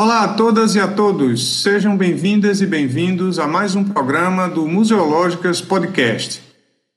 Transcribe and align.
Olá 0.00 0.24
a 0.24 0.28
todas 0.28 0.74
e 0.74 0.80
a 0.80 0.88
todos, 0.88 1.62
sejam 1.62 1.98
bem-vindas 1.98 2.62
e 2.62 2.66
bem-vindos 2.66 3.38
a 3.38 3.46
mais 3.46 3.76
um 3.76 3.84
programa 3.84 4.48
do 4.48 4.66
Museológicas 4.66 5.60
Podcast. 5.60 6.42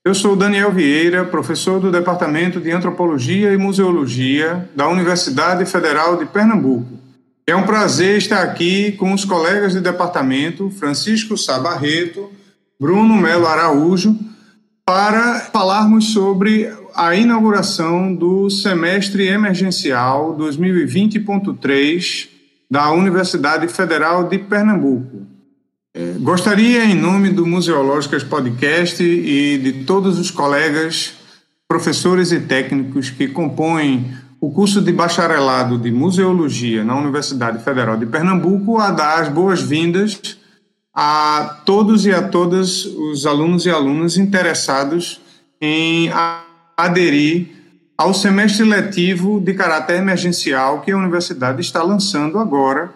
Eu 0.04 0.16
sou 0.16 0.34
Daniel 0.34 0.72
Vieira, 0.72 1.26
professor 1.26 1.78
do 1.82 1.92
Departamento 1.92 2.62
de 2.62 2.72
Antropologia 2.72 3.52
e 3.52 3.58
Museologia 3.58 4.70
da 4.74 4.88
Universidade 4.88 5.66
Federal 5.66 6.16
de 6.16 6.26
Pernambuco. 6.26 6.98
É 7.46 7.54
um 7.54 7.64
prazer 7.64 8.18
estar 8.18 8.42
aqui 8.42 8.94
com 8.94 9.14
os 9.14 9.26
colegas 9.26 9.74
de 9.74 9.82
departamento, 9.82 10.70
Francisco 10.70 11.38
Sabarreto, 11.38 12.32
Bruno 12.80 13.16
Melo 13.16 13.46
Araújo, 13.46 14.18
para 14.86 15.42
falarmos 15.42 16.14
sobre 16.14 16.74
a 16.96 17.14
inauguração 17.14 18.16
do 18.16 18.50
semestre 18.50 19.28
emergencial 19.28 20.34
2020.3 20.38 22.35
da 22.70 22.92
Universidade 22.92 23.68
Federal 23.68 24.28
de 24.28 24.38
Pernambuco. 24.40 25.26
É, 25.94 26.14
gostaria, 26.20 26.84
em 26.86 26.96
nome 26.96 27.30
do 27.30 27.46
Museológicas 27.46 28.24
Podcast 28.24 29.02
e 29.02 29.58
de 29.58 29.86
todos 29.86 30.20
os 30.20 30.30
colegas, 30.30 31.14
professores 31.68 32.32
e 32.32 32.40
técnicos 32.42 33.10
que 33.10 33.28
compõem 33.28 34.14
o 34.42 34.52
curso 34.52 34.82
de 34.82 34.92
bacharelado 34.92 35.78
de 35.78 35.92
Museologia 35.92 36.84
na 36.84 36.98
Universidade 36.98 37.64
Federal 37.64 37.98
de 37.98 38.06
Pernambuco, 38.06 38.78
a 38.78 38.92
dar 38.92 39.22
as 39.22 39.30
boas-vindas 39.30 40.38
a 40.94 41.62
todos 41.66 42.06
e 42.06 42.12
a 42.12 42.28
todas 42.28 42.86
os 42.86 43.26
alunos 43.26 43.66
e 43.66 43.70
alunas 43.70 44.18
interessados 44.18 45.22
em 45.62 46.10
aderir 46.78 47.55
ao 47.98 48.14
semestre 48.14 48.66
letivo 48.66 49.40
de 49.40 49.54
caráter 49.54 49.96
emergencial 49.98 50.82
que 50.82 50.92
a 50.92 50.98
universidade 50.98 51.62
está 51.62 51.82
lançando 51.82 52.38
agora, 52.38 52.92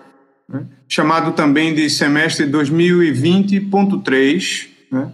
né, 0.48 0.66
chamado 0.88 1.32
também 1.32 1.74
de 1.74 1.90
semestre 1.90 2.46
2020.3, 2.46 4.68
né, 4.92 5.12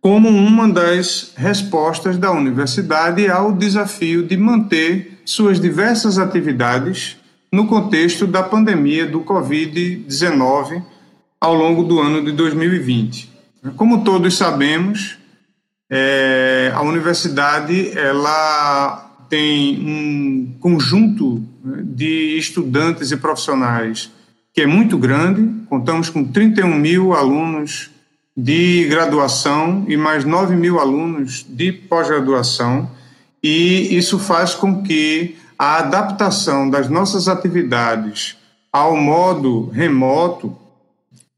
como 0.00 0.28
uma 0.28 0.68
das 0.68 1.32
respostas 1.36 2.16
da 2.18 2.30
universidade 2.32 3.28
ao 3.28 3.52
desafio 3.52 4.24
de 4.26 4.36
manter 4.36 5.20
suas 5.24 5.60
diversas 5.60 6.18
atividades 6.18 7.16
no 7.52 7.66
contexto 7.66 8.26
da 8.26 8.42
pandemia 8.42 9.06
do 9.06 9.20
Covid-19 9.20 10.82
ao 11.40 11.54
longo 11.54 11.84
do 11.84 12.00
ano 12.00 12.24
de 12.24 12.32
2020. 12.32 13.30
Como 13.76 14.02
todos 14.02 14.36
sabemos, 14.36 15.16
é, 15.88 16.72
a 16.74 16.82
universidade 16.82 17.96
ela 17.96 19.01
tem 19.32 19.78
um 19.80 20.54
conjunto 20.60 21.42
né, 21.64 21.82
de 21.82 22.36
estudantes 22.36 23.12
e 23.12 23.16
profissionais 23.16 24.10
que 24.52 24.60
é 24.60 24.66
muito 24.66 24.98
grande. 24.98 25.48
Contamos 25.70 26.10
com 26.10 26.22
31 26.22 26.74
mil 26.74 27.14
alunos 27.14 27.90
de 28.36 28.86
graduação 28.90 29.86
e 29.88 29.96
mais 29.96 30.26
9 30.26 30.54
mil 30.54 30.78
alunos 30.78 31.46
de 31.48 31.72
pós-graduação, 31.72 32.90
e 33.42 33.96
isso 33.96 34.18
faz 34.18 34.54
com 34.54 34.82
que 34.82 35.34
a 35.58 35.78
adaptação 35.78 36.68
das 36.68 36.90
nossas 36.90 37.26
atividades 37.26 38.36
ao 38.70 38.94
modo 38.94 39.70
remoto, 39.70 40.54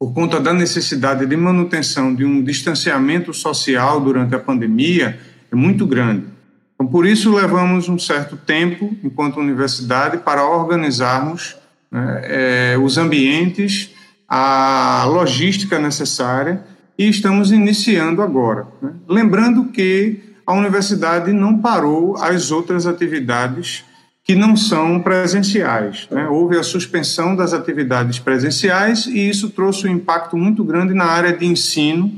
por 0.01 0.13
conta 0.13 0.41
da 0.41 0.53
necessidade 0.53 1.25
de 1.27 1.37
manutenção 1.37 2.13
de 2.13 2.25
um 2.25 2.43
distanciamento 2.43 3.33
social 3.33 4.01
durante 4.01 4.35
a 4.35 4.41
pandemia, 4.41 5.17
é 5.51 5.55
muito 5.55 5.87
grande. 5.87 6.34
Então, 6.75 6.87
por 6.87 7.07
isso, 7.07 7.33
levamos 7.35 7.89
um 7.89 7.99
certo 7.99 8.37
tempo, 8.37 8.95
enquanto 9.03 9.39
universidade, 9.39 10.19
para 10.19 10.45
organizarmos 10.45 11.57
né, 11.91 12.23
é, 12.25 12.79
os 12.79 12.99
ambientes, 12.99 13.91
a 14.29 15.05
logística 15.07 15.79
necessária 15.79 16.65
e 16.99 17.09
estamos 17.09 17.53
iniciando 17.53 18.23
agora. 18.23 18.67
Né? 18.83 18.93
Lembrando 19.09 19.67
que 19.67 20.21
a 20.47 20.53
universidade 20.53 21.33
não 21.33 21.59
parou 21.59 22.17
as 22.17 22.51
outras 22.51 22.87
atividades 22.87 23.85
que 24.25 24.35
não 24.35 24.57
são 24.57 25.01
presenciais. 25.01 26.09
Né? 26.11 26.27
Houve 26.27 26.59
a 26.59 26.63
suspensão 26.63 27.37
das 27.37 27.53
atividades 27.53 28.19
presenciais 28.19 29.07
e 29.07 29.29
isso 29.29 29.51
trouxe 29.51 29.87
um 29.87 29.93
impacto 29.93 30.37
muito 30.37 30.65
grande 30.65 30.95
na 30.95 31.05
área 31.05 31.33
de 31.33 31.47
ensino, 31.47 32.13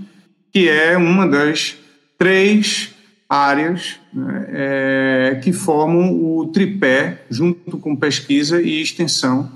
que 0.53 0.69
é 0.69 0.97
uma 0.97 1.27
das 1.27 1.77
três 2.17 2.96
áreas 3.28 3.98
né, 4.12 4.47
é, 4.48 5.41
que 5.42 5.53
formam 5.53 6.12
o 6.14 6.47
tripé, 6.47 7.25
junto 7.28 7.78
com 7.78 7.97
pesquisa 7.97 8.62
e 8.62 8.81
extensão, 8.81 9.50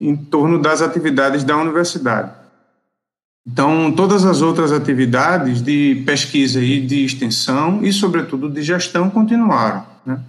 em 0.00 0.14
torno 0.14 0.60
das 0.60 0.80
atividades 0.80 1.42
da 1.42 1.56
universidade. 1.56 2.30
Então, 3.46 3.90
todas 3.92 4.24
as 4.24 4.42
outras 4.42 4.72
atividades 4.72 5.62
de 5.62 6.02
pesquisa 6.06 6.62
e 6.62 6.80
de 6.80 7.04
extensão, 7.04 7.82
e 7.82 7.92
sobretudo 7.92 8.48
de 8.48 8.62
gestão, 8.62 9.08
continuaram. 9.08 9.84
Né? 10.04 10.20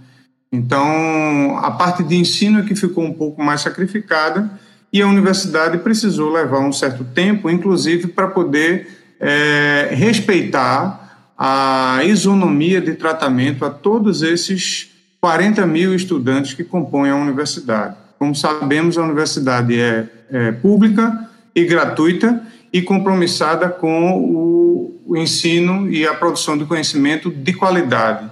Então, 0.51 1.57
a 1.57 1.69
parte 1.69 2.01
de 2.01 2.15
ensino 2.15 2.59
é 2.59 2.63
que 2.63 2.73
ficou 2.75 3.03
um 3.03 3.13
pouco 3.13 3.43
mais 3.43 3.61
sacrificada, 3.61 4.49
e 4.91 5.01
a 5.01 5.07
universidade 5.07 5.77
precisou 5.79 6.31
levar 6.31 6.59
um 6.59 6.71
certo 6.71 7.03
tempo, 7.03 7.49
inclusive, 7.49 8.07
para 8.07 8.27
poder 8.27 8.87
é, 9.19 9.89
respeitar 9.91 11.08
a 11.41 12.01
isonomia 12.03 12.81
de 12.81 12.95
tratamento 12.95 13.63
a 13.63 13.69
todos 13.69 14.23
esses 14.23 14.89
40 15.21 15.65
mil 15.65 15.95
estudantes 15.95 16.53
que 16.53 16.65
compõem 16.65 17.11
a 17.11 17.15
universidade. 17.15 17.95
Como 18.17 18.35
sabemos, 18.35 18.97
a 18.97 19.03
universidade 19.03 19.79
é, 19.79 20.05
é 20.29 20.51
pública 20.51 21.29
e 21.55 21.63
gratuita 21.63 22.45
e 22.73 22.81
compromissada 22.81 23.69
com 23.69 24.19
o, 24.19 25.01
o 25.07 25.17
ensino 25.17 25.89
e 25.89 26.05
a 26.05 26.13
produção 26.13 26.57
de 26.57 26.65
conhecimento 26.65 27.31
de 27.31 27.53
qualidade. 27.53 28.29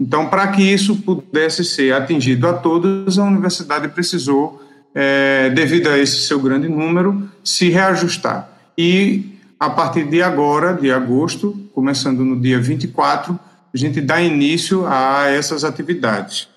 Então, 0.00 0.26
para 0.28 0.48
que 0.48 0.62
isso 0.62 0.96
pudesse 0.96 1.64
ser 1.64 1.94
atingido 1.94 2.48
a 2.48 2.54
todos, 2.54 3.20
a 3.20 3.24
universidade 3.24 3.86
precisou, 3.86 4.60
é, 4.92 5.48
devido 5.50 5.88
a 5.88 5.96
esse 5.96 6.22
seu 6.22 6.40
grande 6.40 6.68
número, 6.68 7.28
se 7.44 7.68
reajustar. 7.68 8.50
E 8.76 9.37
a 9.58 9.70
partir 9.70 10.04
de 10.04 10.22
agora, 10.22 10.74
de 10.74 10.90
agosto, 10.90 11.56
começando 11.74 12.24
no 12.24 12.40
dia 12.40 12.60
24, 12.60 13.38
a 13.74 13.76
gente 13.76 14.00
dá 14.00 14.22
início 14.22 14.86
a 14.86 15.26
essas 15.28 15.64
atividades. 15.64 16.48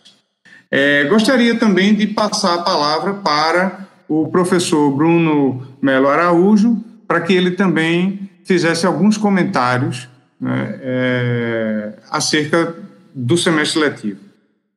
É, 0.70 1.06
gostaria 1.06 1.58
também 1.58 1.96
de 1.96 2.08
passar 2.08 2.56
a 2.56 2.62
palavra 2.62 3.16
para 3.16 3.88
o 4.08 4.28
professor 4.28 4.92
Bruno 4.92 5.68
Melo 5.82 6.08
Araújo, 6.08 6.78
para 7.08 7.22
que 7.22 7.34
ele 7.34 7.52
também 7.52 8.30
fizesse 8.46 8.86
alguns 8.86 9.18
comentários 9.18 10.08
né, 10.40 10.80
é, 10.82 11.94
acerca 12.10 12.76
do 13.14 13.36
semestre 13.36 13.82
letivo. 13.82 14.20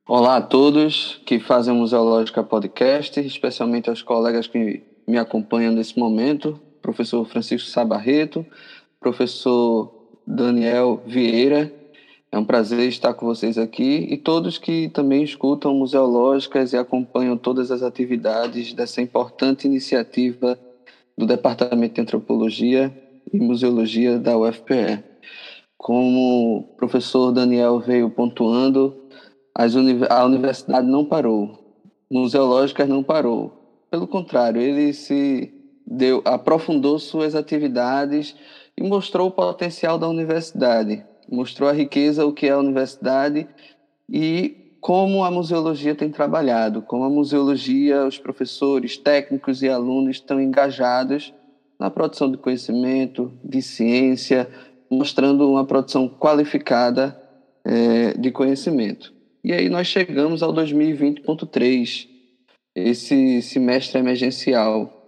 Olá 0.07 0.37
a 0.37 0.41
todos 0.41 1.21
que 1.25 1.39
fazem 1.39 1.73
o 1.73 1.77
Museológica 1.77 2.43
Podcast, 2.43 3.19
especialmente 3.19 3.89
aos 3.89 4.01
colegas 4.01 4.47
que 4.47 4.83
me 5.07 5.17
acompanham 5.17 5.73
nesse 5.73 5.97
momento 5.97 6.59
professor 6.85 7.25
Francisco 7.25 7.67
Sabarreto, 7.67 8.45
professor 8.99 9.91
Daniel 10.25 11.01
Vieira. 11.07 11.73
É 12.31 12.37
um 12.37 12.45
prazer 12.45 12.87
estar 12.87 13.15
com 13.15 13.25
vocês 13.25 13.57
aqui 13.57 14.07
e 14.07 14.17
todos 14.17 14.59
que 14.59 14.89
também 14.89 15.23
escutam 15.23 15.73
museológicas 15.73 16.73
e 16.73 16.77
acompanham 16.77 17.37
todas 17.37 17.71
as 17.71 17.81
atividades 17.81 18.71
dessa 18.73 19.01
importante 19.01 19.65
iniciativa 19.65 20.59
do 21.17 21.25
Departamento 21.25 21.95
de 21.95 22.01
Antropologia 22.01 22.95
e 23.33 23.39
Museologia 23.39 24.19
da 24.19 24.37
UFPE. 24.37 25.03
Como 25.75 26.57
o 26.57 26.63
professor 26.77 27.31
Daniel 27.31 27.79
veio 27.79 28.11
pontuando, 28.11 28.95
a 29.55 30.23
universidade 30.23 30.87
não 30.87 31.03
parou, 31.03 31.57
museológicas 32.11 32.87
não 32.87 33.01
parou. 33.01 33.53
Pelo 33.89 34.07
contrário, 34.07 34.61
ele 34.61 34.93
se 34.93 35.54
deu, 35.85 36.21
aprofundou 36.25 36.97
suas 36.99 37.35
atividades 37.35 38.35
e 38.77 38.83
mostrou 38.83 39.27
o 39.27 39.31
potencial 39.31 39.97
da 39.97 40.07
universidade, 40.07 41.03
mostrou 41.29 41.69
a 41.69 41.73
riqueza, 41.73 42.25
o 42.25 42.33
que 42.33 42.47
é 42.47 42.51
a 42.51 42.59
universidade 42.59 43.47
e 44.09 44.77
como 44.81 45.23
a 45.23 45.31
museologia 45.31 45.95
tem 45.95 46.11
trabalhado, 46.11 46.81
como 46.81 47.03
a 47.03 47.09
museologia, 47.09 48.05
os 48.05 48.19
professores, 48.19 48.97
técnicos 48.97 49.63
e 49.63 49.69
alunos 49.69 50.17
estão 50.17 50.39
engajados 50.39 51.33
na 51.79 51.89
produção 51.89 52.31
de 52.31 52.37
conhecimento, 52.37 53.33
de 53.43 53.61
ciência, 53.61 54.47
mostrando 54.89 55.49
uma 55.49 55.65
produção 55.65 56.07
qualificada 56.07 57.19
é, 57.63 58.13
de 58.13 58.29
conhecimento. 58.31 59.11
E 59.43 59.51
aí 59.53 59.69
nós 59.69 59.87
chegamos 59.87 60.43
ao 60.43 60.53
2020.3, 60.53 62.07
esse 62.75 63.41
semestre 63.41 63.99
emergencial. 63.99 65.07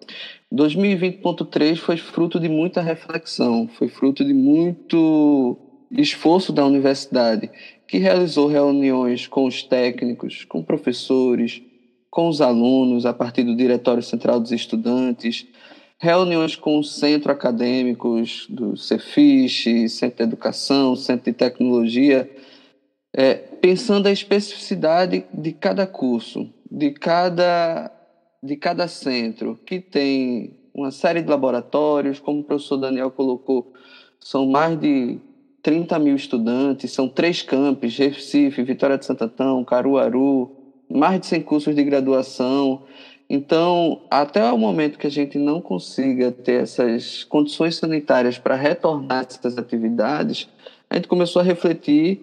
2020.3 0.53 1.77
foi 1.77 1.97
fruto 1.97 2.39
de 2.39 2.47
muita 2.47 2.81
reflexão, 2.81 3.67
foi 3.67 3.89
fruto 3.89 4.23
de 4.23 4.33
muito 4.33 5.57
esforço 5.91 6.51
da 6.51 6.65
universidade, 6.65 7.49
que 7.87 7.97
realizou 7.97 8.47
reuniões 8.47 9.27
com 9.27 9.45
os 9.45 9.63
técnicos, 9.63 10.45
com 10.45 10.63
professores, 10.63 11.61
com 12.09 12.27
os 12.27 12.41
alunos, 12.41 13.05
a 13.05 13.13
partir 13.13 13.43
do 13.43 13.55
Diretório 13.55 14.01
Central 14.01 14.39
dos 14.39 14.51
Estudantes, 14.51 15.45
reuniões 15.99 16.55
com 16.55 16.79
os 16.79 16.95
centros 16.95 17.35
acadêmicos 17.35 18.45
do 18.49 18.77
Cefish, 18.77 19.65
Centro 19.89 20.17
de 20.17 20.23
Educação, 20.23 20.95
Centro 20.95 21.31
de 21.31 21.37
Tecnologia, 21.37 22.29
é, 23.15 23.33
pensando 23.33 24.07
a 24.07 24.11
especificidade 24.11 25.25
de 25.33 25.51
cada 25.51 25.87
curso, 25.87 26.53
de 26.69 26.91
cada, 26.91 27.91
de 28.43 28.55
cada 28.55 28.87
centro, 28.87 29.59
que 29.65 29.79
tem 29.79 30.55
uma 30.73 30.91
série 30.91 31.21
de 31.21 31.29
laboratórios, 31.29 32.19
como 32.19 32.41
o 32.41 32.43
professor 32.43 32.77
Daniel 32.77 33.09
colocou, 33.09 33.73
são 34.19 34.45
mais 34.45 34.79
de 34.79 35.19
30 35.63 35.97
mil 35.99 36.15
estudantes, 36.15 36.91
são 36.91 37.09
três 37.09 37.41
campos, 37.41 37.97
Recife, 37.97 38.61
Vitória 38.63 38.97
de 38.97 39.05
Santo 39.05 39.29
Caruaru, 39.65 40.51
mais 40.89 41.19
de 41.19 41.27
100 41.27 41.41
cursos 41.41 41.75
de 41.75 41.83
graduação. 41.83 42.83
Então, 43.29 44.01
até 44.09 44.49
o 44.51 44.57
momento 44.57 44.97
que 44.97 45.07
a 45.07 45.11
gente 45.11 45.37
não 45.37 45.59
consiga 45.59 46.31
ter 46.31 46.61
essas 46.61 47.23
condições 47.23 47.75
sanitárias 47.75 48.37
para 48.37 48.55
retornar 48.55 49.25
essas 49.27 49.57
atividades, 49.57 50.47
a 50.89 50.95
gente 50.95 51.07
começou 51.07 51.41
a 51.41 51.45
refletir 51.45 52.21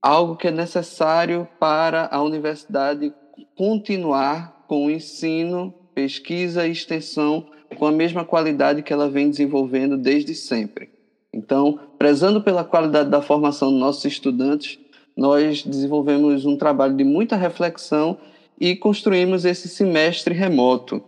algo 0.00 0.36
que 0.36 0.48
é 0.48 0.50
necessário 0.50 1.46
para 1.58 2.08
a 2.10 2.22
universidade 2.22 3.12
continuar 3.56 4.64
com 4.66 4.86
o 4.86 4.90
ensino, 4.90 5.74
pesquisa 5.94 6.66
e 6.66 6.72
extensão 6.72 7.46
com 7.76 7.86
a 7.86 7.92
mesma 7.92 8.24
qualidade 8.24 8.82
que 8.82 8.92
ela 8.92 9.08
vem 9.08 9.30
desenvolvendo 9.30 9.96
desde 9.96 10.34
sempre. 10.34 10.90
Então, 11.32 11.78
prezando 11.98 12.42
pela 12.42 12.64
qualidade 12.64 13.08
da 13.08 13.22
formação 13.22 13.70
dos 13.70 13.80
nossos 13.80 14.04
estudantes, 14.04 14.78
nós 15.16 15.62
desenvolvemos 15.62 16.44
um 16.44 16.56
trabalho 16.56 16.96
de 16.96 17.04
muita 17.04 17.36
reflexão 17.36 18.18
e 18.58 18.74
construímos 18.76 19.44
esse 19.44 19.68
semestre 19.68 20.34
remoto. 20.34 21.02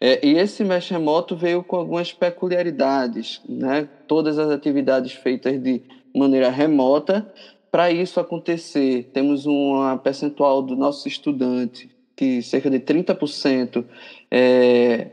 É, 0.00 0.26
e 0.26 0.38
esse 0.38 0.56
semestre 0.56 0.94
remoto 0.94 1.36
veio 1.36 1.62
com 1.62 1.76
algumas 1.76 2.12
peculiaridades, 2.12 3.42
né? 3.48 3.88
Todas 4.06 4.38
as 4.38 4.50
atividades 4.50 5.12
feitas 5.12 5.62
de 5.62 5.82
maneira 6.14 6.48
remota 6.48 7.30
para 7.70 7.90
isso 7.90 8.18
acontecer, 8.18 9.10
temos 9.12 9.46
uma 9.46 9.98
percentual 9.98 10.62
do 10.62 10.74
nosso 10.76 11.06
estudante 11.06 11.90
que 12.16 12.42
cerca 12.42 12.68
de 12.68 12.80
30% 12.80 13.84
é 14.30 15.08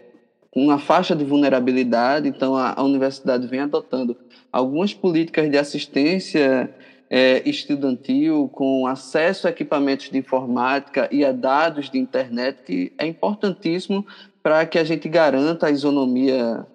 uma 0.56 0.80
faixa 0.80 1.14
de 1.16 1.26
vulnerabilidade, 1.26 2.30
então 2.30 2.56
a, 2.56 2.74
a 2.80 2.84
universidade 2.84 3.46
vem 3.46 3.60
adotando 3.60 4.16
algumas 4.52 4.94
políticas 4.94 5.52
de 5.52 5.58
assistência 5.58 6.74
é, 7.10 7.48
estudantil 7.48 8.50
com 8.54 8.88
acesso 8.88 9.48
a 9.48 9.52
equipamentos 9.52 10.10
de 10.10 10.18
informática 10.18 11.10
e 11.12 11.26
a 11.26 11.32
dados 11.32 11.90
de 11.90 12.00
internet, 12.00 12.64
que 12.66 12.94
é 12.98 13.06
importantíssimo 13.06 14.06
para 14.42 14.66
que 14.66 14.80
a 14.80 14.84
gente 14.84 15.10
garanta 15.10 15.68
a 15.68 15.72
isonomia 15.72 16.66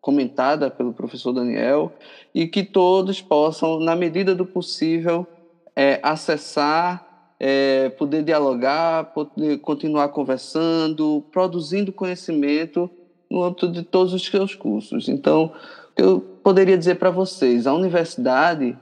comentada 0.00 0.70
pelo 0.70 0.92
professor 0.92 1.32
Daniel 1.32 1.92
e 2.34 2.46
que 2.46 2.62
todos 2.62 3.20
possam, 3.20 3.80
na 3.80 3.96
medida 3.96 4.34
do 4.34 4.46
possível, 4.46 5.26
é, 5.74 6.00
acessar, 6.02 7.34
é, 7.38 7.88
poder 7.90 8.22
dialogar, 8.22 9.12
poder 9.12 9.58
continuar 9.58 10.08
conversando, 10.08 11.24
produzindo 11.30 11.92
conhecimento 11.92 12.90
no 13.30 13.42
âmbito 13.42 13.68
de 13.68 13.82
todos 13.82 14.12
os 14.12 14.24
seus 14.24 14.54
cursos. 14.54 15.08
Então, 15.08 15.52
eu 15.96 16.20
poderia 16.42 16.78
dizer 16.78 16.96
para 16.96 17.10
vocês, 17.10 17.66
a 17.66 17.74
universidade 17.74 18.76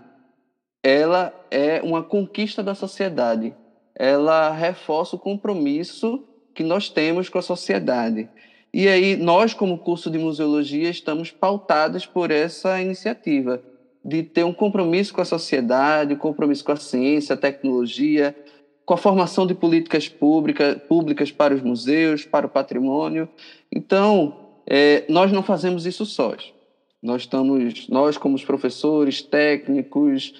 ela 0.83 1.35
é 1.51 1.83
uma 1.83 2.03
conquista 2.03 2.62
da 2.62 2.73
sociedade. 2.73 3.53
Ela 3.93 4.53
reforça 4.53 5.17
o 5.17 5.19
compromisso 5.19 6.23
que 6.55 6.62
nós 6.62 6.89
temos 6.89 7.29
com 7.29 7.39
a 7.39 7.43
sociedade. 7.43 8.29
E 8.78 8.88
aí, 8.88 9.17
nós, 9.17 9.55
como 9.55 9.78
curso 9.78 10.11
de 10.11 10.19
museologia, 10.19 10.90
estamos 10.90 11.31
pautados 11.31 12.05
por 12.05 12.31
essa 12.31 12.78
iniciativa 12.78 13.62
de 14.05 14.23
ter 14.23 14.44
um 14.44 14.52
compromisso 14.52 15.14
com 15.14 15.23
a 15.23 15.25
sociedade, 15.25 16.12
um 16.12 16.19
compromisso 16.19 16.62
com 16.62 16.73
a 16.73 16.76
ciência, 16.76 17.32
a 17.32 17.38
tecnologia, 17.38 18.37
com 18.84 18.93
a 18.93 18.99
formação 18.99 19.46
de 19.46 19.55
políticas 19.55 20.11
pública, 20.11 20.78
públicas 20.87 21.32
para 21.32 21.55
os 21.55 21.62
museus, 21.62 22.26
para 22.26 22.44
o 22.44 22.50
patrimônio. 22.50 23.26
Então, 23.73 24.37
é, 24.67 25.06
nós 25.08 25.32
não 25.32 25.43
fazemos 25.43 25.87
isso 25.87 26.05
sós. 26.05 26.52
Nós 27.02 27.23
estamos, 27.23 27.88
nós 27.88 28.19
como 28.19 28.34
os 28.34 28.44
professores, 28.44 29.23
técnicos, 29.23 30.34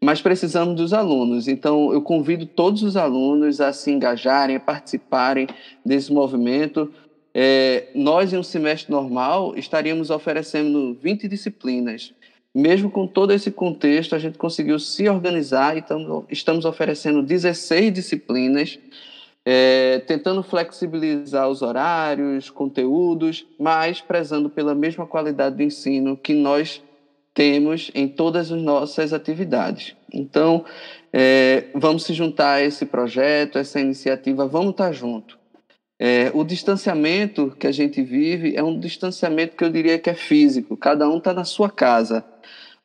mas 0.00 0.22
precisamos 0.22 0.76
dos 0.76 0.92
alunos. 0.92 1.48
Então, 1.48 1.92
eu 1.92 2.00
convido 2.00 2.46
todos 2.46 2.84
os 2.84 2.96
alunos 2.96 3.60
a 3.60 3.72
se 3.72 3.90
engajarem, 3.90 4.54
a 4.54 4.60
participarem 4.60 5.48
desse 5.84 6.12
movimento, 6.12 6.90
é, 7.34 7.88
nós, 7.94 8.32
em 8.32 8.38
um 8.38 8.42
semestre 8.42 8.90
normal, 8.90 9.56
estaríamos 9.56 10.10
oferecendo 10.10 10.96
20 11.00 11.28
disciplinas. 11.28 12.12
Mesmo 12.52 12.90
com 12.90 13.06
todo 13.06 13.32
esse 13.32 13.50
contexto, 13.50 14.14
a 14.16 14.18
gente 14.18 14.36
conseguiu 14.36 14.78
se 14.78 15.08
organizar 15.08 15.76
e 15.76 15.80
estamos, 15.80 16.24
estamos 16.28 16.64
oferecendo 16.64 17.22
16 17.22 17.92
disciplinas, 17.92 18.78
é, 19.44 20.00
tentando 20.00 20.42
flexibilizar 20.42 21.48
os 21.48 21.62
horários, 21.62 22.50
conteúdos, 22.50 23.46
mas 23.58 24.00
prezando 24.00 24.50
pela 24.50 24.74
mesma 24.74 25.06
qualidade 25.06 25.56
do 25.56 25.62
ensino 25.62 26.16
que 26.16 26.34
nós 26.34 26.82
temos 27.32 27.90
em 27.94 28.08
todas 28.08 28.50
as 28.50 28.60
nossas 28.60 29.12
atividades. 29.12 29.94
Então, 30.12 30.64
é, 31.12 31.66
vamos 31.74 32.02
se 32.02 32.12
juntar 32.12 32.54
a 32.54 32.62
esse 32.62 32.84
projeto, 32.84 33.56
a 33.56 33.60
essa 33.60 33.80
iniciativa, 33.80 34.46
vamos 34.46 34.72
estar 34.72 34.92
junto. 34.92 35.39
É, 36.02 36.30
o 36.32 36.42
distanciamento 36.42 37.54
que 37.58 37.66
a 37.66 37.72
gente 37.72 38.00
vive 38.00 38.56
é 38.56 38.62
um 38.62 38.80
distanciamento 38.80 39.54
que 39.54 39.62
eu 39.62 39.68
diria 39.68 39.98
que 39.98 40.08
é 40.08 40.14
físico, 40.14 40.74
cada 40.74 41.06
um 41.06 41.18
está 41.18 41.34
na 41.34 41.44
sua 41.44 41.68
casa. 41.68 42.24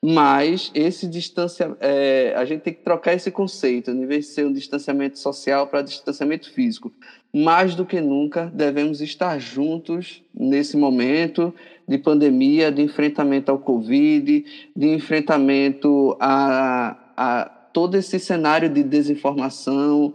Mas 0.04 0.70
esse 0.76 1.08
distanciamento, 1.08 1.78
é, 1.80 2.34
a 2.36 2.44
gente 2.44 2.62
tem 2.62 2.74
que 2.74 2.84
trocar 2.84 3.14
esse 3.14 3.32
conceito, 3.32 3.90
em 3.90 4.06
vez 4.06 4.26
de 4.26 4.32
ser 4.34 4.46
um 4.46 4.52
distanciamento 4.52 5.18
social 5.18 5.66
para 5.66 5.82
distanciamento 5.82 6.52
físico. 6.52 6.92
Mais 7.34 7.74
do 7.74 7.86
que 7.86 8.02
nunca, 8.02 8.52
devemos 8.54 9.00
estar 9.00 9.40
juntos 9.40 10.22
nesse 10.38 10.76
momento 10.76 11.56
de 11.88 11.98
pandemia, 11.98 12.70
de 12.70 12.82
enfrentamento 12.82 13.50
ao 13.50 13.58
Covid, 13.58 14.46
de 14.76 14.88
enfrentamento 14.90 16.18
a, 16.20 16.98
a 17.16 17.46
todo 17.72 17.96
esse 17.96 18.20
cenário 18.20 18.70
de 18.70 18.84
desinformação, 18.84 20.14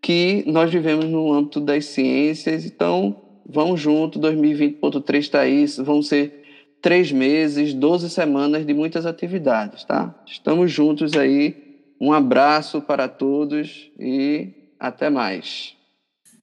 que 0.00 0.44
nós 0.46 0.70
vivemos 0.70 1.04
no 1.06 1.32
âmbito 1.32 1.60
das 1.60 1.86
ciências. 1.86 2.64
Então, 2.64 3.16
vamos 3.46 3.80
junto, 3.80 4.18
2020.3 4.18 5.18
está 5.18 5.40
aí, 5.40 5.66
vão 5.78 6.02
ser 6.02 6.40
três 6.80 7.12
meses, 7.12 7.74
12 7.74 8.08
semanas 8.10 8.66
de 8.66 8.72
muitas 8.72 9.04
atividades, 9.04 9.84
tá? 9.84 10.14
Estamos 10.26 10.72
juntos 10.72 11.12
aí. 11.14 11.68
Um 12.00 12.12
abraço 12.12 12.80
para 12.80 13.06
todos 13.08 13.90
e 13.98 14.48
até 14.78 15.10
mais. 15.10 15.74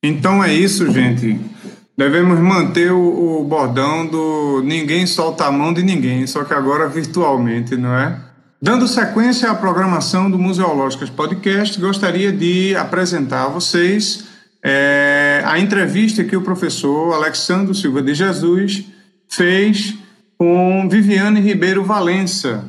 Então 0.04 0.44
é 0.44 0.54
isso, 0.54 0.92
gente. 0.92 1.40
Devemos 1.98 2.40
manter 2.40 2.92
o, 2.92 3.40
o 3.40 3.44
bordão 3.44 4.06
do 4.06 4.62
ninguém 4.64 5.08
solta 5.08 5.46
a 5.46 5.52
mão 5.52 5.74
de 5.74 5.82
ninguém, 5.82 6.28
só 6.28 6.44
que 6.44 6.54
agora 6.54 6.88
virtualmente, 6.88 7.76
não 7.76 7.96
é? 7.98 8.22
Dando 8.60 8.88
sequência 8.88 9.52
à 9.52 9.54
programação 9.54 10.32
do 10.32 10.40
Museológicas 10.40 11.12
Podcast, 11.12 11.80
gostaria 11.80 12.32
de 12.32 12.76
apresentar 12.76 13.44
a 13.44 13.50
vocês 13.50 14.26
é, 14.64 15.44
a 15.46 15.60
entrevista 15.60 16.24
que 16.24 16.36
o 16.36 16.42
professor 16.42 17.14
Alexandre 17.14 17.76
Silva 17.76 18.02
de 18.02 18.16
Jesus 18.16 18.84
fez 19.30 19.94
com 20.40 20.90
Viviane 20.90 21.40
Ribeiro 21.40 21.84
Valença, 21.84 22.66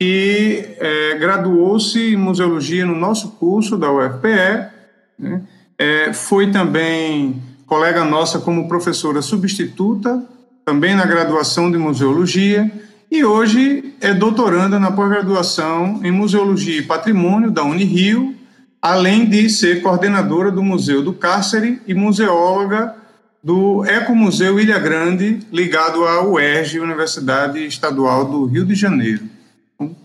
que 0.00 0.74
é, 0.78 1.18
graduou-se 1.18 2.14
em 2.14 2.16
Museologia 2.16 2.86
no 2.86 2.96
nosso 2.96 3.32
curso 3.32 3.76
da 3.76 3.92
UFPE, 3.92 4.70
né? 5.18 5.42
é, 5.78 6.14
foi 6.14 6.50
também 6.50 7.42
colega 7.66 8.06
nossa 8.06 8.38
como 8.38 8.68
professora 8.68 9.20
substituta, 9.20 10.22
também 10.64 10.94
na 10.94 11.04
graduação 11.04 11.70
de 11.70 11.76
Museologia, 11.76 12.70
e 13.10 13.24
hoje 13.24 13.94
é 14.00 14.12
doutoranda 14.12 14.80
na 14.80 14.90
pós-graduação 14.90 16.00
em 16.02 16.10
Museologia 16.10 16.78
e 16.78 16.82
Patrimônio 16.82 17.50
da 17.50 17.62
Unirio, 17.62 18.34
além 18.82 19.28
de 19.28 19.48
ser 19.48 19.80
coordenadora 19.80 20.50
do 20.50 20.62
Museu 20.62 21.02
do 21.02 21.12
Cárcere 21.12 21.80
e 21.86 21.94
museóloga 21.94 22.94
do 23.42 23.84
Ecomuseu 23.84 24.58
Ilha 24.58 24.78
Grande, 24.78 25.38
ligado 25.52 26.04
à 26.04 26.24
UERJ, 26.24 26.80
Universidade 26.80 27.64
Estadual 27.64 28.24
do 28.24 28.44
Rio 28.44 28.66
de 28.66 28.74
Janeiro. 28.74 29.22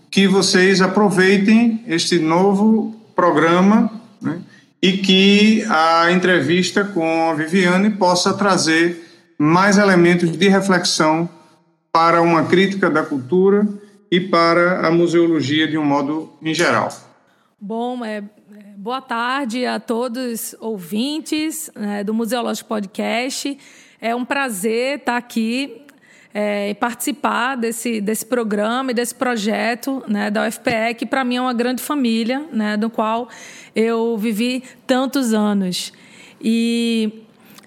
Que 0.08 0.28
vocês 0.28 0.80
aproveitem 0.80 1.82
este 1.88 2.20
novo 2.20 2.94
programa 3.16 3.90
né, 4.20 4.40
e 4.80 4.92
que 4.92 5.64
a 5.68 6.12
entrevista 6.12 6.84
com 6.84 7.30
a 7.30 7.34
Viviane 7.34 7.90
possa 7.90 8.32
trazer 8.32 9.08
mais 9.36 9.76
elementos 9.76 10.30
de 10.30 10.48
reflexão 10.48 11.28
para 11.92 12.22
uma 12.22 12.46
crítica 12.46 12.88
da 12.88 13.04
cultura 13.04 13.68
e 14.10 14.18
para 14.18 14.86
a 14.86 14.90
museologia 14.90 15.68
de 15.68 15.76
um 15.76 15.84
modo 15.84 16.32
em 16.42 16.54
geral. 16.54 16.88
Bom, 17.60 18.04
é, 18.04 18.24
Boa 18.82 19.00
tarde 19.00 19.64
a 19.64 19.78
todos 19.78 20.56
ouvintes 20.58 21.70
né, 21.72 22.02
do 22.02 22.12
Museológico 22.12 22.68
Podcast. 22.68 23.56
É 24.00 24.12
um 24.12 24.24
prazer 24.24 24.98
estar 24.98 25.16
aqui 25.16 25.82
é, 26.34 26.70
e 26.70 26.74
participar 26.74 27.54
desse, 27.54 28.00
desse 28.00 28.26
programa 28.26 28.90
e 28.90 28.94
desse 28.94 29.14
projeto 29.14 30.02
né, 30.08 30.32
da 30.32 30.48
UFPE, 30.48 30.94
que 30.98 31.06
para 31.06 31.22
mim 31.22 31.36
é 31.36 31.40
uma 31.40 31.54
grande 31.54 31.80
família, 31.80 32.44
né, 32.52 32.76
do 32.76 32.90
qual 32.90 33.28
eu 33.72 34.18
vivi 34.18 34.64
tantos 34.84 35.32
anos. 35.32 35.92
E 36.40 37.22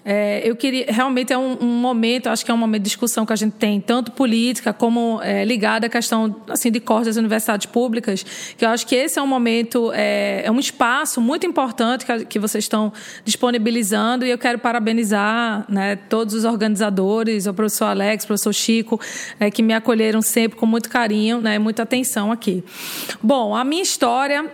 é, 0.08 0.40
eu 0.48 0.54
queria 0.54 0.86
realmente 0.88 1.32
é 1.32 1.38
um, 1.38 1.58
um, 1.60 1.66
momento, 1.66 2.28
acho 2.28 2.44
que 2.44 2.50
é 2.52 2.54
um 2.54 2.56
momento 2.56 2.82
de 2.82 2.88
discussão 2.88 3.26
que 3.26 3.32
a 3.32 3.36
gente 3.36 3.54
tem, 3.54 3.80
tanto 3.80 4.12
política 4.12 4.72
como 4.72 5.20
é, 5.20 5.44
ligada 5.44 5.88
à 5.88 5.90
questão 5.90 6.36
assim 6.48 6.70
de 6.70 6.78
cortes 6.78 7.08
das 7.08 7.16
universidades 7.16 7.66
públicas, 7.66 8.24
que 8.56 8.64
eu 8.64 8.68
acho 8.68 8.86
que 8.86 8.94
esse 8.94 9.18
é 9.18 9.22
um 9.22 9.26
momento, 9.26 9.90
é, 9.92 10.42
é 10.44 10.50
um 10.52 10.60
espaço 10.60 11.20
muito 11.20 11.44
importante 11.44 12.06
que, 12.06 12.24
que, 12.24 12.38
vocês 12.38 12.62
estão 12.62 12.92
disponibilizando 13.24 14.24
e 14.24 14.30
eu 14.30 14.38
quero 14.38 14.60
parabenizar 14.60 15.64
né, 15.68 15.96
todos 15.96 16.34
os 16.34 16.44
organizadores, 16.44 17.48
o 17.48 17.52
professor 17.52 17.86
Alex, 17.86 18.22
o 18.22 18.26
professor 18.28 18.52
Chico, 18.52 19.00
né, 19.40 19.50
que 19.50 19.60
me 19.60 19.74
acolheram 19.74 20.22
sempre 20.22 20.56
com 20.56 20.66
muito 20.66 20.88
carinho, 20.88 21.40
né, 21.40 21.58
muita 21.58 21.82
atenção 21.82 22.30
aqui. 22.30 22.62
Bom, 23.20 23.56
a 23.56 23.64
minha 23.64 23.82
história 23.82 24.48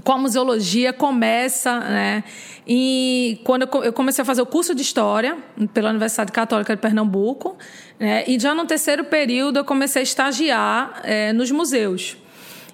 com 0.00 0.12
a 0.12 0.18
museologia 0.18 0.92
começa, 0.92 1.78
né? 1.80 2.24
E 2.66 3.40
quando 3.44 3.68
eu 3.84 3.92
comecei 3.92 4.22
a 4.22 4.24
fazer 4.24 4.40
o 4.40 4.46
curso 4.46 4.74
de 4.74 4.82
História 4.82 5.36
pela 5.74 5.90
Universidade 5.90 6.30
Católica 6.30 6.74
de 6.74 6.80
Pernambuco, 6.80 7.56
né, 7.98 8.24
e 8.26 8.38
já 8.38 8.54
no 8.54 8.64
terceiro 8.64 9.04
período 9.04 9.58
eu 9.58 9.64
comecei 9.64 10.00
a 10.00 10.02
estagiar 10.02 11.00
é, 11.02 11.32
nos 11.32 11.50
museus. 11.50 12.16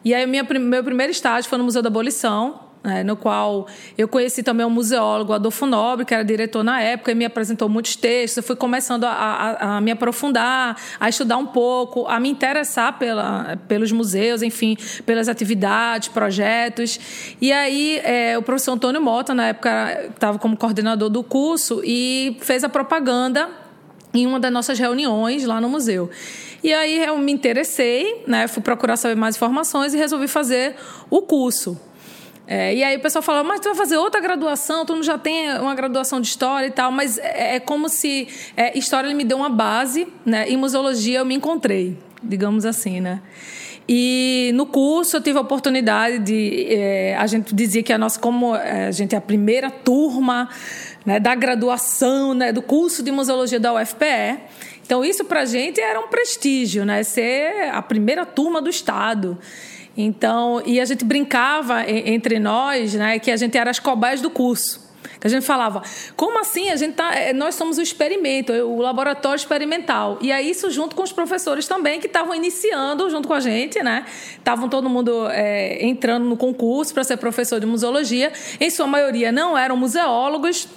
E 0.05 0.15
aí 0.15 0.27
minha, 0.27 0.43
meu 0.45 0.85
primeiro 0.85 1.11
estágio 1.11 1.49
foi 1.49 1.59
no 1.59 1.65
Museu 1.65 1.83
da 1.83 1.89
Abolição, 1.89 2.68
né, 2.83 3.03
no 3.03 3.17
qual 3.17 3.67
eu 3.97 4.07
conheci 4.07 4.43
também 4.43 4.65
o 4.65 4.71
museólogo 4.71 5.33
Adolfo 5.33 5.67
Nobre, 5.67 6.05
que 6.05 6.15
era 6.15 6.25
diretor 6.25 6.63
na 6.63 6.81
época, 6.81 7.13
e 7.13 7.15
me 7.15 7.25
apresentou 7.25 7.69
muitos 7.69 7.97
textos. 7.97 8.39
Eu 8.39 8.43
fui 8.43 8.57
começando 8.57 9.05
a, 9.05 9.11
a, 9.11 9.77
a 9.77 9.81
me 9.81 9.91
aprofundar, 9.91 10.77
a 10.99 11.09
estudar 11.09 11.37
um 11.37 11.47
pouco, 11.47 12.07
a 12.07 12.19
me 12.21 12.29
interessar 12.29 12.99
pela, 12.99 13.59
pelos 13.69 13.93
museus, 13.93 14.43
enfim, 14.43 14.77
pelas 15.05 15.29
atividades, 15.29 16.09
projetos. 16.09 17.37
E 17.41 17.53
aí 17.53 18.01
é, 18.05 18.39
o 18.39 18.43
professor 18.43 18.73
Antônio 18.73 19.01
Mota, 19.01 19.35
na 19.35 19.49
época, 19.49 20.11
estava 20.11 20.39
como 20.39 20.57
coordenador 20.57 21.09
do 21.09 21.23
curso 21.23 21.83
e 21.85 22.37
fez 22.41 22.65
a 22.65 22.69
propaganda 22.69 23.49
em 24.15 24.27
uma 24.27 24.41
das 24.41 24.53
nossas 24.53 24.79
reuniões 24.79 25.45
lá 25.45 25.61
no 25.61 25.69
museu. 25.69 26.11
E 26.63 26.73
aí 26.73 27.05
eu 27.05 27.17
me 27.19 27.31
interessei, 27.31 28.25
né, 28.27 28.49
fui 28.49 28.63
procurar 28.63 28.97
saber 28.97 29.15
mais 29.15 29.37
informações 29.37 29.95
e 29.95 29.97
resolvi 29.97 30.27
fazer 30.27 30.75
o 31.09 31.23
curso. 31.23 31.79
É, 32.51 32.75
e 32.75 32.83
aí 32.83 32.97
o 32.97 33.01
pessoal 33.01 33.23
fala, 33.23 33.45
mas 33.45 33.61
tu 33.61 33.65
vai 33.65 33.75
fazer 33.75 33.99
outra 33.99 34.23
graduação, 34.23 34.87
tu 34.87 34.95
não 34.95 35.03
já 35.03 35.19
tem 35.19 35.53
uma 35.59 35.75
graduação 35.75 36.19
de 36.19 36.29
história 36.29 36.67
e 36.67 36.71
tal, 36.71 36.91
mas 36.91 37.19
é, 37.19 37.57
é 37.57 37.61
como 37.61 37.91
se 37.91 38.27
é, 38.57 38.77
história 38.79 39.15
me 39.15 39.23
deu 39.23 39.37
uma 39.37 39.51
base, 39.51 40.09
né? 40.25 40.51
E 40.51 40.57
museologia 40.57 41.19
eu 41.19 41.27
me 41.27 41.35
encontrei, 41.35 41.99
digamos 42.23 42.65
assim, 42.65 43.03
né? 43.03 43.21
E 43.87 44.51
no 44.55 44.65
curso 44.65 45.19
eu 45.19 45.21
tive 45.21 45.37
a 45.37 45.43
oportunidade 45.43 46.21
de. 46.21 46.67
É, 46.71 47.17
a 47.17 47.27
gente 47.27 47.55
dizia 47.55 47.83
que 47.83 47.93
a 47.93 47.99
nossa, 47.99 48.19
como 48.19 48.57
é, 48.57 48.87
a 48.87 48.91
gente 48.93 49.15
é 49.15 49.19
a 49.19 49.21
primeira 49.21 49.71
turma 49.71 50.49
né, 51.05 51.21
da 51.21 51.35
graduação, 51.35 52.33
né, 52.33 52.51
do 52.51 52.63
curso 52.63 53.03
de 53.03 53.11
museologia 53.11 53.61
da 53.61 53.75
UFPE. 53.75 54.41
Então, 54.85 55.05
isso 55.05 55.23
para 55.23 55.41
a 55.41 55.45
gente 55.45 55.81
era 55.83 56.01
um 56.01 56.09
prestígio, 56.09 56.85
né? 56.85 57.03
Ser 57.03 57.71
a 57.73 57.83
primeira 57.83 58.25
turma 58.25 58.63
do 58.63 58.71
Estado. 58.71 59.39
Então, 60.01 60.63
e 60.65 60.79
a 60.79 60.85
gente 60.85 61.05
brincava 61.05 61.83
entre 61.91 62.39
nós, 62.39 62.95
né, 62.95 63.19
que 63.19 63.33
a 63.33 63.37
gente 63.37 63.59
era 63.59 63.69
as 63.69 63.81
cobaias 63.81 64.21
do 64.21 64.31
curso. 64.31 64.87
Que 65.21 65.27
a 65.27 65.31
gente 65.31 65.45
falava, 65.45 65.83
como 66.15 66.39
assim? 66.39 66.71
A 66.71 66.77
gente 66.77 66.95
tá, 66.95 67.13
é, 67.13 67.33
nós 67.33 67.57
somos 67.57 67.79
o 67.79 67.83
experimento, 67.83 68.53
o 68.53 68.81
laboratório 68.81 69.37
experimental. 69.37 70.17
E 70.21 70.31
aí 70.31 70.49
isso 70.49 70.71
junto 70.71 70.95
com 70.95 71.03
os 71.03 71.11
professores 71.11 71.67
também 71.67 71.99
que 71.99 72.07
estavam 72.07 72.33
iniciando 72.33 73.11
junto 73.11 73.27
com 73.27 73.35
a 73.35 73.41
gente, 73.41 73.83
né? 73.83 74.05
Estavam 74.37 74.69
todo 74.69 74.89
mundo 74.89 75.27
é, 75.31 75.85
entrando 75.85 76.25
no 76.27 76.37
concurso 76.37 76.95
para 76.95 77.03
ser 77.03 77.17
professor 77.17 77.59
de 77.59 77.67
museologia. 77.67 78.33
Em 78.61 78.71
sua 78.71 78.87
maioria 78.87 79.33
não 79.33 79.59
eram 79.59 79.77
museólogos 79.77 80.69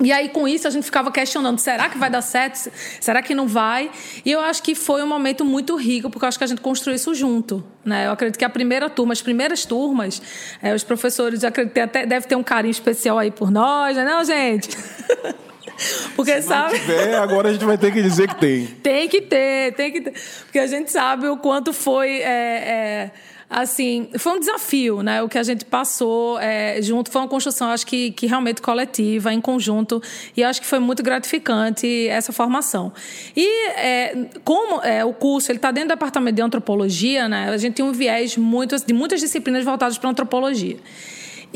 e 0.00 0.10
aí, 0.12 0.28
com 0.28 0.48
isso, 0.48 0.66
a 0.66 0.70
gente 0.70 0.84
ficava 0.84 1.10
questionando: 1.12 1.58
será 1.58 1.88
que 1.88 1.98
vai 1.98 2.10
dar 2.10 2.22
certo? 2.22 2.70
Será 3.00 3.22
que 3.22 3.34
não 3.34 3.46
vai? 3.46 3.90
E 4.24 4.30
eu 4.30 4.40
acho 4.40 4.62
que 4.62 4.74
foi 4.74 5.02
um 5.02 5.06
momento 5.06 5.44
muito 5.44 5.76
rico, 5.76 6.10
porque 6.10 6.24
eu 6.24 6.28
acho 6.28 6.38
que 6.38 6.44
a 6.44 6.46
gente 6.46 6.60
construiu 6.60 6.96
isso 6.96 7.14
junto. 7.14 7.64
Né? 7.84 8.06
Eu 8.06 8.12
acredito 8.12 8.38
que 8.38 8.44
a 8.44 8.50
primeira 8.50 8.90
turma, 8.90 9.12
as 9.12 9.22
primeiras 9.22 9.64
turmas, 9.64 10.20
é, 10.62 10.74
os 10.74 10.82
professores, 10.82 11.44
acredito, 11.44 11.78
até 11.78 12.06
deve 12.06 12.26
ter 12.26 12.34
um 12.34 12.42
carinho 12.42 12.72
especial 12.72 13.18
aí 13.18 13.30
por 13.30 13.50
nós, 13.50 13.96
né, 13.96 14.04
não, 14.04 14.24
gente? 14.24 14.70
Porque 16.14 16.40
Se 16.40 16.48
sabe. 16.48 16.76
Se 16.76 16.80
tiver, 16.80 17.14
agora 17.16 17.48
a 17.48 17.52
gente 17.52 17.64
vai 17.64 17.76
ter 17.76 17.92
que 17.92 18.00
dizer 18.00 18.28
que 18.28 18.36
tem. 18.36 18.66
tem 18.82 19.08
que 19.08 19.20
ter, 19.20 19.74
tem 19.74 19.92
que 19.92 20.00
ter. 20.02 20.14
Porque 20.44 20.58
a 20.58 20.66
gente 20.66 20.90
sabe 20.90 21.26
o 21.28 21.36
quanto 21.36 21.72
foi. 21.72 22.20
É, 22.20 22.30
é 22.30 23.10
assim, 23.48 24.08
foi 24.18 24.32
um 24.32 24.40
desafio, 24.40 25.02
né? 25.02 25.22
O 25.22 25.28
que 25.28 25.38
a 25.38 25.42
gente 25.42 25.64
passou 25.64 26.38
é, 26.38 26.80
junto 26.82 27.10
foi 27.10 27.22
uma 27.22 27.28
construção, 27.28 27.68
acho 27.68 27.86
que, 27.86 28.10
que 28.12 28.26
realmente 28.26 28.60
coletiva, 28.60 29.32
em 29.32 29.40
conjunto, 29.40 30.02
e 30.36 30.42
acho 30.42 30.60
que 30.60 30.66
foi 30.66 30.78
muito 30.78 31.02
gratificante 31.02 32.08
essa 32.08 32.32
formação. 32.32 32.92
E 33.36 33.68
é, 33.70 34.26
como 34.44 34.82
é, 34.82 35.04
o 35.04 35.12
curso 35.12 35.50
ele 35.50 35.58
está 35.58 35.70
dentro 35.70 35.88
do 35.88 35.94
departamento 35.94 36.36
de 36.36 36.42
antropologia, 36.42 37.28
né? 37.28 37.50
A 37.50 37.56
gente 37.56 37.74
tem 37.74 37.84
um 37.84 37.92
viés 37.92 38.36
muito, 38.36 38.76
de 38.84 38.92
muitas 38.92 39.20
disciplinas 39.20 39.64
voltadas 39.64 39.98
para 39.98 40.10
antropologia. 40.10 40.78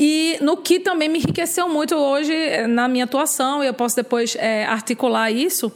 E 0.01 0.37
no 0.39 0.55
que 0.55 0.79
também 0.79 1.09
me 1.09 1.19
enriqueceu 1.19 1.67
muito 1.67 1.93
hoje 1.93 2.33
na 2.67 2.87
minha 2.87 3.03
atuação, 3.03 3.61
e 3.61 3.67
eu 3.67 3.73
posso 3.73 3.97
depois 3.97 4.33
é, 4.39 4.63
articular 4.63 5.29
isso, 5.29 5.69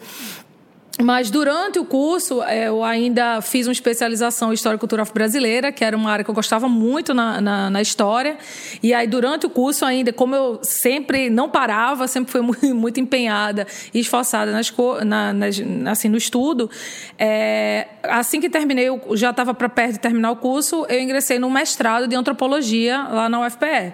mas 1.01 1.31
durante 1.31 1.79
o 1.79 1.85
curso, 1.85 2.43
é, 2.43 2.67
eu 2.67 2.83
ainda 2.83 3.41
fiz 3.41 3.65
uma 3.65 3.73
especialização 3.73 4.51
em 4.51 4.53
História 4.53 4.75
e 4.75 4.79
Cultura 4.79 5.03
Brasileira, 5.05 5.71
que 5.71 5.83
era 5.83 5.97
uma 5.97 6.12
área 6.12 6.23
que 6.23 6.29
eu 6.29 6.35
gostava 6.35 6.69
muito 6.69 7.15
na, 7.15 7.41
na, 7.41 7.69
na, 7.69 7.81
história. 7.81 8.38
E 8.81 8.93
aí, 8.93 9.07
durante 9.07 9.47
o 9.47 9.50
curso, 9.50 9.85
ainda, 9.85 10.13
como 10.13 10.35
eu 10.35 10.59
sempre 10.62 11.31
não 11.31 11.50
parava, 11.50 12.07
sempre 12.07 12.31
fui 12.31 12.41
muito, 12.45 12.75
muito 12.75 13.00
empenhada 13.00 13.65
e 13.91 14.00
esforçada 14.00 14.51
nas, 14.51 14.71
na, 15.03 15.33
nas, 15.33 15.62
assim, 15.88 16.09
no 16.09 16.17
estudo, 16.17 16.69
é, 17.17 17.88
assim 18.03 18.39
que 18.39 18.50
terminei, 18.50 18.88
eu 18.88 19.01
já 19.13 19.31
estava 19.31 19.53
para 19.53 19.67
perto 19.67 19.93
de 19.93 20.00
terminar 20.00 20.31
o 20.31 20.35
curso, 20.35 20.85
eu 20.88 21.00
ingressei 21.00 21.39
no 21.39 21.50
mestrado 21.50 22.07
de 22.07 22.15
antropologia 22.15 23.01
lá 23.01 23.27
na 23.27 23.45
UFPE. 23.45 23.93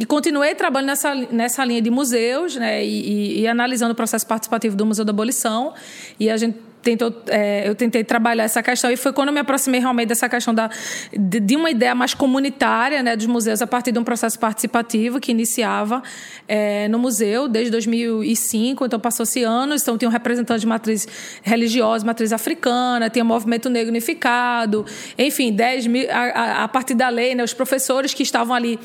E 0.00 0.06
continuei 0.06 0.54
trabalhando 0.54 0.88
nessa, 0.88 1.14
nessa 1.14 1.62
linha 1.62 1.82
de 1.82 1.90
museus, 1.90 2.56
né, 2.56 2.82
e, 2.82 2.88
e, 2.88 3.40
e 3.40 3.46
analisando 3.46 3.92
o 3.92 3.94
processo 3.94 4.26
participativo 4.26 4.74
do 4.74 4.86
Museu 4.86 5.04
da 5.04 5.10
Abolição. 5.10 5.74
E 6.18 6.30
a 6.30 6.38
gente 6.38 6.56
tentou, 6.82 7.14
é, 7.26 7.68
eu 7.68 7.74
tentei 7.74 8.02
trabalhar 8.02 8.44
essa 8.44 8.62
questão. 8.62 8.90
E 8.90 8.96
foi 8.96 9.12
quando 9.12 9.28
eu 9.28 9.34
me 9.34 9.40
aproximei 9.40 9.78
realmente 9.78 10.08
dessa 10.08 10.26
questão 10.26 10.54
da, 10.54 10.70
de, 11.12 11.38
de, 11.38 11.54
uma 11.54 11.70
ideia 11.70 11.94
mais 11.94 12.14
comunitária 12.14 13.02
né, 13.02 13.14
dos 13.14 13.26
museus 13.26 13.60
a 13.60 13.66
partir 13.66 13.92
de 13.92 13.98
um 13.98 14.02
processo 14.02 14.38
participativo 14.38 15.20
que 15.20 15.30
iniciava 15.30 16.02
é, 16.48 16.88
no 16.88 16.98
museu 16.98 17.46
desde 17.46 17.70
2005, 17.70 18.86
então 18.86 18.98
passou-se 18.98 19.42
anos, 19.44 19.82
então 19.82 19.98
tinha 19.98 20.08
um 20.08 20.12
representante 20.12 20.60
de 20.60 20.66
matriz 20.66 21.06
religiosa, 21.42 22.06
matriz 22.06 22.32
africana, 22.32 23.10
tinha 23.10 23.22
movimento 23.22 23.68
negro 23.68 23.90
unificado, 23.90 24.86
enfim, 25.18 25.52
10 25.52 25.86
mil, 25.88 26.10
a, 26.10 26.14
a, 26.14 26.64
a 26.64 26.68
partir 26.68 26.94
da 26.94 27.10
lei, 27.10 27.34
né, 27.34 27.44
os 27.44 27.52
professores 27.52 28.14
que 28.14 28.22
estavam 28.22 28.54
ali 28.54 28.78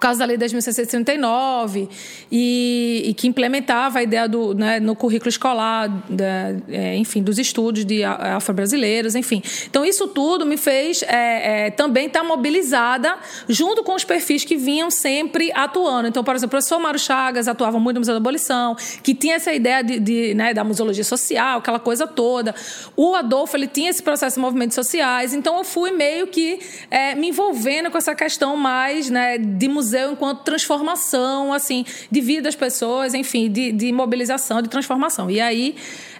por 0.00 0.06
causa 0.06 0.20
da 0.20 0.24
Lei 0.24 0.38
10.639 0.38 1.86
e, 2.32 3.02
e 3.04 3.12
que 3.12 3.28
implementava 3.28 3.98
a 3.98 4.02
ideia 4.02 4.26
do, 4.26 4.54
né, 4.54 4.80
no 4.80 4.96
currículo 4.96 5.28
escolar, 5.28 5.88
da, 6.08 6.54
é, 6.70 6.96
enfim, 6.96 7.22
dos 7.22 7.38
estudos 7.38 7.84
de 7.84 8.02
afro-brasileiros, 8.02 9.14
enfim. 9.14 9.42
Então, 9.68 9.84
isso 9.84 10.08
tudo 10.08 10.46
me 10.46 10.56
fez 10.56 11.02
é, 11.02 11.66
é, 11.66 11.70
também 11.70 12.06
estar 12.06 12.24
mobilizada 12.24 13.14
junto 13.46 13.84
com 13.84 13.94
os 13.94 14.02
perfis 14.02 14.42
que 14.42 14.56
vinham 14.56 14.90
sempre 14.90 15.52
atuando. 15.52 16.08
Então, 16.08 16.24
por 16.24 16.34
exemplo, 16.34 16.48
o 16.48 16.50
professor 16.52 16.80
Mário 16.80 16.98
Chagas 16.98 17.46
atuava 17.46 17.78
muito 17.78 17.96
no 17.96 18.00
Museu 18.00 18.14
da 18.14 18.20
Abolição, 18.20 18.74
que 19.02 19.14
tinha 19.14 19.34
essa 19.34 19.52
ideia 19.52 19.84
de, 19.84 20.00
de 20.00 20.32
né, 20.32 20.54
da 20.54 20.64
museologia 20.64 21.04
social, 21.04 21.58
aquela 21.58 21.78
coisa 21.78 22.06
toda. 22.06 22.54
O 22.96 23.14
Adolfo, 23.14 23.54
ele 23.54 23.66
tinha 23.66 23.90
esse 23.90 24.02
processo 24.02 24.36
de 24.36 24.40
movimentos 24.40 24.74
sociais, 24.74 25.34
então 25.34 25.58
eu 25.58 25.64
fui 25.64 25.90
meio 25.90 26.26
que 26.26 26.58
é, 26.90 27.14
me 27.14 27.28
envolvendo 27.28 27.90
com 27.90 27.98
essa 27.98 28.14
questão 28.14 28.56
mais 28.56 29.10
né, 29.10 29.36
de 29.36 29.68
museu 29.68 29.89
museu 29.90 30.12
enquanto 30.12 30.42
transformação, 30.42 31.52
assim, 31.52 31.84
de 32.10 32.20
vida 32.20 32.42
das 32.42 32.54
pessoas, 32.54 33.12
enfim, 33.14 33.50
de, 33.50 33.72
de 33.72 33.92
mobilização, 33.92 34.62
de 34.62 34.68
transformação. 34.68 35.30
E 35.30 35.40
aí, 35.40 35.74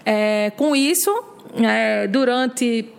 é, 0.05 0.53
com 0.57 0.75
isso, 0.75 1.11
é, 1.63 2.07
durante 2.09 2.93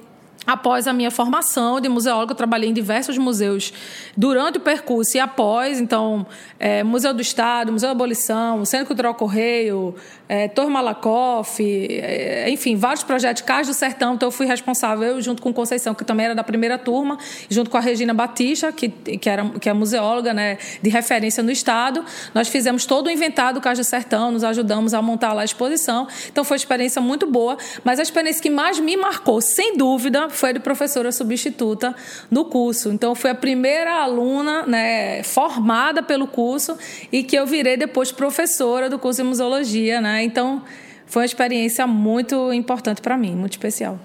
Após 0.46 0.88
a 0.88 0.94
minha 0.94 1.12
formação 1.12 1.80
de 1.80 1.88
museóloga, 1.88 2.32
eu 2.32 2.36
trabalhei 2.36 2.68
em 2.68 2.74
diversos 2.74 3.16
museus 3.16 3.72
durante 4.18 4.58
o 4.58 4.60
percurso 4.60 5.16
e 5.16 5.20
após. 5.20 5.80
Então, 5.80 6.26
é, 6.60 6.84
Museu 6.84 7.14
do 7.14 7.22
Estado, 7.22 7.72
Museu 7.72 7.90
da 7.90 7.92
Abolição, 7.92 8.66
Centro 8.66 8.88
Cultural 8.88 9.14
Correio, 9.14 9.94
é, 10.32 10.48
Torre 10.48 10.70
Malakoff, 10.70 11.62
é, 11.62 12.50
enfim, 12.50 12.78
vários 12.78 13.04
projetos. 13.04 13.42
Cais 13.42 13.68
do 13.68 13.74
Sertão, 13.74 14.14
então 14.14 14.28
eu 14.28 14.32
fui 14.32 14.46
responsável, 14.46 15.04
eu, 15.04 15.22
junto 15.22 15.42
com 15.42 15.52
Conceição, 15.52 15.94
que 15.94 16.06
também 16.06 16.28
era 16.28 16.34
da 16.34 16.42
primeira 16.42 16.78
turma, 16.78 17.18
junto 17.50 17.70
com 17.70 17.76
a 17.76 17.82
Regina 17.82 18.14
Batista, 18.14 18.72
que, 18.72 18.88
que, 18.88 19.30
era, 19.30 19.44
que 19.60 19.68
é 19.68 19.74
museóloga 19.74 20.34
né, 20.34 20.58
de 20.82 20.90
referência 20.90 21.44
no 21.44 21.52
Estado. 21.52 22.06
Nós 22.34 22.48
fizemos 22.48 22.86
todo 22.86 23.08
o 23.08 23.12
inventário 23.12 23.56
do 23.56 23.62
Cais 23.62 23.78
do 23.78 23.84
Sertão, 23.84 24.32
nos 24.32 24.46
ajudamos 24.46 24.94
a 24.94 25.02
montar 25.02 25.34
lá 25.34 25.42
a 25.42 25.44
exposição. 25.44 26.08
Então, 26.32 26.46
foi 26.46 26.56
uma 26.56 26.60
experiência 26.60 27.02
muito 27.02 27.28
boa. 27.28 27.58
Mas 27.84 28.00
a 28.00 28.02
experiência 28.02 28.42
que 28.42 28.50
mais 28.50 28.80
me 28.80 28.96
marcou, 28.96 29.42
sem 29.42 29.76
dúvida, 29.76 30.30
foi 30.30 30.54
de 30.54 30.62
professora 30.62 31.12
substituta 31.12 31.94
no 32.30 32.46
curso. 32.46 32.90
Então, 32.90 33.14
fui 33.16 33.32
a 33.32 33.36
primeira 33.36 34.02
aluna 34.02 34.66
né, 34.66 35.24
formada 35.24 36.02
pelo 36.02 36.26
curso 36.26 36.78
e 37.12 37.22
que 37.22 37.36
eu 37.36 37.46
virei 37.46 37.76
depois 37.76 38.14
professora 38.14 38.90
do 38.90 38.98
curso 38.98 39.22
de 39.22 39.28
museologia. 39.28 40.00
Né? 40.00 40.21
Então, 40.22 40.64
foi 41.06 41.24
uma 41.24 41.26
experiência 41.26 41.86
muito 41.86 42.54
importante 42.54 43.02
para 43.02 43.18
mim, 43.18 43.36
muito 43.36 43.54
especial. 43.54 44.00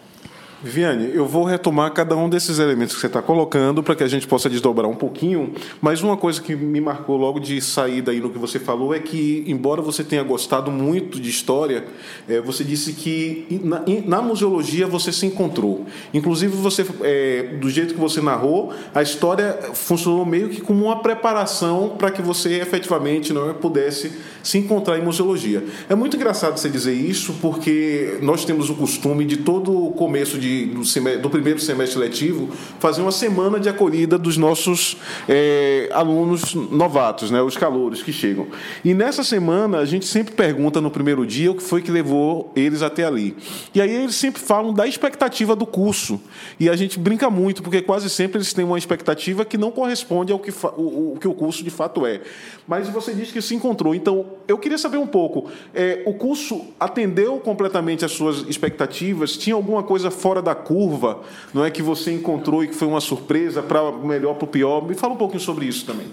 Viviane, 0.63 1.11
eu 1.13 1.27
vou 1.27 1.45
retomar 1.45 1.93
cada 1.93 2.17
um 2.17 2.31
desses 2.31 2.59
elementos 2.59 2.95
que 2.95 3.01
você 3.01 3.09
está 3.09 3.21
colocando 3.21 3.83
para 3.83 3.95
que 3.95 4.03
a 4.03 4.09
gente 4.09 4.27
possa 4.27 4.49
desdobrar 4.49 4.91
um 4.91 4.95
pouquinho, 4.95 5.53
mas 5.83 6.03
uma 6.03 6.17
coisa 6.17 6.41
que 6.41 6.57
me 6.57 6.81
marcou 6.81 7.19
logo 7.19 7.39
de 7.39 7.61
saída 7.61 8.11
aí 8.11 8.21
no 8.21 8.31
que 8.31 8.39
você 8.39 8.59
falou 8.59 8.95
é 8.95 8.99
que, 8.99 9.45
embora 9.47 9.83
você 9.83 10.03
tenha 10.03 10.23
gostado 10.23 10.71
muito 10.71 11.21
de 11.21 11.29
história, 11.29 11.85
é, 12.27 12.41
você 12.41 12.65
disse 12.65 12.95
que 12.95 13.61
na, 13.63 13.83
na, 14.07 14.23
museologia 14.23 14.87
você 14.87 15.13
se 15.13 15.27
encontrou. 15.27 15.85
Inclusive, 16.15 16.57
você, 16.57 16.87
é, 17.03 17.55
do 17.61 17.69
jeito 17.69 17.93
que 17.93 18.01
você 18.01 18.23
narrou, 18.23 18.73
a 18.95 19.03
história 19.03 19.59
funcionou 19.75 20.25
meio 20.25 20.49
que 20.49 20.63
como 20.63 20.87
uma 20.87 21.03
preparação 21.03 21.97
para 21.99 22.11
que 22.11 22.23
você 22.23 22.61
efetivamente 22.61 23.31
não 23.31 23.51
é, 23.51 23.53
pudesse 23.53 24.11
se 24.43 24.59
encontrar 24.59 24.97
em 24.97 25.03
museologia. 25.03 25.63
É 25.89 25.95
muito 25.95 26.17
engraçado 26.17 26.57
você 26.57 26.71
dizer 26.71 26.95
isso, 26.95 27.35
porque 27.43 28.19
nós 28.23 28.45
temos 28.45 28.71
o 28.71 28.75
costume 28.75 29.25
de 29.25 29.39
todo 29.39 29.91
começo 29.97 30.39
de, 30.39 30.46
do, 30.67 30.85
semestre, 30.85 31.23
do 31.23 31.31
primeiro 31.31 31.59
semestre 31.61 31.99
letivo 31.99 32.49
fazer 32.79 33.03
uma 33.03 33.13
semana 33.13 33.59
de 33.59 33.69
acolhida 33.69 34.17
dos 34.17 34.37
nossos 34.37 34.97
é, 35.29 35.89
alunos 35.93 36.55
novatos, 36.55 37.31
né, 37.31 37.43
os 37.43 37.57
calouros 37.57 38.03
que 38.03 38.13
chegam. 38.13 38.47
E 38.85 38.95
nessa 38.95 39.25
semana 39.25 39.79
a 39.79 39.85
gente 39.85 40.07
sempre 40.07 40.35
pergunta 40.35 40.81
no 40.81 40.91
primeiro 40.91 41.27
dia 41.27 41.51
o 41.51 41.55
que 41.55 41.63
foi 41.63 41.83
que 41.83 41.91
levou 41.91 42.53
eles 42.55 42.83
até 42.83 43.05
ali. 43.05 43.37
E 43.75 43.81
aí 43.81 43.91
eles 43.91 44.15
sempre 44.15 44.41
falam 44.41 44.73
da 44.73 44.87
expectativa 44.87 45.57
do 45.57 45.67
curso. 45.67 46.21
E 46.59 46.69
a 46.69 46.77
gente 46.77 46.99
brinca 46.99 47.29
muito, 47.31 47.63
porque 47.63 47.83
quase 47.83 48.09
sempre 48.09 48.39
eles 48.39 48.53
têm 48.53 48.65
uma 48.65 48.79
expectativa 48.79 49.45
que 49.45 49.59
não 49.59 49.71
corresponde 49.71 50.33
ao 50.33 50.39
que, 50.39 50.51
o, 50.77 51.13
o 51.15 51.19
que 51.21 51.29
o 51.29 51.35
curso 51.35 51.63
de 51.63 51.71
fato 51.71 52.07
é. 52.07 52.21
Mas 52.67 52.89
você 52.89 53.13
diz 53.13 53.31
que 53.31 53.41
se 53.41 53.55
encontrou. 53.55 53.95
Então, 53.95 54.27
eu 54.49 54.59
queria 54.59 54.79
saber 54.79 54.99
um 54.99 55.07
pouco: 55.07 55.51
é, 55.75 56.03
o 56.07 56.15
curso 56.15 56.67
atendeu 56.79 57.39
completamente 57.39 58.05
as 58.05 58.13
suas 58.13 58.49
expectativas? 58.49 59.37
Tinha 59.37 59.55
alguma 59.55 59.83
coisa 59.83 60.11
fora 60.11 60.36
da 60.43 60.55
curva, 60.55 61.21
não 61.53 61.65
é 61.65 61.71
que 61.71 61.83
você 61.83 62.13
encontrou 62.13 62.65
e 62.65 62.69
que 62.69 62.75
foi 62.75 62.89
uma 62.89 63.01
surpresa 63.01 63.63
para 63.63 63.93
melhor 63.93 64.35
para 64.35 64.45
o 64.45 64.49
pior? 64.49 64.87
Me 64.87 64.95
fala 64.95 65.15
um 65.15 65.19
pouquinho 65.19 65.41
sobre 65.41 65.67
isso 65.67 65.85
também. 65.85 66.07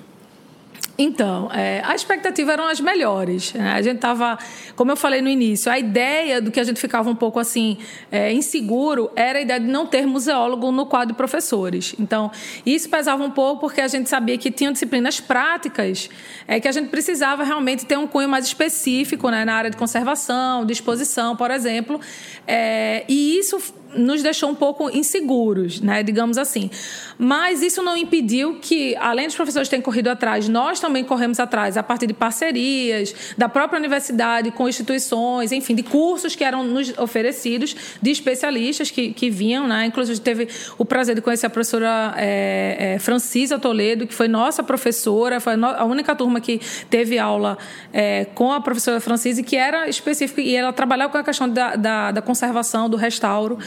Então, 0.96 1.50
é, 1.52 1.82
a 1.84 1.96
expectativa 1.96 2.54
eram 2.54 2.68
as 2.68 2.80
melhores. 2.80 3.52
Né? 3.54 3.72
A 3.72 3.82
gente 3.82 3.96
estava, 3.96 4.38
como 4.76 4.92
eu 4.92 4.96
falei 4.96 5.22
no 5.22 5.30
início, 5.30 5.72
a 5.72 5.80
ideia 5.80 6.40
do 6.40 6.52
que 6.52 6.60
a 6.60 6.64
gente 6.64 6.80
ficava 6.80 7.10
um 7.10 7.16
pouco 7.16 7.40
assim 7.40 7.80
é, 8.12 8.32
inseguro 8.32 9.10
era 9.16 9.40
a 9.40 9.42
ideia 9.42 9.60
de 9.60 9.66
não 9.66 9.88
ter 9.88 10.06
museólogo 10.06 10.72
no 10.72 10.86
quadro 10.86 11.08
de 11.08 11.14
professores. 11.16 11.96
Então, 12.00 12.32
isso 12.64 12.88
pesava 12.90 13.24
um 13.24 13.32
pouco 13.32 13.62
porque 13.62 13.82
a 13.82 13.88
gente 13.88 14.08
sabia 14.08 14.38
que 14.38 14.52
tinham 14.52 14.72
disciplinas 14.72 15.20
práticas 15.20 16.10
é, 16.48 16.60
que 16.60 16.68
a 16.68 16.72
gente 16.72 16.90
precisava 16.90 17.44
realmente 17.44 17.88
ter 17.88 17.98
um 17.98 18.06
cunho 18.06 18.30
mais 18.30 18.46
específico 18.46 19.30
né, 19.30 19.44
na 19.46 19.56
área 19.56 19.72
de 19.72 19.78
conservação, 19.78 20.64
de 20.64 20.74
exposição, 20.74 21.36
por 21.36 21.50
exemplo. 21.50 22.00
É, 22.46 23.04
e 23.08 23.40
isso 23.40 23.60
nos 23.96 24.22
deixou 24.22 24.50
um 24.50 24.56
pouco 24.56 24.90
inseguros, 24.90 25.82
né, 25.82 26.04
digamos 26.04 26.38
assim. 26.38 26.70
Mas 27.18 27.62
isso 27.62 27.82
não 27.82 27.96
impediu 27.96 28.60
que, 28.62 28.96
além 28.98 29.28
dos 29.28 29.36
professores 29.36 29.70
terem 29.70 29.82
corrido 29.82 30.08
atrás, 30.10 30.48
nós 30.48 30.80
também 30.80 31.04
corremos 31.04 31.40
atrás 31.40 31.78
a 31.78 31.84
partir 31.84 32.08
de 32.08 32.14
parcerias 32.14 33.14
da 33.38 33.48
própria 33.48 33.80
universidade 33.80 34.52
com 34.52 34.68
instituições, 34.68 35.52
enfim, 35.52 35.76
de 35.76 35.84
cursos 35.84 36.36
que 36.36 36.44
eram 36.44 36.64
nos 36.64 36.98
oferecidos 36.98 37.76
de 38.02 38.12
especialistas 38.12 38.92
que, 38.92 39.14
que 39.14 39.30
vinham, 39.30 39.68
né? 39.68 39.86
Inclusive 39.86 40.20
teve 40.20 40.48
o 40.78 40.86
prazer 40.86 41.16
de 41.16 41.22
conhecer 41.22 41.46
a 41.46 41.50
professora 41.50 42.14
é, 42.18 42.96
é, 42.96 43.00
Francisa 43.00 43.60
Toledo, 43.60 44.08
que 44.08 44.14
foi 44.14 44.28
nossa 44.28 44.64
professora, 44.64 45.40
foi 45.40 45.54
a 45.54 45.86
única 45.86 46.16
turma 46.16 46.40
que 46.40 46.60
teve 46.90 47.18
aula 47.18 47.58
é, 47.92 48.26
com 48.34 48.52
a 48.52 48.62
professora 48.62 49.00
Francisa 49.00 49.44
que 49.44 49.56
era 49.56 49.88
específica 49.88 50.42
e 50.42 50.56
ela 50.56 50.74
trabalhava 50.74 51.12
com 51.12 51.18
a 51.18 51.24
questão 51.24 51.50
da, 51.50 51.76
da, 51.76 52.12
da 52.12 52.22
conservação, 52.22 52.90
do 52.90 52.98
restauro 52.98 53.58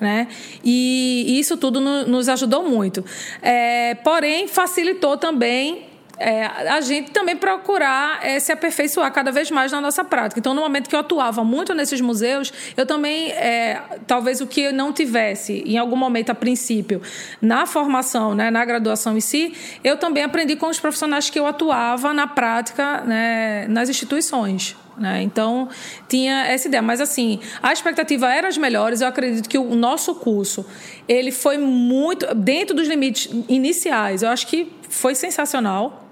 né? 0.00 0.28
E 0.64 1.38
isso 1.38 1.56
tudo 1.56 1.80
nos 1.80 2.28
ajudou 2.28 2.68
muito. 2.68 3.04
É, 3.40 3.94
porém, 3.96 4.48
facilitou 4.48 5.16
também 5.16 5.92
é, 6.22 6.46
a 6.46 6.80
gente 6.80 7.10
também 7.10 7.36
procurar 7.36 8.24
é, 8.24 8.38
se 8.38 8.52
aperfeiçoar 8.52 9.12
cada 9.12 9.32
vez 9.32 9.50
mais 9.50 9.72
na 9.72 9.80
nossa 9.80 10.04
prática. 10.04 10.38
Então, 10.38 10.54
no 10.54 10.60
momento 10.60 10.88
que 10.88 10.94
eu 10.94 11.00
atuava 11.00 11.42
muito 11.42 11.74
nesses 11.74 12.00
museus, 12.00 12.52
eu 12.76 12.86
também, 12.86 13.30
é, 13.32 13.82
talvez 14.06 14.40
o 14.40 14.46
que 14.46 14.60
eu 14.60 14.72
não 14.72 14.92
tivesse, 14.92 15.64
em 15.66 15.76
algum 15.76 15.96
momento, 15.96 16.30
a 16.30 16.34
princípio, 16.34 17.02
na 17.40 17.66
formação, 17.66 18.34
né, 18.34 18.50
na 18.50 18.64
graduação 18.64 19.16
em 19.16 19.20
si, 19.20 19.52
eu 19.82 19.96
também 19.96 20.22
aprendi 20.22 20.54
com 20.54 20.68
os 20.68 20.78
profissionais 20.78 21.28
que 21.28 21.38
eu 21.38 21.46
atuava 21.46 22.14
na 22.14 22.28
prática 22.28 23.00
né, 23.00 23.66
nas 23.68 23.88
instituições. 23.88 24.76
Né? 24.96 25.22
Então, 25.22 25.68
tinha 26.08 26.46
essa 26.46 26.68
ideia. 26.68 26.82
Mas, 26.82 27.00
assim, 27.00 27.40
a 27.62 27.72
expectativa 27.72 28.32
era 28.32 28.48
as 28.48 28.58
melhores. 28.58 29.00
Eu 29.00 29.08
acredito 29.08 29.48
que 29.48 29.58
o 29.58 29.74
nosso 29.74 30.14
curso, 30.14 30.64
ele 31.08 31.30
foi 31.30 31.58
muito... 31.58 32.34
Dentro 32.34 32.74
dos 32.74 32.88
limites 32.88 33.30
iniciais, 33.48 34.22
eu 34.22 34.28
acho 34.28 34.46
que 34.46 34.72
foi 34.88 35.14
sensacional. 35.14 36.08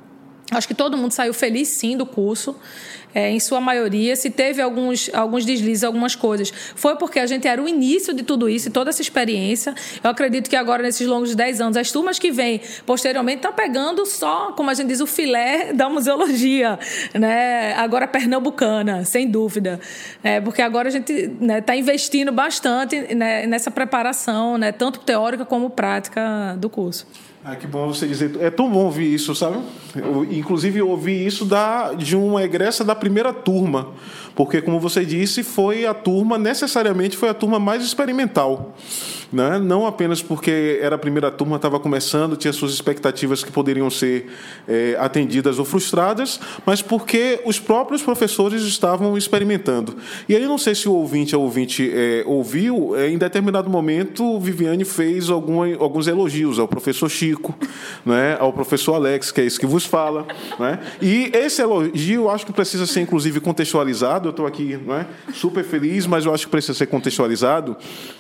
Acho 0.51 0.67
que 0.67 0.75
todo 0.75 0.97
mundo 0.97 1.13
saiu 1.13 1.33
feliz, 1.33 1.69
sim, 1.69 1.97
do 1.97 2.05
curso 2.05 2.57
é, 3.15 3.31
em 3.31 3.41
sua 3.41 3.61
maioria. 3.61 4.15
Se 4.17 4.31
teve 4.31 4.61
alguns, 4.61 5.11
alguns 5.13 5.45
deslizes, 5.45 5.85
algumas 5.85 6.15
coisas, 6.15 6.53
foi 6.75 6.97
porque 6.97 7.19
a 7.19 7.27
gente 7.27 7.47
era 7.47 7.63
o 7.63 7.69
início 7.69 8.15
de 8.15 8.23
tudo 8.23 8.49
isso 8.49 8.69
e 8.69 8.71
toda 8.71 8.91
essa 8.91 9.03
experiência. 9.03 9.75
Eu 10.03 10.11
acredito 10.11 10.49
que 10.49 10.57
agora, 10.57 10.83
nesses 10.83 11.07
longos 11.07 11.35
10 11.35 11.61
anos, 11.61 11.77
as 11.77 11.91
turmas 11.91 12.19
que 12.19 12.31
vêm 12.31 12.61
posteriormente 12.87 13.37
estão 13.37 13.53
pegando 13.53 14.05
só, 14.07 14.53
como 14.53 14.71
a 14.71 14.75
gente 14.75 14.89
diz, 14.89 15.01
o 15.01 15.07
filé 15.07 15.73
da 15.73 15.89
museologia, 15.89 16.79
né? 17.15 17.75
agora 17.75 18.07
pernambucana, 18.07 19.05
sem 19.05 19.29
dúvida. 19.29 19.81
É, 20.23 20.41
porque 20.41 20.63
agora 20.63 20.89
a 20.89 20.91
gente 20.91 21.13
está 21.13 21.45
né, 21.45 21.61
tá 21.61 21.77
investindo 21.77 22.33
bastante 22.33 23.15
né, 23.15 23.47
nessa 23.47 23.71
preparação, 23.71 24.59
né, 24.59 24.73
tanto 24.73 25.01
teórica 25.01 25.45
como 25.45 25.71
prática 25.71 26.57
do 26.59 26.69
curso. 26.69 27.07
Ah, 27.43 27.57
que 27.57 27.67
bom 27.67 27.87
você 27.87 28.07
dizer. 28.07 28.33
É 28.39 28.51
tão 28.51 28.71
bom 28.71 28.85
ouvir 28.85 29.15
isso, 29.15 29.35
sabe? 29.35 29.59
Eu, 29.97 30.25
inclusive, 30.25 30.79
eu 30.79 30.89
ouvi 30.91 31.25
isso 31.25 31.47
da, 31.47 31.95
de 31.95 32.15
uma 32.15 32.43
egressa 32.43 32.85
da 32.85 32.95
primeira 33.01 33.33
turma, 33.33 33.89
porque, 34.35 34.61
como 34.61 34.81
você 34.81 35.05
disse, 35.05 35.43
foi 35.43 35.87
a 35.87 35.95
turma, 35.95 36.39
necessariamente 36.39 37.17
foi 37.17 37.29
a 37.29 37.35
turma 37.35 37.59
mais 37.59 37.85
experimental 37.85 38.75
né? 39.33 39.59
não 39.59 39.87
apenas 39.87 40.23
porque 40.23 40.79
era 40.83 40.97
a 40.97 40.99
primeira 40.99 41.31
turma, 41.31 41.57
estava 41.57 41.79
começando, 41.79 42.37
tinha 42.37 42.53
suas 42.53 42.73
expectativas 42.73 43.45
que 43.45 43.53
poderiam 43.53 43.89
ser 43.89 44.31
é, 44.67 44.97
atendidas 44.99 45.59
ou 45.59 45.65
frustradas, 45.65 46.41
mas 46.67 46.83
porque 46.83 47.41
os 47.45 47.59
próprios 47.59 48.03
professores 48.03 48.63
estavam 48.63 49.17
experimentando. 49.17 49.97
E 50.29 50.35
aí, 50.35 50.45
não 50.47 50.59
sei 50.59 50.75
se 50.75 50.89
o 50.89 50.93
ouvinte, 50.93 51.35
ouvinte 51.37 51.91
é, 51.93 52.25
ouviu, 52.27 52.97
é, 52.97 53.09
em 53.09 53.19
determinado 53.19 53.71
momento, 53.71 54.39
Viviane 54.41 54.85
fez 54.85 55.31
alguns 55.31 56.07
elogios 56.07 56.59
ao 56.59 56.67
professor 56.67 57.09
Chico, 57.09 57.55
né? 58.05 58.37
ao 58.39 58.53
professor 58.53 58.95
Alex, 58.95 59.31
que 59.31 59.41
é 59.41 59.45
isso 59.45 59.61
que 59.61 59.67
vos 59.67 59.85
fala. 59.85 60.27
Né? 60.59 60.79
E 61.01 61.31
esse 61.35 61.63
elogio, 61.63 62.29
acho 62.29 62.47
que 62.47 62.53
precisa 62.53 62.87
ser, 62.87 63.01
inclusive, 63.01 63.41
contextualizado. 63.41 64.20
Eu 64.27 64.31
estou 64.31 64.47
aqui 64.47 64.77
né? 64.77 65.07
super 65.33 65.65
feliz, 65.65 66.07
mas 66.07 66.27
eu 66.27 66.35
acho 66.35 66.47
que 66.47 66.51
precisa 66.51 66.75
ser 66.75 66.87
contextualizado, 66.87 67.77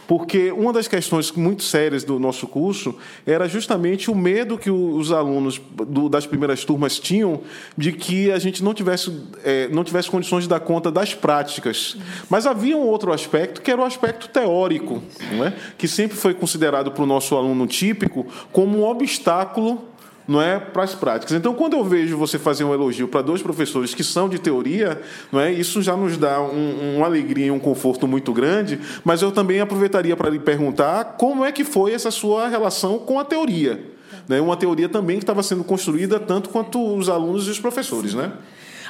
porque 0.06 0.50
uma 0.52 0.72
das 0.72 0.88
questões 0.88 1.32
muito 1.32 1.62
sérias 1.62 2.04
do 2.04 2.18
nosso 2.18 2.46
curso 2.46 2.94
era 3.26 3.48
justamente 3.48 4.10
o 4.10 4.14
medo 4.14 4.58
que 4.58 4.70
os 4.70 5.12
alunos 5.12 5.60
do, 5.86 6.08
das 6.08 6.26
primeiras 6.26 6.64
turmas 6.64 6.98
tinham 6.98 7.40
de 7.76 7.92
que 7.92 8.30
a 8.32 8.38
gente 8.38 8.62
não 8.62 8.74
tivesse, 8.74 9.12
é, 9.44 9.68
não 9.68 9.84
tivesse 9.84 10.10
condições 10.10 10.44
de 10.44 10.48
dar 10.48 10.60
conta 10.60 10.90
das 10.90 11.14
práticas. 11.14 11.96
Mas 12.28 12.46
havia 12.46 12.76
um 12.76 12.82
outro 12.82 13.12
aspecto, 13.12 13.60
que 13.60 13.70
era 13.70 13.80
o 13.80 13.84
aspecto 13.84 14.28
teórico, 14.28 15.02
é? 15.46 15.52
que 15.76 15.86
sempre 15.86 16.16
foi 16.16 16.34
considerado 16.34 16.90
para 16.90 17.02
o 17.02 17.06
nosso 17.06 17.36
aluno 17.36 17.66
típico 17.66 18.26
como 18.52 18.78
um 18.78 18.84
obstáculo 18.84 19.89
não 20.30 20.40
é, 20.40 20.60
para 20.60 20.84
as 20.84 20.94
práticas. 20.94 21.36
Então, 21.36 21.52
quando 21.52 21.74
eu 21.74 21.82
vejo 21.82 22.16
você 22.16 22.38
fazer 22.38 22.62
um 22.62 22.72
elogio 22.72 23.08
para 23.08 23.20
dois 23.20 23.42
professores 23.42 23.92
que 23.92 24.04
são 24.04 24.28
de 24.28 24.38
teoria, 24.38 25.02
não 25.32 25.40
é, 25.40 25.50
isso 25.50 25.82
já 25.82 25.96
nos 25.96 26.16
dá 26.16 26.40
um, 26.40 26.98
uma 26.98 27.06
alegria 27.06 27.46
e 27.46 27.50
um 27.50 27.58
conforto 27.58 28.06
muito 28.06 28.32
grande. 28.32 28.78
Mas 29.04 29.22
eu 29.22 29.32
também 29.32 29.60
aproveitaria 29.60 30.16
para 30.16 30.30
lhe 30.30 30.38
perguntar 30.38 31.16
como 31.18 31.44
é 31.44 31.50
que 31.50 31.64
foi 31.64 31.92
essa 31.92 32.12
sua 32.12 32.46
relação 32.46 32.96
com 33.00 33.18
a 33.18 33.24
teoria, 33.24 33.84
né? 34.28 34.40
Uma 34.40 34.56
teoria 34.56 34.88
também 34.88 35.16
que 35.16 35.24
estava 35.24 35.42
sendo 35.42 35.64
construída 35.64 36.20
tanto 36.20 36.48
quanto 36.50 36.96
os 36.96 37.08
alunos 37.08 37.48
e 37.48 37.50
os 37.50 37.58
professores, 37.58 38.14
né? 38.14 38.32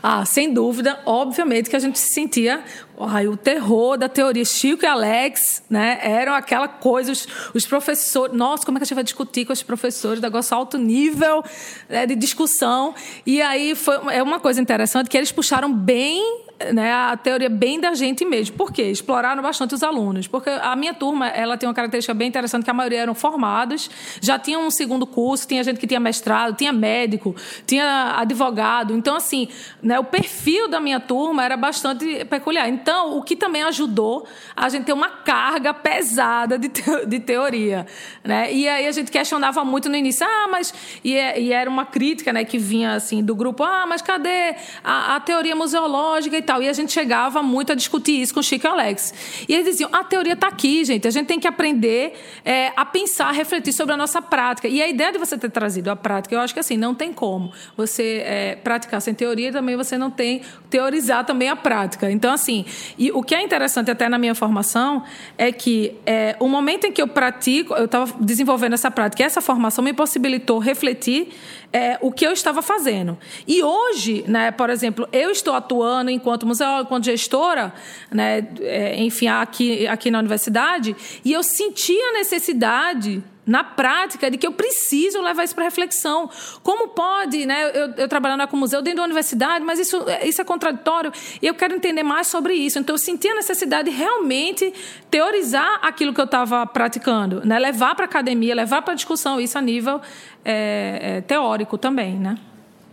Ah, 0.03 0.25
sem 0.25 0.53
dúvida, 0.53 0.99
obviamente 1.05 1.69
que 1.69 1.77
a 1.77 1.79
gente 1.79 1.99
se 1.99 2.13
sentia 2.13 2.65
ai, 2.99 3.29
o 3.29 3.37
terror 3.37 3.97
da 3.97 4.09
teoria. 4.09 4.45
Chico 4.45 4.85
e 4.85 4.87
Alex, 4.87 5.63
né, 5.69 5.99
eram 6.03 6.35
aquela 6.35 6.69
coisa, 6.69 7.13
os, 7.13 7.27
os 7.55 7.67
professores, 7.67 8.37
nossa, 8.37 8.65
como 8.65 8.77
é 8.77 8.81
que 8.81 8.85
a 8.85 8.87
gente 8.87 8.95
vai 8.95 9.05
discutir 9.05 9.45
com 9.45 9.53
os 9.53 9.63
professores, 9.63 10.21
negócio 10.21 10.57
alto 10.57 10.79
nível 10.79 11.43
né, 11.89 12.07
de 12.07 12.15
discussão. 12.15 12.95
E 13.27 13.41
aí 13.43 13.75
foi 13.75 13.97
é 14.11 14.23
uma 14.23 14.41
coisa 14.41 14.61
interessante 14.61 15.09
que 15.09 15.17
eles 15.17 15.33
puxaram 15.33 15.73
bem 15.73 16.50
né, 16.73 16.93
a 16.93 17.17
teoria 17.17 17.49
bem 17.49 17.81
da 17.81 17.95
gente 17.95 18.25
mesmo. 18.25 18.57
Por 18.57 18.73
quê? 18.73 18.83
Exploraram 18.83 19.43
bastante 19.43 19.75
os 19.75 19.83
alunos. 19.83 20.27
Porque 20.27 20.51
a 20.51 20.77
minha 20.77 20.93
turma 20.93 21.29
ela 21.29 21.57
tem 21.57 21.69
uma 21.69 21.75
característica 21.75 22.13
bem 22.13 22.29
interessante, 22.29 22.65
que 22.65 22.71
a 22.71 22.75
maioria 22.75 23.01
eram 23.01 23.15
formados, 23.15 23.91
já 24.21 24.39
tinham 24.39 24.67
um 24.67 24.71
segundo 24.71 25.07
curso, 25.07 25.49
tinha 25.49 25.65
gente 25.65 25.79
que 25.81 25.87
tinha 25.87 26.01
mestrado, 26.01 26.55
tinha 26.57 26.73
médico, 26.73 27.35
tinha 27.67 28.15
advogado. 28.19 28.95
Então, 28.95 29.17
assim, 29.17 29.49
né, 29.83 29.99
o 29.99 30.05
perfil 30.05 30.69
da 30.69 30.81
minha 30.81 31.01
turma 31.01 31.45
era 31.45 31.57
bastante 31.57 32.25
peculiar. 32.27 32.69
Então, 32.69 33.17
o 33.17 33.23
que 33.23 33.35
também 33.35 33.63
ajudou 33.63 34.27
a 34.55 34.69
gente 34.69 34.85
ter 34.85 34.93
uma 34.93 35.09
carga 35.09 35.73
pesada 35.73 36.59
de, 36.59 36.69
te 36.69 36.83
de 37.07 37.21
teoria. 37.21 37.87
Né? 38.23 38.53
E 38.53 38.69
aí 38.69 38.87
a 38.87 38.93
gente 38.93 39.11
questionava 39.11 39.65
muito 39.65 39.89
no 39.89 39.97
início, 39.97 40.27
ah, 40.27 40.49
mas... 40.51 40.75
E, 41.03 41.15
é, 41.15 41.41
e 41.41 41.53
era 41.53 41.71
uma 41.71 41.87
crítica 41.87 42.33
né, 42.33 42.45
que 42.45 42.59
vinha 42.59 42.95
assim 42.95 43.23
do 43.23 43.35
grupo, 43.35 43.65
ah, 43.65 43.87
mas 43.87 44.03
cadê 44.03 44.55
a, 44.85 45.17
a 45.17 45.21
teoria 45.21 45.57
museológica 45.57 46.37
e 46.37 46.43
tal. 46.51 46.63
E 46.63 46.69
a 46.69 46.73
gente 46.73 46.93
chegava 46.93 47.43
muito 47.43 47.71
a 47.71 47.75
discutir 47.77 48.21
isso 48.21 48.35
com 48.35 48.41
o 48.41 48.43
Chico 48.43 48.67
e 48.67 48.69
o 48.69 48.73
Alex. 48.73 49.15
E 49.49 49.55
eles 49.55 49.67
diziam: 49.67 49.89
a 49.93 50.03
teoria 50.03 50.33
está 50.33 50.49
aqui, 50.49 50.85
gente. 50.85 51.07
A 51.07 51.11
gente 51.11 51.27
tem 51.27 51.39
que 51.39 51.47
aprender 51.47 52.15
é, 52.45 52.73
a 52.77 52.85
pensar, 52.85 53.29
a 53.29 53.33
refletir 53.33 53.73
sobre 53.73 53.95
a 53.95 53.97
nossa 53.97 54.21
prática. 54.21 54.67
E 54.67 54.83
a 54.83 54.89
ideia 54.89 55.13
de 55.13 55.19
você 55.19 55.39
ter 55.39 55.51
trazido 55.51 55.91
a 55.91 55.97
prática, 55.97 56.35
eu 56.35 56.41
acho 56.41 56.53
que 56.53 56.59
assim, 56.59 56.77
não 56.77 56.95
tem 56.95 57.13
como 57.13 57.53
você 57.77 58.23
é, 58.25 58.57
praticar 58.57 59.01
sem 59.01 59.15
teoria 59.15 59.51
e 59.51 59.53
também 59.53 59.77
você 59.77 59.97
não 59.97 60.11
tem 60.11 60.43
teorizar 60.69 61.25
também 61.25 61.49
a 61.49 61.57
prática. 61.57 62.11
Então, 62.11 62.33
assim, 62.33 62.65
e 62.99 63.13
o 63.13 63.23
que 63.23 63.35
é 63.35 63.43
interessante 63.43 63.91
até 63.91 64.09
na 64.09 64.19
minha 64.19 64.35
formação 64.35 65.05
é 65.39 65.53
que 65.53 65.95
é, 66.05 66.37
o 66.41 66.49
momento 66.49 66.87
em 66.87 66.93
que 66.93 67.01
eu 67.01 67.09
pratico, 67.09 67.75
eu 67.75 67.85
estava 67.85 68.13
desenvolvendo 68.21 68.75
essa 68.75 68.91
prática, 68.91 69.23
e 69.23 69.27
essa 69.27 69.41
formação 69.41 69.85
me 69.85 69.93
possibilitou 69.93 70.59
refletir 70.59 71.29
é, 71.73 71.99
o 72.01 72.11
que 72.11 72.27
eu 72.27 72.33
estava 72.33 72.63
fazendo. 72.63 73.19
E 73.47 73.63
hoje, 73.63 74.25
né, 74.27 74.51
por 74.51 74.71
exemplo, 74.71 75.09
eu 75.13 75.31
estou 75.31 75.55
atuando 75.55 76.11
enquanto 76.11 76.47
museóloga, 76.47 76.83
enquanto 76.83 77.05
gestora, 77.05 77.73
né, 78.11 78.47
é, 78.61 79.01
enfim, 79.03 79.29
aqui, 79.29 79.87
aqui 79.87 80.11
na 80.11 80.19
universidade, 80.19 80.97
e 81.25 81.33
eu 81.33 81.43
senti 81.43 81.97
a 82.01 82.13
necessidade 82.15 83.23
na 83.47 83.65
prática 83.65 84.31
de 84.31 84.37
que 84.37 84.47
eu 84.47 84.53
preciso 84.53 85.21
levar 85.21 85.45
isso 85.45 85.55
para 85.55 85.65
reflexão. 85.65 86.31
Como 86.63 86.89
pode, 86.89 87.47
né? 87.47 87.71
Eu, 87.75 87.95
eu 87.97 88.09
trabalhando 88.09 88.47
com 88.49 88.57
museu 88.57 88.83
dentro 88.83 88.99
da 88.99 89.05
universidade, 89.05 89.65
mas 89.65 89.79
isso, 89.79 90.05
isso 90.23 90.41
é 90.41 90.45
contraditório 90.45 91.13
e 91.41 91.47
eu 91.47 91.55
quero 91.55 91.75
entender 91.75 92.03
mais 92.03 92.27
sobre 92.27 92.55
isso. 92.55 92.79
Então 92.79 92.95
eu 92.95 92.99
senti 92.99 93.29
a 93.29 93.35
necessidade 93.35 93.91
de 93.91 93.97
realmente 93.97 94.73
teorizar 95.11 95.81
aquilo 95.83 96.13
que 96.13 96.21
eu 96.21 96.25
estava 96.25 96.67
praticando, 96.67 97.43
né? 97.45 97.59
Levar 97.59 97.95
para 97.95 98.05
a 98.05 98.09
academia, 98.09 98.55
levar 98.55 98.83
para 98.83 98.93
a 98.93 98.97
discussão 98.97 99.41
isso 99.41 99.59
a 99.59 99.63
nível 99.63 100.01
é, 100.45 101.01
é, 101.03 101.21
teórico 101.23 101.77
também, 101.77 102.19
né? 102.19 102.37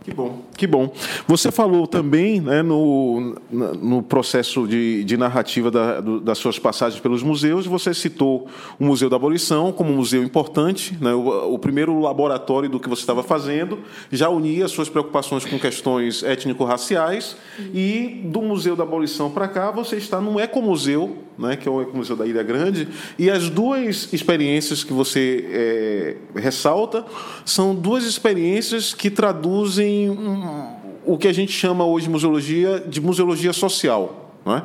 Que 0.08 0.14
bom, 0.14 0.38
que 0.56 0.66
bom. 0.66 0.92
Você 1.26 1.52
falou 1.52 1.86
também 1.86 2.40
né, 2.40 2.62
no, 2.62 3.36
no 3.50 4.02
processo 4.02 4.66
de, 4.66 5.04
de 5.04 5.16
narrativa 5.18 5.70
da, 5.70 6.00
do, 6.00 6.18
das 6.18 6.38
suas 6.38 6.58
passagens 6.58 6.98
pelos 6.98 7.22
museus, 7.22 7.66
você 7.66 7.92
citou 7.92 8.48
o 8.80 8.84
Museu 8.84 9.10
da 9.10 9.16
Abolição 9.16 9.70
como 9.70 9.92
um 9.92 9.96
museu 9.96 10.22
importante, 10.22 10.96
né, 10.98 11.12
o, 11.12 11.52
o 11.52 11.58
primeiro 11.58 12.00
laboratório 12.00 12.70
do 12.70 12.80
que 12.80 12.88
você 12.88 13.02
estava 13.02 13.22
fazendo, 13.22 13.80
já 14.10 14.30
unia 14.30 14.64
as 14.64 14.70
suas 14.70 14.88
preocupações 14.88 15.44
com 15.44 15.58
questões 15.58 16.22
étnico-raciais, 16.22 17.36
e 17.74 18.22
do 18.24 18.40
Museu 18.40 18.74
da 18.74 18.84
Abolição 18.84 19.30
para 19.30 19.46
cá 19.46 19.70
você 19.70 19.96
está 19.96 20.20
num 20.20 20.40
ecomuseu, 20.40 21.18
né, 21.38 21.56
que 21.56 21.68
é 21.68 21.70
o 21.70 21.80
Ecomuseu 21.80 22.16
da 22.16 22.26
Ilha 22.26 22.42
Grande, 22.42 22.88
e 23.18 23.30
as 23.30 23.48
duas 23.48 24.12
experiências 24.12 24.82
que 24.82 24.92
você 24.92 25.48
é, 25.50 26.16
ressalta 26.34 27.04
são 27.44 27.74
duas 27.74 28.04
experiências 28.04 28.92
que 28.92 29.08
traduzem 29.08 29.97
um, 30.06 30.76
o 31.06 31.16
que 31.16 31.26
a 31.26 31.32
gente 31.32 31.52
chama 31.52 31.84
hoje 31.84 32.04
de 32.06 32.10
museologia 32.10 32.80
de 32.86 33.00
museologia 33.00 33.52
social. 33.52 34.26
É? 34.46 34.62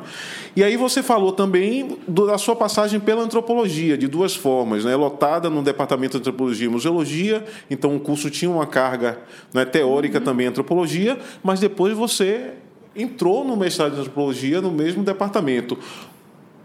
E 0.56 0.64
aí 0.64 0.76
você 0.76 1.02
falou 1.02 1.32
também 1.32 1.98
da 2.08 2.38
sua 2.38 2.56
passagem 2.56 2.98
pela 2.98 3.22
antropologia, 3.22 3.98
de 3.98 4.08
duas 4.08 4.34
formas, 4.34 4.84
né? 4.84 4.96
lotada 4.96 5.50
no 5.50 5.62
departamento 5.62 6.12
de 6.12 6.18
antropologia 6.22 6.66
e 6.66 6.70
museologia, 6.70 7.44
então 7.70 7.94
o 7.94 8.00
curso 8.00 8.30
tinha 8.30 8.50
uma 8.50 8.66
carga 8.66 9.18
né, 9.52 9.64
teórica 9.64 10.18
uhum. 10.18 10.24
também 10.24 10.46
antropologia, 10.46 11.18
mas 11.42 11.60
depois 11.60 11.94
você 11.94 12.52
entrou 12.96 13.44
no 13.44 13.56
mestrado 13.56 13.94
de 13.94 14.00
antropologia 14.00 14.60
no 14.60 14.70
mesmo 14.70 15.02
departamento. 15.02 15.76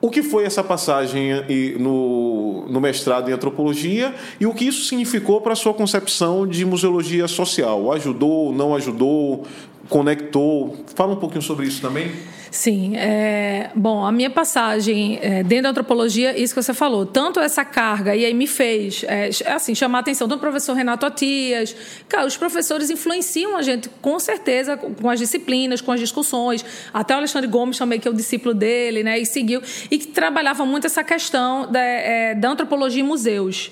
O 0.01 0.09
que 0.09 0.23
foi 0.23 0.45
essa 0.45 0.63
passagem 0.63 1.31
no, 1.77 2.65
no 2.69 2.79
mestrado 2.79 3.29
em 3.29 3.33
antropologia 3.33 4.15
e 4.39 4.45
o 4.45 4.53
que 4.53 4.65
isso 4.65 4.85
significou 4.85 5.41
para 5.41 5.51
a 5.51 5.55
sua 5.57 5.73
concepção 5.73 6.47
de 6.47 6.63
museologia 6.63 7.27
social? 7.27 7.91
Ajudou, 7.91 8.53
não 8.53 8.73
ajudou, 8.75 9.45
conectou? 9.89 10.77
Fala 10.95 11.13
um 11.13 11.17
pouquinho 11.17 11.41
sobre 11.41 11.65
isso 11.65 11.81
também. 11.81 12.11
Sim. 12.51 12.95
É, 12.95 13.69
bom, 13.75 14.03
a 14.03 14.11
minha 14.11 14.29
passagem 14.29 15.19
é, 15.21 15.43
dentro 15.43 15.63
da 15.63 15.69
antropologia, 15.69 16.37
isso 16.37 16.53
que 16.53 16.61
você 16.61 16.73
falou, 16.73 17.05
tanto 17.05 17.39
essa 17.39 17.63
carga, 17.63 18.15
e 18.15 18.25
aí 18.25 18.33
me 18.33 18.47
fez 18.47 19.03
é, 19.07 19.29
assim, 19.45 19.75
chamar 19.75 19.99
a 19.99 20.01
atenção 20.01 20.27
do 20.27 20.37
professor 20.37 20.73
Renato 20.73 21.05
Atias. 21.05 21.75
Cara, 22.07 22.25
os 22.25 22.37
professores 22.37 22.89
influenciam 22.89 23.55
a 23.55 23.61
gente, 23.61 23.89
com 24.01 24.19
certeza, 24.19 24.77
com 24.77 25.09
as 25.09 25.19
disciplinas, 25.19 25.81
com 25.81 25.91
as 25.91 25.99
discussões. 25.99 26.65
Até 26.93 27.13
o 27.13 27.17
Alexandre 27.17 27.47
Gomes 27.47 27.77
também, 27.77 27.99
que 27.99 28.07
é 28.07 28.11
o 28.11 28.15
discípulo 28.15 28.53
dele, 28.53 29.03
né, 29.03 29.19
e 29.19 29.25
seguiu, 29.25 29.61
e 29.91 29.97
que 29.97 30.07
trabalhava 30.07 30.65
muito 30.65 30.87
essa 30.87 31.03
questão 31.03 31.71
da, 31.71 31.79
é, 31.79 32.33
da 32.33 32.49
antropologia 32.49 33.01
em 33.01 33.05
museus. 33.05 33.71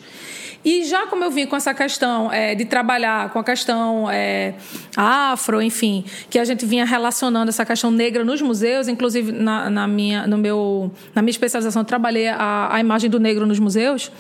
E 0.67 0.83
já 0.83 1.07
como 1.07 1.23
eu 1.23 1.31
vim 1.31 1.45
com 1.45 1.55
essa 1.55 1.73
questão 1.73 2.29
é, 2.29 2.53
de 2.53 2.65
trabalhar 2.65 3.31
com 3.31 3.39
a 3.39 3.43
questão 3.43 4.11
é, 4.11 4.53
afro, 4.97 5.61
enfim, 5.61 6.03
que 6.29 6.37
a 6.37 6.43
gente 6.43 6.65
vinha 6.65 6.83
relacionando 6.83 7.47
essa 7.47 7.65
questão 7.65 7.89
negra 7.89 8.25
nos 8.25 8.41
museus, 8.41 8.89
inclusive 8.89 9.31
na, 9.31 9.69
na 9.69 9.87
minha, 9.87 10.27
no 10.27 10.37
meu, 10.37 10.91
na 11.15 11.21
minha 11.21 11.31
especialização 11.31 11.83
eu 11.83 11.85
trabalhei 11.85 12.27
a, 12.27 12.67
a 12.69 12.81
imagem 12.81 13.09
do 13.09 13.17
negro 13.17 13.45
nos 13.45 13.59
museus. 13.59 14.11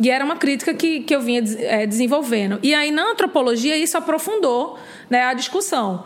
E 0.00 0.08
era 0.08 0.24
uma 0.24 0.36
crítica 0.36 0.72
que, 0.72 1.00
que 1.00 1.14
eu 1.14 1.20
vinha 1.20 1.44
é, 1.58 1.86
desenvolvendo. 1.86 2.58
E 2.62 2.72
aí, 2.72 2.90
na 2.90 3.10
antropologia, 3.10 3.76
isso 3.76 3.98
aprofundou 3.98 4.78
né, 5.10 5.24
a 5.24 5.34
discussão. 5.34 6.04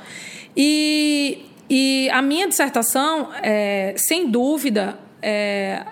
E, 0.56 1.44
e 1.70 2.10
a 2.12 2.20
minha 2.20 2.48
dissertação, 2.48 3.28
é, 3.40 3.94
sem 3.96 4.28
dúvida, 4.28 4.98
é, 5.22 5.84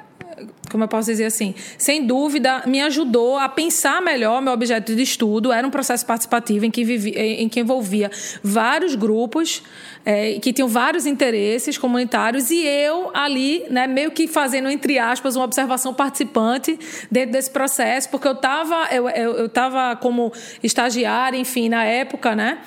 como 0.75 0.83
eu 0.83 0.89
posso 0.89 1.09
dizer 1.09 1.27
assim, 1.27 1.55
sem 1.79 2.05
dúvida, 2.05 2.65
me 2.67 2.81
ajudou 2.81 3.39
a 3.39 3.49
pensar 3.49 4.03
melhor 4.03 4.43
meu 4.43 4.53
objeto 4.53 4.93
de 4.97 5.03
estudo. 5.03 5.53
Era 5.53 5.65
um 5.65 5.71
processo 5.71 6.05
participativo 6.05 6.65
em 6.65 6.71
que, 6.73 6.83
vivia, 6.83 7.17
em 7.17 7.49
que 7.49 7.61
envolvia 7.61 8.11
vários 8.43 8.97
grupos 8.97 9.63
é, 10.05 10.33
que 10.41 10.53
tinham 10.53 10.67
vários 10.67 11.07
interesses 11.07 11.79
comunitários 11.79 12.51
e 12.51 12.67
eu 12.67 13.13
ali, 13.15 13.65
né, 13.71 13.87
meio 13.87 14.11
que 14.11 14.27
fazendo, 14.27 14.69
entre 14.69 14.99
aspas, 14.99 15.37
uma 15.37 15.45
observação 15.45 15.95
participante 15.95 16.77
dentro 17.09 17.31
desse 17.31 17.53
processo, 17.53 18.09
porque 18.11 18.27
eu 18.27 18.33
estava 18.33 18.89
eu, 18.91 19.09
eu, 19.09 19.33
eu 19.35 19.49
tava 19.49 19.95
como 19.95 20.33
estagiária, 20.61 21.39
enfim, 21.39 21.69
na 21.69 21.85
época, 21.85 22.35
né? 22.35 22.59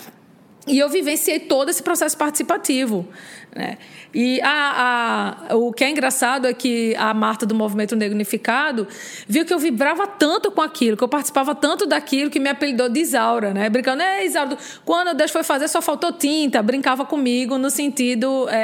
E 0.65 0.79
eu 0.79 0.87
vivenciei 0.87 1.39
todo 1.39 1.67
esse 1.67 1.83
processo 1.83 2.17
participativo. 2.17 3.05
Né? 3.53 3.77
E 4.19 4.41
a, 4.41 5.45
a, 5.51 5.55
o 5.55 5.71
que 5.71 5.83
é 5.83 5.91
engraçado 5.91 6.47
é 6.47 6.53
que 6.53 6.95
a 6.95 7.13
Marta 7.13 7.45
do 7.45 7.53
Movimento 7.53 7.95
Negro 7.95 8.15
Unificado 8.15 8.87
viu 9.27 9.45
que 9.45 9.53
eu 9.53 9.59
vibrava 9.59 10.07
tanto 10.07 10.49
com 10.49 10.59
aquilo, 10.59 10.97
que 10.97 11.03
eu 11.03 11.07
participava 11.07 11.53
tanto 11.53 11.85
daquilo 11.85 12.31
que 12.31 12.39
me 12.39 12.49
apelidou 12.49 12.89
de 12.89 12.99
Isaura, 12.99 13.53
né? 13.53 13.69
Brincando, 13.69 14.01
é, 14.01 14.25
Isaura, 14.25 14.57
quando 14.83 15.15
Deus 15.15 15.29
foi 15.29 15.43
fazer 15.43 15.67
só 15.67 15.83
faltou 15.83 16.11
tinta, 16.11 16.63
brincava 16.63 17.05
comigo 17.05 17.59
no 17.59 17.69
sentido 17.69 18.49
é, 18.49 18.55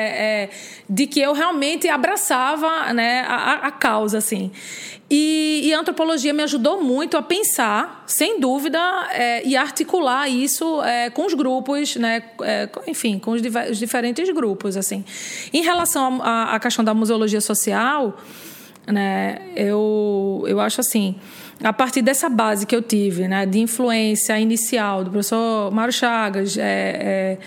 é, 0.46 0.50
de 0.90 1.06
que 1.06 1.20
eu 1.20 1.34
realmente 1.34 1.88
abraçava 1.88 2.92
né, 2.92 3.24
a, 3.28 3.68
a 3.68 3.72
causa, 3.72 4.18
assim. 4.18 4.52
E, 5.16 5.62
e, 5.66 5.74
a 5.74 5.80
antropologia 5.80 6.34
me 6.34 6.42
ajudou 6.42 6.82
muito 6.82 7.18
a 7.18 7.22
pensar, 7.22 8.04
sem 8.08 8.40
dúvida, 8.40 8.80
é, 9.12 9.46
e 9.46 9.56
articular 9.56 10.28
isso 10.28 10.82
é, 10.82 11.12
com 11.12 11.28
os 11.28 11.36
grupos, 11.36 11.96
né, 11.98 12.24
é, 12.42 12.68
enfim, 12.88 13.20
com 13.20 13.32
os, 13.32 13.42
os, 13.70 13.78
diferentes 13.78 14.28
grupos. 14.32 14.76
assim. 14.76 15.06
Em 15.52 15.64
relação 15.64 16.22
à 16.24 16.60
questão 16.60 16.86
da 16.86 16.94
museologia 16.94 17.42
social, 17.42 18.18
né, 18.88 19.40
eu, 19.56 20.44
eu 20.48 20.60
acho 20.60 20.82
assim 20.82 21.16
a 21.64 21.72
partir 21.72 22.02
dessa 22.02 22.30
base 22.30 22.66
que 22.66 22.76
eu 22.76 22.82
tive, 22.82 23.26
né, 23.28 23.46
de 23.46 23.60
influência 23.60 24.38
inicial 24.38 25.04
do 25.04 25.12
professor 25.12 25.72
Mário 25.72 25.94
Chagas, 25.94 26.58
é, 26.58 26.62
é, 26.64 27.38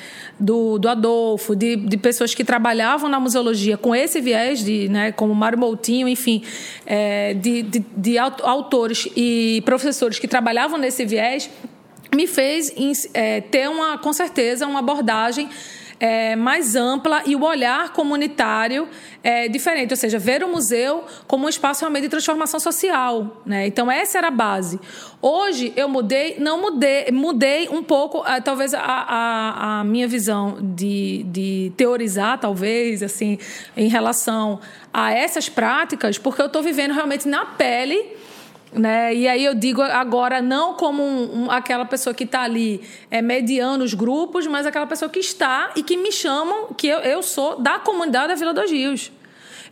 do, 0.40 0.78
do 0.78 0.88
Adolfo, 0.88 1.54
de, 1.54 1.76
de 1.76 1.96
pessoas 1.98 2.34
que 2.34 2.42
trabalhavam 2.42 3.10
na 3.10 3.20
museologia 3.20 3.76
com 3.76 3.94
esse 3.94 4.20
viés, 4.20 4.64
de, 4.64 4.88
né, 4.88 5.12
como 5.12 5.34
Mário 5.34 5.58
Moutinho, 5.58 6.08
enfim, 6.08 6.42
é, 6.86 7.34
de, 7.34 7.62
de, 7.62 7.84
de 7.94 8.18
autores 8.18 9.06
e 9.14 9.62
professores 9.66 10.18
que 10.18 10.26
trabalhavam 10.26 10.78
nesse 10.78 11.04
viés, 11.04 11.50
me 12.14 12.26
fez 12.26 12.72
é, 13.12 13.42
ter 13.42 13.68
uma, 13.68 13.98
com 13.98 14.12
certeza, 14.14 14.66
uma 14.66 14.78
abordagem 14.78 15.48
é, 15.98 16.36
mais 16.36 16.76
ampla 16.76 17.22
e 17.24 17.34
o 17.34 17.42
olhar 17.42 17.92
comunitário 17.92 18.88
é 19.22 19.48
diferente, 19.48 19.92
ou 19.92 19.96
seja, 19.96 20.18
ver 20.18 20.42
o 20.44 20.48
museu 20.48 21.04
como 21.26 21.46
um 21.46 21.48
espaço 21.48 21.80
realmente 21.80 22.04
de 22.04 22.08
transformação 22.08 22.60
social. 22.60 23.42
Né? 23.44 23.66
Então, 23.66 23.90
essa 23.90 24.18
era 24.18 24.28
a 24.28 24.30
base. 24.30 24.78
Hoje, 25.20 25.72
eu 25.76 25.88
mudei, 25.88 26.36
não 26.38 26.60
mudei, 26.60 27.10
mudei 27.10 27.68
um 27.68 27.82
pouco, 27.82 28.22
ah, 28.24 28.40
talvez, 28.40 28.74
a, 28.74 28.80
a, 28.80 29.80
a 29.80 29.84
minha 29.84 30.06
visão 30.06 30.58
de, 30.60 31.24
de 31.24 31.72
teorizar, 31.76 32.38
talvez, 32.38 33.02
assim, 33.02 33.38
em 33.76 33.88
relação 33.88 34.60
a 34.92 35.12
essas 35.12 35.48
práticas, 35.48 36.18
porque 36.18 36.40
eu 36.40 36.46
estou 36.46 36.62
vivendo 36.62 36.92
realmente 36.92 37.26
na 37.26 37.44
pele 37.44 38.15
né? 38.76 39.14
E 39.14 39.26
aí 39.26 39.44
eu 39.44 39.54
digo 39.54 39.80
agora 39.82 40.42
não 40.42 40.74
como 40.74 41.02
um, 41.02 41.44
um, 41.44 41.50
aquela 41.50 41.84
pessoa 41.84 42.14
que 42.14 42.24
está 42.24 42.42
ali 42.42 42.82
é, 43.10 43.22
mediando 43.22 43.82
os 43.82 43.94
grupos, 43.94 44.46
mas 44.46 44.66
aquela 44.66 44.86
pessoa 44.86 45.08
que 45.08 45.18
está 45.18 45.70
e 45.74 45.82
que 45.82 45.96
me 45.96 46.12
chamam, 46.12 46.68
que 46.76 46.86
eu, 46.86 46.98
eu 46.98 47.22
sou 47.22 47.60
da 47.60 47.78
comunidade 47.78 48.28
da 48.28 48.34
Vila 48.34 48.52
dos 48.52 48.70
Rios. 48.70 49.10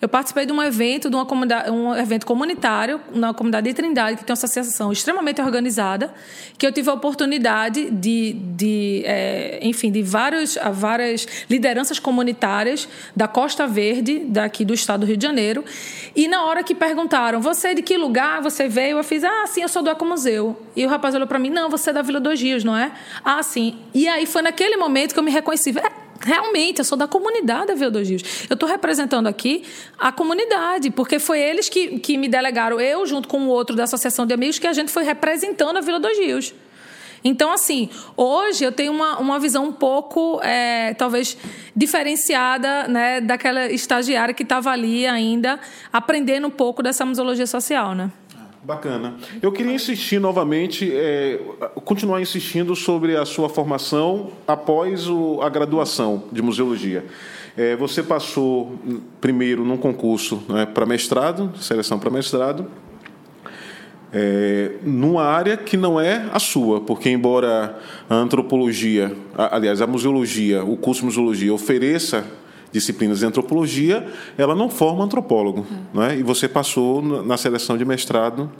Eu 0.05 0.09
participei 0.11 0.45
de 0.45 0.53
um 0.53 0.62
evento, 0.62 1.09
de 1.09 1.17
uma 1.17 1.25
comunidade, 1.25 1.71
um 1.71 1.95
evento 1.97 2.27
comunitário 2.27 3.01
na 3.11 3.33
comunidade 3.33 3.67
de 3.67 3.73
Trindade, 3.73 4.19
que 4.19 4.25
tem 4.25 4.33
uma 4.33 4.35
associação 4.35 4.93
extremamente 4.93 5.40
organizada, 5.40 6.12
que 6.59 6.67
eu 6.67 6.71
tive 6.71 6.90
a 6.90 6.93
oportunidade 6.93 7.90
de, 7.90 8.35
de 8.35 9.03
é, 9.07 9.61
enfim, 9.62 9.90
de 9.90 10.03
vários, 10.03 10.59
várias 10.75 11.27
lideranças 11.49 11.99
comunitárias 11.99 12.87
da 13.17 13.27
Costa 13.27 13.67
Verde, 13.67 14.19
daqui 14.27 14.62
do 14.62 14.75
estado 14.75 15.01
do 15.01 15.07
Rio 15.07 15.17
de 15.17 15.25
Janeiro. 15.27 15.64
E 16.14 16.29
na 16.29 16.45
hora 16.45 16.62
que 16.62 16.75
perguntaram, 16.75 17.40
você 17.40 17.75
de 17.75 17.81
que 17.81 17.97
lugar 17.97 18.43
você 18.43 18.69
veio? 18.69 18.99
Eu 18.99 19.05
fiz, 19.05 19.25
ah, 19.25 19.47
sim, 19.47 19.62
eu 19.62 19.71
sou 19.71 19.83
do 19.83 19.88
Ecomuseu. 19.88 20.55
E 20.77 20.85
o 20.85 20.88
rapaz 20.90 21.14
olhou 21.14 21.27
para 21.27 21.38
mim, 21.38 21.49
não, 21.49 21.71
você 21.71 21.88
é 21.88 21.93
da 21.95 22.03
Vila 22.03 22.21
dos 22.21 22.38
Rios, 22.38 22.62
não 22.62 22.77
é? 22.77 22.93
Ah, 23.25 23.43
sim. 23.43 23.79
E 23.95 24.07
aí 24.07 24.27
foi 24.27 24.43
naquele 24.43 24.77
momento 24.77 25.14
que 25.14 25.19
eu 25.19 25.25
me 25.25 25.31
reconheci. 25.31 25.71
É, 25.79 26.04
Realmente, 26.20 26.79
eu 26.79 26.85
sou 26.85 26.96
da 26.96 27.07
comunidade 27.07 27.74
da 27.74 27.88
dos 27.90 28.09
Rios. 28.09 28.22
Eu 28.48 28.55
estou 28.55 28.68
representando 28.68 29.27
aqui 29.27 29.64
a 29.98 30.12
comunidade, 30.12 30.90
porque 30.90 31.18
foi 31.18 31.40
eles 31.40 31.68
que, 31.68 31.98
que 31.98 32.16
me 32.16 32.29
delegaram, 32.29 32.81
eu 32.81 33.07
junto 33.07 33.29
com 33.29 33.42
o 33.42 33.48
outro 33.48 33.77
da 33.77 33.85
Associação 33.85 34.27
de 34.27 34.33
Amigos, 34.33 34.59
que 34.59 34.66
a 34.66 34.72
gente 34.72 34.90
foi 34.90 35.05
representando 35.05 35.77
a 35.77 35.81
Vila 35.81 36.00
dos 36.00 36.16
Rios. 36.18 36.55
Então, 37.24 37.50
assim, 37.50 37.88
hoje 38.16 38.64
eu 38.64 38.70
tenho 38.70 38.92
uma, 38.92 39.18
uma 39.18 39.38
visão 39.38 39.64
um 39.64 39.72
pouco, 39.72 40.40
é, 40.42 40.92
talvez, 40.92 41.38
diferenciada 41.74 42.87
né, 42.87 43.18
daquela 43.22 43.66
estagiária 43.72 44.35
que 44.35 44.42
estava 44.42 44.70
ali 44.70 45.07
ainda 45.07 45.59
aprendendo 45.90 46.46
um 46.46 46.50
pouco 46.50 46.83
dessa 46.83 47.03
museologia 47.07 47.46
social, 47.46 47.94
né? 47.94 48.12
Bacana. 48.64 49.16
Eu 49.42 49.53
queria 49.53 49.74
insistir 49.74 50.18
novamente, 50.18 50.90
é, 50.90 51.38
continuar 51.85 52.22
insistindo 52.22 52.74
sobre 52.74 53.14
a 53.14 53.27
sua 53.27 53.46
formação 53.46 54.31
após 54.46 55.07
o, 55.07 55.38
a 55.42 55.50
graduação 55.50 56.24
de 56.33 56.40
museologia. 56.40 57.05
É, 57.59 57.77
você 57.77 58.03
passou 58.03 58.79
primeiro 59.20 59.66
num 59.66 59.77
concurso 59.77 60.42
né, 60.48 60.64
para 60.64 60.87
mestrado, 60.87 61.53
seleção 61.61 61.98
para 61.98 62.09
mestrado, 62.09 62.66
é, 64.11 64.77
numa 64.83 65.24
área 65.24 65.59
que 65.59 65.77
não 65.77 66.00
é 66.00 66.27
a 66.33 66.38
sua, 66.38 66.81
porque 66.81 67.11
embora 67.11 67.79
a 68.09 68.14
antropologia, 68.14 69.14
aliás, 69.37 69.83
a 69.83 69.87
museologia, 69.87 70.64
o 70.64 70.79
curso 70.79 71.00
de 71.00 71.07
museologia 71.07 71.53
ofereça 71.53 72.24
disciplinas 72.74 73.20
de 73.20 73.26
antropologia, 73.26 74.04
ela 74.37 74.54
não 74.54 74.68
forma 74.68 75.04
antropólogo. 75.04 75.64
Uhum. 75.70 76.00
Né? 76.02 76.18
E 76.18 76.22
você 76.24 76.48
passou 76.48 77.00
na 77.00 77.37
seleção 77.37 77.78
de 77.78 77.84
mestrado 77.84 78.50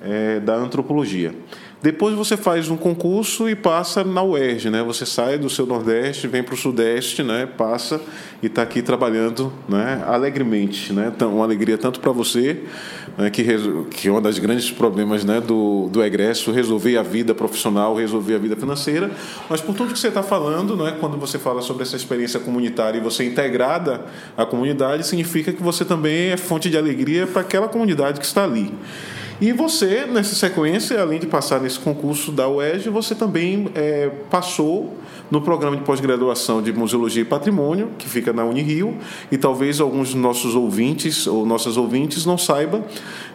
é, 0.00 0.38
da 0.38 0.54
antropologia. 0.54 1.34
Depois 1.80 2.12
você 2.16 2.36
faz 2.36 2.68
um 2.68 2.76
concurso 2.76 3.48
e 3.48 3.54
passa 3.54 4.02
na 4.02 4.20
UERJ, 4.20 4.68
né? 4.68 4.82
Você 4.82 5.06
sai 5.06 5.38
do 5.38 5.48
seu 5.48 5.64
Nordeste, 5.64 6.26
vem 6.26 6.42
para 6.42 6.54
o 6.54 6.56
Sudeste, 6.56 7.22
né? 7.22 7.46
Passa 7.46 8.00
e 8.42 8.46
está 8.46 8.62
aqui 8.62 8.82
trabalhando, 8.82 9.52
né? 9.68 10.02
Alegremente, 10.04 10.92
né? 10.92 11.12
Então, 11.14 11.36
uma 11.36 11.44
alegria 11.44 11.78
tanto 11.78 12.00
para 12.00 12.10
você, 12.10 12.64
né? 13.16 13.30
que 13.30 13.44
que 13.92 14.08
é 14.08 14.12
um 14.12 14.20
dos 14.20 14.40
grandes 14.40 14.72
problemas, 14.72 15.24
né? 15.24 15.40
Do, 15.40 15.88
do 15.88 16.02
egresso, 16.02 16.50
resolver 16.50 16.96
a 16.96 17.02
vida 17.02 17.32
profissional, 17.32 17.94
resolver 17.94 18.34
a 18.34 18.38
vida 18.38 18.56
financeira, 18.56 19.08
mas 19.48 19.60
por 19.60 19.72
tudo 19.72 19.92
que 19.92 19.98
você 20.00 20.08
está 20.08 20.22
falando, 20.22 20.76
né? 20.76 20.96
Quando 20.98 21.16
você 21.16 21.38
fala 21.38 21.62
sobre 21.62 21.84
essa 21.84 21.94
experiência 21.94 22.40
comunitária 22.40 22.98
e 22.98 23.00
você 23.00 23.22
é 23.22 23.26
integrada 23.26 24.04
à 24.36 24.44
comunidade, 24.44 25.06
significa 25.06 25.52
que 25.52 25.62
você 25.62 25.84
também 25.84 26.30
é 26.30 26.36
fonte 26.36 26.68
de 26.68 26.76
alegria 26.76 27.24
para 27.24 27.42
aquela 27.42 27.68
comunidade 27.68 28.18
que 28.18 28.26
está 28.26 28.42
ali. 28.42 28.74
E 29.40 29.52
você, 29.52 30.04
nessa 30.04 30.34
sequência, 30.34 31.00
além 31.00 31.20
de 31.20 31.26
passar 31.26 31.60
nesse 31.60 31.78
concurso 31.78 32.32
da 32.32 32.48
UERJ, 32.48 32.90
você 32.90 33.14
também 33.14 33.68
é, 33.72 34.10
passou 34.28 34.96
no 35.30 35.40
programa 35.40 35.76
de 35.76 35.84
pós-graduação 35.84 36.60
de 36.60 36.72
Museologia 36.72 37.22
e 37.22 37.24
Patrimônio, 37.24 37.90
que 37.96 38.08
fica 38.08 38.32
na 38.32 38.44
Unirio, 38.44 38.96
e 39.30 39.38
talvez 39.38 39.80
alguns 39.80 40.12
dos 40.12 40.20
nossos 40.20 40.56
ouvintes 40.56 41.28
ou 41.28 41.46
nossas 41.46 41.76
ouvintes 41.76 42.26
não 42.26 42.36
saibam, 42.36 42.84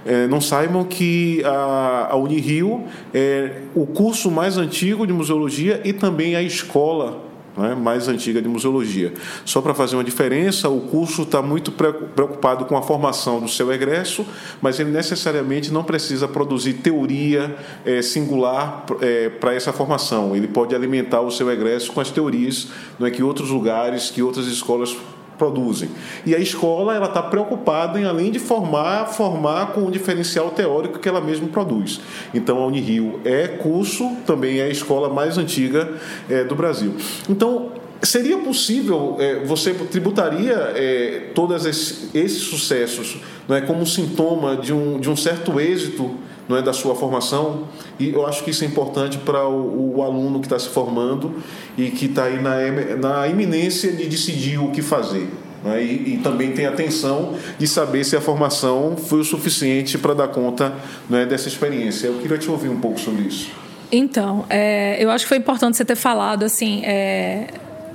é, 0.06 0.28
não 0.28 0.42
saibam 0.42 0.84
que 0.84 1.42
a, 1.46 2.10
a 2.12 2.16
Unirio 2.18 2.84
é 3.14 3.62
o 3.74 3.86
curso 3.86 4.30
mais 4.30 4.58
antigo 4.58 5.08
de 5.08 5.14
museologia 5.14 5.80
e 5.86 5.94
também 5.94 6.36
a 6.36 6.42
escola 6.42 7.33
né, 7.56 7.76
mais 7.76 8.08
antiga 8.08 8.42
de 8.42 8.48
museologia. 8.48 9.14
Só 9.46 9.62
para 9.62 9.74
fazer 9.74 9.96
uma 9.96 10.04
diferença, 10.04 10.70
o 10.70 10.82
curso 10.82 11.24
está 11.24 11.42
muito 11.42 11.72
preocupado 11.72 12.66
com 12.66 12.78
a 12.78 12.82
formação 12.82 13.40
do 13.40 13.48
seu 13.48 13.72
egresso, 13.72 14.26
mas 14.62 14.80
ele 14.80 14.92
necessariamente 14.92 15.72
não 15.72 15.84
precisa 15.84 16.28
produzir 16.28 16.74
teoria 16.74 17.56
é, 17.86 18.02
singular 18.02 18.86
é, 19.02 19.30
para 19.30 19.54
essa 19.54 19.72
formação. 19.72 20.36
Ele 20.36 20.48
pode 20.48 20.76
alimentar 20.76 21.22
o 21.22 21.32
seu 21.32 21.52
egresso 21.52 21.92
com 21.92 22.02
as 22.02 22.12
teorias 22.12 22.68
não 23.00 23.08
é, 23.08 23.12
que 23.12 23.24
outros 23.24 23.50
lugares, 23.50 24.10
que 24.10 24.22
outras 24.22 24.48
escolas 24.48 24.96
produzem. 25.38 25.90
E 26.26 26.36
a 26.36 26.40
escola 26.40 26.96
ela 26.96 27.08
está 27.08 27.22
preocupada 27.22 28.00
em 28.00 28.06
além 28.06 28.32
de 28.32 28.40
formar, 28.40 29.08
formar 29.08 29.68
com 29.74 29.86
o 29.86 29.92
diferencial 29.92 30.52
teórico 30.52 31.00
que 31.00 31.10
ela 31.10 31.22
mesma 31.22 31.48
produz. 31.48 32.00
Então 32.34 32.58
a 32.58 32.68
Unirio 32.68 33.20
é 33.26 33.48
curso, 33.48 34.16
também 34.26 34.60
é 34.60 34.64
a 34.64 34.70
escola 34.70 35.10
mais 35.10 35.38
antiga 35.38 35.94
é, 36.30 36.44
do 36.44 36.56
Brasil. 36.56 36.96
Então 37.30 37.72
Seria 38.04 38.38
possível, 38.38 39.16
é, 39.18 39.46
você 39.46 39.74
tributaria 39.74 40.74
é, 40.76 41.30
todos 41.34 41.66
esses, 41.66 42.14
esses, 42.14 42.44
sucessos 42.44 43.18
é, 43.48 43.62
como 43.62 43.88
sintoma 43.88 44.58
de 44.58 44.74
um, 44.74 45.00
de 45.00 45.10
um 45.10 45.16
certo 45.16 45.58
êxito 45.58 46.14
não 46.48 46.58
é, 46.58 46.62
da 46.62 46.74
sua 46.74 46.96
formação? 46.96 47.64
E 48.00 48.10
eu 48.10 48.26
acho 48.26 48.44
que 48.44 48.52
isso 48.52 48.64
é 48.64 48.68
importante 48.68 49.18
para 49.18 49.48
o, 49.48 49.98
o 49.98 50.04
aluno 50.04 50.40
que 50.40 50.46
está 50.46 50.60
se 50.60 50.70
formando 50.70 51.36
e 51.78 51.90
que 51.90 52.06
está 52.06 52.26
aí 52.26 52.42
na, 52.42 52.56
na 52.98 53.28
iminência 53.28 53.92
de 53.92 54.06
decidir 54.08 54.60
o 54.60 54.72
que 54.72 54.82
fazer. 54.82 55.30
É? 55.66 55.82
E, 55.82 56.16
e, 56.16 56.20
também 56.22 56.52
tem 56.52 56.66
atenção 56.66 57.36
de 57.58 57.66
saber 57.68 58.04
se 58.04 58.18
a 58.18 58.22
formação 58.22 58.98
foi 58.98 59.20
o 59.20 59.24
suficiente 59.24 59.98
para 59.98 60.14
dar 60.14 60.28
conta 60.28 60.74
é, 61.10 61.26
dessa 61.26 61.48
experiência. 61.48 62.08
Eu 62.08 62.20
queria 62.20 62.38
te 62.38 62.52
ouvir 62.52 62.68
um 62.68 62.80
pouco 62.80 63.00
sobre 63.00 63.24
isso. 63.24 63.50
Então, 63.90 64.46
é, 64.50 64.98
eu 65.02 65.10
acho 65.10 65.24
que 65.24 65.30
foi 65.30 65.38
importante 65.38 65.78
você 65.78 65.86
ter 65.86 65.96
falado 65.96 66.44
assim. 66.44 66.84
É, 66.84 67.48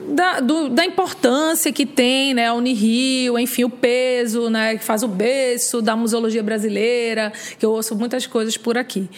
da, 0.08 0.40
do, 0.40 0.68
da 0.68 0.84
importância 0.84 1.72
que 1.72 1.84
tem 1.84 2.34
né, 2.34 2.46
a 2.48 2.54
Unirio, 2.54 3.38
enfim, 3.38 3.64
o 3.64 3.70
peso 3.70 4.48
né, 4.48 4.76
que 4.76 4.84
faz 4.84 5.02
o 5.02 5.08
berço 5.08 5.82
da 5.82 5.94
museologia 5.94 6.42
brasileira, 6.42 7.32
que 7.58 7.64
eu 7.64 7.70
ouço 7.70 7.94
muitas 7.96 8.26
coisas 8.26 8.56
por 8.56 8.78
aqui. 8.78 9.08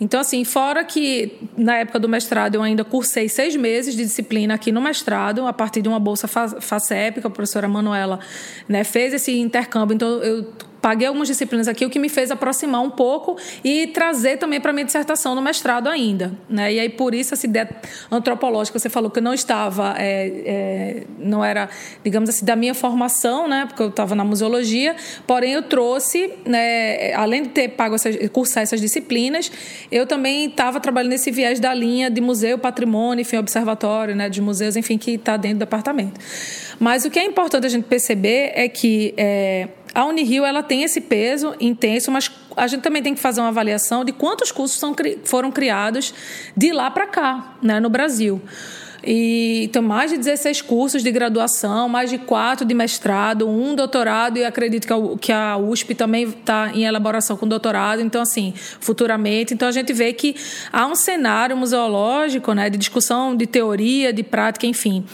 Então, 0.00 0.20
assim, 0.20 0.44
fora 0.44 0.84
que 0.84 1.38
na 1.56 1.78
época 1.78 1.98
do 1.98 2.08
mestrado 2.08 2.54
eu 2.54 2.62
ainda 2.62 2.84
cursei 2.84 3.28
seis 3.28 3.54
meses 3.56 3.94
de 3.94 4.02
disciplina 4.02 4.54
aqui 4.54 4.72
no 4.72 4.80
mestrado, 4.80 5.46
a 5.46 5.52
partir 5.52 5.82
de 5.82 5.88
uma 5.88 6.00
bolsa 6.00 6.26
FACEP, 6.26 7.20
que 7.20 7.26
a 7.26 7.30
professora 7.30 7.68
Manuela 7.68 8.20
né, 8.68 8.84
fez 8.84 9.12
esse 9.12 9.38
intercâmbio, 9.38 9.94
então 9.94 10.08
eu 10.22 10.46
paguei 10.80 11.06
algumas 11.06 11.28
disciplinas 11.28 11.68
aqui, 11.68 11.84
o 11.84 11.90
que 11.90 11.98
me 11.98 12.08
fez 12.08 12.30
aproximar 12.30 12.82
um 12.82 12.90
pouco 12.90 13.36
e 13.64 13.88
trazer 13.88 14.38
também 14.38 14.60
para 14.60 14.72
minha 14.72 14.84
dissertação 14.84 15.34
no 15.34 15.42
mestrado 15.42 15.88
ainda. 15.88 16.32
Né? 16.48 16.74
E 16.74 16.80
aí, 16.80 16.88
por 16.88 17.14
isso, 17.14 17.34
essa 17.34 17.46
ideia 17.46 17.68
antropológica, 18.10 18.78
você 18.78 18.88
falou 18.88 19.10
que 19.10 19.20
não 19.20 19.34
estava, 19.34 19.94
é, 19.98 20.26
é, 20.44 21.02
não 21.18 21.44
era, 21.44 21.68
digamos 22.04 22.28
assim, 22.30 22.44
da 22.44 22.56
minha 22.56 22.74
formação, 22.74 23.48
né? 23.48 23.66
porque 23.66 23.82
eu 23.82 23.88
estava 23.88 24.14
na 24.14 24.24
museologia, 24.24 24.94
porém 25.26 25.52
eu 25.52 25.62
trouxe, 25.62 26.32
né, 26.44 27.12
além 27.14 27.42
de 27.42 27.48
ter 27.50 27.68
pago 27.70 27.94
essas, 27.94 28.16
cursar 28.30 28.62
essas 28.62 28.80
disciplinas, 28.80 29.50
eu 29.90 30.06
também 30.06 30.46
estava 30.46 30.80
trabalhando 30.80 31.10
nesse 31.10 31.30
viés 31.30 31.60
da 31.60 31.74
linha 31.74 32.10
de 32.10 32.20
museu, 32.20 32.58
patrimônio, 32.58 33.22
enfim, 33.22 33.36
observatório 33.36 34.14
né, 34.14 34.28
de 34.28 34.40
museus, 34.40 34.76
enfim, 34.76 34.98
que 34.98 35.12
está 35.12 35.36
dentro 35.36 35.58
do 35.58 35.60
departamento. 35.60 36.20
Mas 36.78 37.04
o 37.04 37.10
que 37.10 37.18
é 37.18 37.24
importante 37.24 37.66
a 37.66 37.68
gente 37.68 37.84
perceber 37.84 38.52
é 38.54 38.68
que 38.68 39.14
é, 39.16 39.68
a 39.94 40.04
Unirio 40.04 40.44
ela 40.44 40.62
tem 40.62 40.82
esse 40.82 41.00
peso 41.00 41.54
intenso, 41.60 42.10
mas 42.10 42.30
a 42.56 42.66
gente 42.66 42.82
também 42.82 43.02
tem 43.02 43.14
que 43.14 43.20
fazer 43.20 43.40
uma 43.40 43.48
avaliação 43.48 44.04
de 44.04 44.12
quantos 44.12 44.52
cursos 44.52 44.78
são, 44.78 44.94
foram 45.24 45.50
criados 45.50 46.12
de 46.56 46.72
lá 46.72 46.90
para 46.90 47.06
cá, 47.06 47.56
né, 47.62 47.80
no 47.80 47.88
Brasil. 47.88 48.40
E, 49.02 49.64
então, 49.64 49.82
mais 49.82 50.10
de 50.10 50.18
16 50.18 50.60
cursos 50.62 51.02
de 51.02 51.10
graduação, 51.10 51.88
mais 51.88 52.10
de 52.10 52.18
quatro 52.18 52.66
de 52.66 52.74
mestrado, 52.74 53.48
um 53.48 53.74
doutorado, 53.74 54.38
e 54.38 54.44
acredito 54.44 54.86
que 54.86 54.92
a, 54.92 54.96
que 55.20 55.32
a 55.32 55.56
USP 55.56 55.94
também 55.94 56.24
está 56.24 56.72
em 56.74 56.84
elaboração 56.84 57.36
com 57.36 57.46
doutorado, 57.46 58.02
então, 58.02 58.20
assim, 58.20 58.52
futuramente. 58.56 59.54
Então, 59.54 59.68
a 59.68 59.72
gente 59.72 59.92
vê 59.92 60.12
que 60.12 60.34
há 60.72 60.86
um 60.86 60.94
cenário 60.94 61.56
museológico, 61.56 62.52
né, 62.52 62.68
de 62.68 62.76
discussão 62.76 63.36
de 63.36 63.46
teoria, 63.46 64.12
de 64.12 64.22
prática, 64.22 64.66
enfim, 64.66 65.04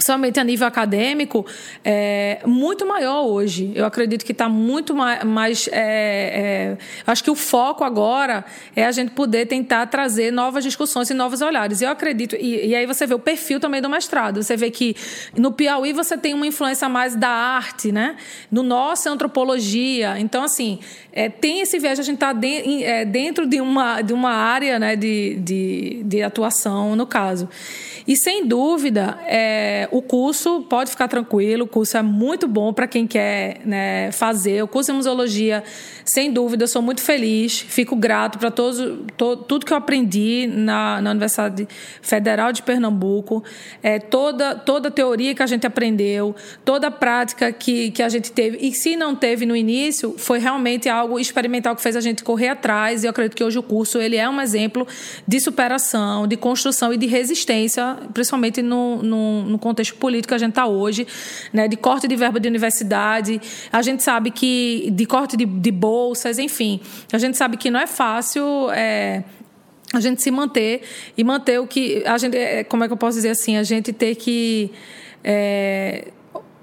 somente 0.00 0.38
a 0.38 0.44
nível 0.44 0.66
acadêmico, 0.66 1.44
é 1.84 2.40
muito 2.46 2.86
maior 2.86 3.22
hoje. 3.26 3.72
Eu 3.74 3.84
acredito 3.84 4.24
que 4.24 4.32
está 4.32 4.48
muito 4.48 4.94
mais. 4.94 5.68
É, 5.72 6.76
é, 6.76 6.78
acho 7.06 7.22
que 7.24 7.30
o 7.30 7.34
foco 7.34 7.84
agora 7.84 8.44
é 8.74 8.84
a 8.84 8.92
gente 8.92 9.12
poder 9.12 9.46
tentar 9.46 9.86
trazer 9.86 10.30
novas 10.30 10.64
discussões 10.64 11.10
e 11.10 11.14
novos 11.14 11.40
olhares. 11.40 11.82
Eu 11.82 11.90
acredito. 11.90 12.36
E, 12.36 12.68
e, 12.68 12.74
aí 12.74 12.86
você 12.86 13.06
vê 13.06 13.14
o 13.14 13.18
perfil 13.18 13.60
também 13.60 13.80
do 13.80 13.88
mestrado. 13.88 14.42
Você 14.42 14.56
vê 14.56 14.70
que 14.70 14.94
no 15.36 15.52
Piauí 15.52 15.92
você 15.92 16.16
tem 16.16 16.34
uma 16.34 16.46
influência 16.46 16.88
mais 16.88 17.14
da 17.14 17.28
arte, 17.28 17.92
né? 17.92 18.16
No 18.50 18.62
nosso 18.62 19.08
é 19.08 19.10
antropologia. 19.10 20.18
Então, 20.18 20.42
assim, 20.42 20.78
é, 21.12 21.28
tem 21.28 21.60
esse 21.60 21.78
viés, 21.78 21.98
a 21.98 22.02
gente 22.02 22.16
está 22.16 22.32
de, 22.32 22.84
é, 22.84 23.04
dentro 23.04 23.46
de 23.46 23.60
uma, 23.60 24.02
de 24.02 24.12
uma 24.12 24.30
área 24.30 24.78
né, 24.78 24.94
de, 24.94 25.36
de, 25.36 26.02
de 26.04 26.22
atuação, 26.22 26.94
no 26.94 27.06
caso. 27.06 27.48
E 28.06 28.16
sem 28.16 28.46
dúvida, 28.46 29.18
é, 29.26 29.87
o 29.90 30.02
curso 30.02 30.62
pode 30.68 30.90
ficar 30.90 31.08
tranquilo, 31.08 31.64
o 31.64 31.66
curso 31.66 31.96
é 31.96 32.02
muito 32.02 32.46
bom 32.46 32.72
para 32.72 32.86
quem 32.86 33.06
quer 33.06 33.60
né, 33.64 34.12
fazer. 34.12 34.62
O 34.62 34.68
curso 34.68 34.90
de 34.92 34.96
museologia, 34.96 35.64
sem 36.04 36.32
dúvida, 36.32 36.64
eu 36.64 36.68
sou 36.68 36.82
muito 36.82 37.00
feliz, 37.00 37.58
fico 37.60 37.96
grato 37.96 38.38
para 38.38 38.50
to, 38.50 39.04
tudo 39.16 39.64
que 39.64 39.72
eu 39.72 39.76
aprendi 39.76 40.46
na, 40.46 41.00
na 41.00 41.10
Universidade 41.10 41.68
Federal 42.00 42.52
de 42.52 42.62
Pernambuco, 42.62 43.42
é, 43.82 43.98
toda, 43.98 44.54
toda 44.54 44.88
a 44.88 44.90
teoria 44.90 45.34
que 45.34 45.42
a 45.42 45.46
gente 45.46 45.66
aprendeu, 45.66 46.34
toda 46.64 46.88
a 46.88 46.90
prática 46.90 47.52
que, 47.52 47.90
que 47.90 48.02
a 48.02 48.08
gente 48.08 48.32
teve. 48.32 48.58
E 48.60 48.72
se 48.72 48.96
não 48.96 49.14
teve 49.14 49.46
no 49.46 49.56
início, 49.56 50.14
foi 50.18 50.38
realmente 50.38 50.88
algo 50.88 51.18
experimental 51.18 51.74
que 51.74 51.82
fez 51.82 51.96
a 51.96 52.00
gente 52.00 52.22
correr 52.22 52.48
atrás. 52.48 53.02
E 53.02 53.06
eu 53.06 53.10
acredito 53.10 53.36
que 53.36 53.44
hoje 53.44 53.58
o 53.58 53.62
curso 53.62 53.98
ele 53.98 54.16
é 54.16 54.28
um 54.28 54.40
exemplo 54.40 54.86
de 55.26 55.40
superação, 55.40 56.26
de 56.26 56.36
construção 56.36 56.92
e 56.92 56.96
de 56.96 57.06
resistência 57.06 57.98
principalmente 58.12 58.62
no, 58.62 59.02
no, 59.02 59.42
no 59.42 59.58
contexto 59.58 59.77
político 59.94 60.28
que 60.28 60.34
a 60.34 60.38
gente 60.38 60.50
está 60.50 60.66
hoje, 60.66 61.06
né, 61.52 61.68
de 61.68 61.76
corte 61.76 62.06
de 62.06 62.16
verba 62.16 62.38
de 62.38 62.48
universidade. 62.48 63.40
A 63.72 63.82
gente 63.82 64.02
sabe 64.02 64.30
que 64.30 64.90
de 64.92 65.06
corte 65.06 65.36
de, 65.36 65.44
de 65.44 65.70
bolsas, 65.70 66.38
enfim, 66.38 66.80
a 67.12 67.18
gente 67.18 67.36
sabe 67.36 67.56
que 67.56 67.70
não 67.70 67.80
é 67.80 67.86
fácil. 67.86 68.70
É, 68.70 69.24
a 69.92 70.00
gente 70.00 70.22
se 70.22 70.30
manter 70.30 70.82
e 71.16 71.24
manter 71.24 71.58
o 71.58 71.66
que 71.66 72.02
a 72.06 72.18
gente 72.18 72.36
é, 72.36 72.62
como 72.62 72.84
é 72.84 72.86
que 72.86 72.92
eu 72.92 72.96
posso 72.96 73.16
dizer 73.16 73.30
assim 73.30 73.56
a 73.56 73.62
gente 73.62 73.90
ter 73.90 74.16
que 74.16 74.70
é, 75.24 76.08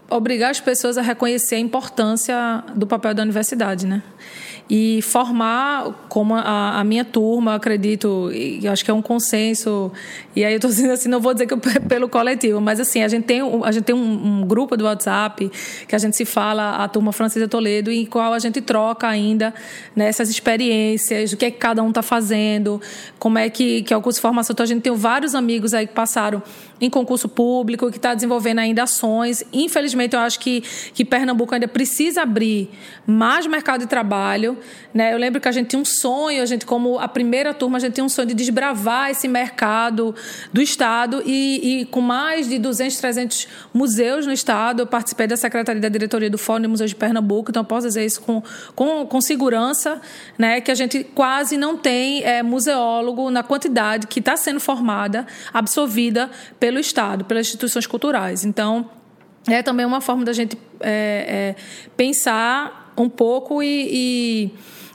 obrigar 0.09 0.51
as 0.51 0.59
pessoas 0.59 0.97
a 0.97 1.01
reconhecer 1.01 1.55
a 1.55 1.59
importância 1.59 2.63
do 2.75 2.85
papel 2.85 3.13
da 3.13 3.23
universidade, 3.23 3.87
né? 3.87 4.03
E 4.69 4.99
formar 5.03 5.91
como 6.09 6.33
a, 6.33 6.79
a 6.79 6.83
minha 6.83 7.05
turma, 7.05 7.53
acredito, 7.53 8.31
e 8.33 8.67
acho 8.67 8.83
que 8.83 8.89
é 8.89 8.93
um 8.93 9.01
consenso, 9.01 9.91
e 10.35 10.43
aí 10.43 10.53
eu 10.53 10.57
estou 10.57 10.71
dizendo 10.71 10.91
assim, 10.91 11.07
não 11.07 11.19
vou 11.19 11.33
dizer 11.33 11.45
que 11.45 11.53
eu, 11.53 11.59
pelo 11.87 12.09
coletivo, 12.09 12.59
mas 12.59 12.79
assim, 12.79 13.03
a 13.03 13.07
gente 13.07 13.25
tem, 13.25 13.41
a 13.63 13.71
gente 13.71 13.83
tem 13.83 13.95
um, 13.95 14.41
um, 14.41 14.45
grupo 14.45 14.75
do 14.75 14.85
WhatsApp 14.85 15.51
que 15.87 15.95
a 15.95 15.99
gente 15.99 16.17
se 16.17 16.25
fala, 16.25 16.83
a 16.83 16.87
turma 16.87 17.11
Francisca 17.11 17.47
Toledo, 17.47 17.91
em 17.91 18.05
qual 18.05 18.33
a 18.33 18.39
gente 18.39 18.59
troca 18.59 19.07
ainda 19.07 19.53
nessas 19.95 20.29
né, 20.29 20.31
experiências, 20.31 21.31
o 21.31 21.37
que 21.37 21.45
é 21.45 21.51
que 21.51 21.57
cada 21.57 21.83
um 21.83 21.89
está 21.89 22.01
fazendo, 22.01 22.81
como 23.19 23.37
é 23.37 23.49
que, 23.49 23.83
que 23.83 23.93
é 23.93 23.97
o 23.97 24.01
curso 24.01 24.17
de 24.17 24.21
formação. 24.21 24.53
Então, 24.53 24.63
a 24.63 24.67
gente 24.67 24.81
tem 24.81 24.93
vários 24.95 25.35
amigos 25.35 25.73
aí 25.73 25.85
que 25.85 25.93
passaram 25.93 26.41
em 26.79 26.89
concurso 26.89 27.29
público, 27.29 27.89
que 27.89 27.97
está 27.97 28.13
desenvolvendo 28.13 28.59
ainda 28.59 28.83
ações. 28.83 29.43
Infelizmente, 29.53 30.15
eu 30.15 30.19
acho 30.19 30.39
que, 30.39 30.61
que 30.93 31.05
Pernambuco 31.05 31.53
ainda 31.53 31.67
precisa 31.67 32.23
abrir 32.23 32.69
mais 33.07 33.47
mercado 33.47 33.81
de 33.81 33.87
trabalho. 33.87 34.54
Né? 34.93 35.13
Eu 35.13 35.17
lembro 35.17 35.41
que 35.41 35.47
a 35.47 35.51
gente 35.51 35.69
tinha 35.69 35.81
um 35.81 35.85
sonho, 35.85 36.41
a 36.41 36.45
gente, 36.45 36.65
como 36.65 36.99
a 36.99 37.07
primeira 37.07 37.53
turma, 37.53 37.77
a 37.77 37.79
gente 37.79 37.93
tinha 37.93 38.03
um 38.03 38.09
sonho 38.09 38.27
de 38.27 38.33
desbravar 38.33 39.09
esse 39.09 39.27
mercado 39.27 40.15
do 40.51 40.61
Estado 40.61 41.21
e, 41.25 41.81
e 41.81 41.85
com 41.85 42.01
mais 42.01 42.47
de 42.47 42.59
200, 42.59 42.97
300 42.97 43.47
museus 43.73 44.25
no 44.25 44.31
Estado, 44.31 44.81
eu 44.81 44.87
participei 44.87 45.27
da 45.27 45.37
Secretaria 45.37 45.81
da 45.81 45.89
Diretoria 45.89 46.29
do 46.29 46.37
Fórum 46.37 46.61
de 46.61 46.67
Museus 46.67 46.91
de 46.91 46.95
Pernambuco, 46.95 47.51
então 47.51 47.61
eu 47.61 47.67
posso 47.67 47.87
dizer 47.87 48.05
isso 48.05 48.21
com, 48.21 48.41
com, 48.75 49.05
com 49.05 49.21
segurança, 49.21 50.01
né? 50.37 50.61
que 50.61 50.71
a 50.71 50.75
gente 50.75 51.03
quase 51.03 51.57
não 51.57 51.77
tem 51.77 52.23
é, 52.23 52.41
museólogo 52.43 53.29
na 53.29 53.43
quantidade 53.43 54.07
que 54.07 54.19
está 54.19 54.37
sendo 54.37 54.59
formada, 54.59 55.25
absorvida 55.53 56.29
pelo 56.59 56.79
Estado, 56.79 57.25
pelas 57.25 57.47
instituições 57.47 57.87
culturais. 57.87 58.45
Então, 58.45 58.89
é 59.47 59.61
também 59.61 59.85
uma 59.85 60.01
forma 60.01 60.25
da 60.25 60.33
gente 60.33 60.57
é, 60.79 61.55
é, 61.57 61.61
pensar 61.95 62.84
um 62.97 63.09
pouco 63.09 63.61
e, 63.61 63.87
e, 63.91 64.51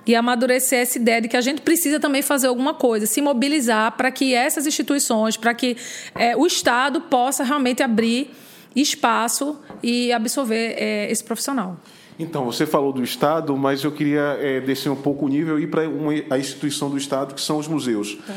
e, 0.07 0.15
amadurecer 0.15 0.81
essa 0.81 0.99
ideia 0.99 1.21
de 1.21 1.29
que 1.29 1.37
a 1.37 1.41
gente 1.41 1.61
precisa 1.63 2.01
também 2.01 2.23
fazer 2.23 2.47
alguma 2.47 2.75
coisa, 2.75 3.07
se 3.07 3.21
mobilizar 3.21 3.97
para 3.97 4.11
que 4.11 4.35
essas 4.35 4.67
instituições, 4.67 5.37
para 5.37 5.55
que 5.55 5.77
é, 6.15 6.37
o 6.37 6.47
Estado 6.47 7.01
possa 7.03 7.45
realmente 7.45 7.83
abrir 7.83 8.31
espaço 8.75 9.59
e 9.83 10.13
absorver 10.13 10.75
é, 10.79 11.11
esse 11.11 11.25
profissional. 11.25 11.77
Então, 12.19 12.45
você 12.45 12.67
falou 12.67 12.93
do 12.93 13.03
Estado, 13.03 13.57
mas 13.57 13.83
eu 13.83 13.91
queria 13.91 14.37
é, 14.41 14.61
descer 14.61 14.91
um 14.91 14.97
pouco 14.97 15.25
o 15.25 15.29
nível 15.29 15.59
e 15.59 15.65
ir 15.65 15.67
para 15.69 15.83
a 16.31 16.39
instituição 16.39 16.91
do 16.91 16.99
Estado, 16.99 17.35
que 17.35 17.41
são 17.41 17.59
os 17.59 17.67
museus. 17.67 18.19
Tá 18.27 18.35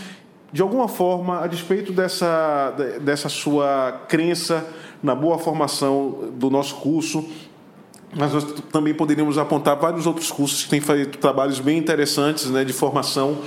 de 0.54 0.62
alguma 0.62 0.88
forma, 0.88 1.40
a 1.40 1.48
despeito 1.48 1.92
dessa, 1.92 2.76
dessa 3.02 3.28
sua 3.28 4.04
crença 4.08 4.64
na 5.02 5.16
boa 5.16 5.40
formação 5.40 6.30
do 6.36 6.52
nosso 6.52 6.76
curso, 6.76 7.28
mas 8.16 8.34
nós 8.34 8.44
também 8.72 8.94
poderíamos 8.94 9.38
apontar 9.38 9.76
vários 9.78 10.06
outros 10.06 10.32
cursos 10.32 10.64
que 10.64 10.70
têm 10.70 10.82
feito 10.82 11.18
trabalhos 11.18 11.60
bem 11.60 11.78
interessantes 11.78 12.50
né, 12.50 12.64
de 12.64 12.74
formação. 12.74 13.40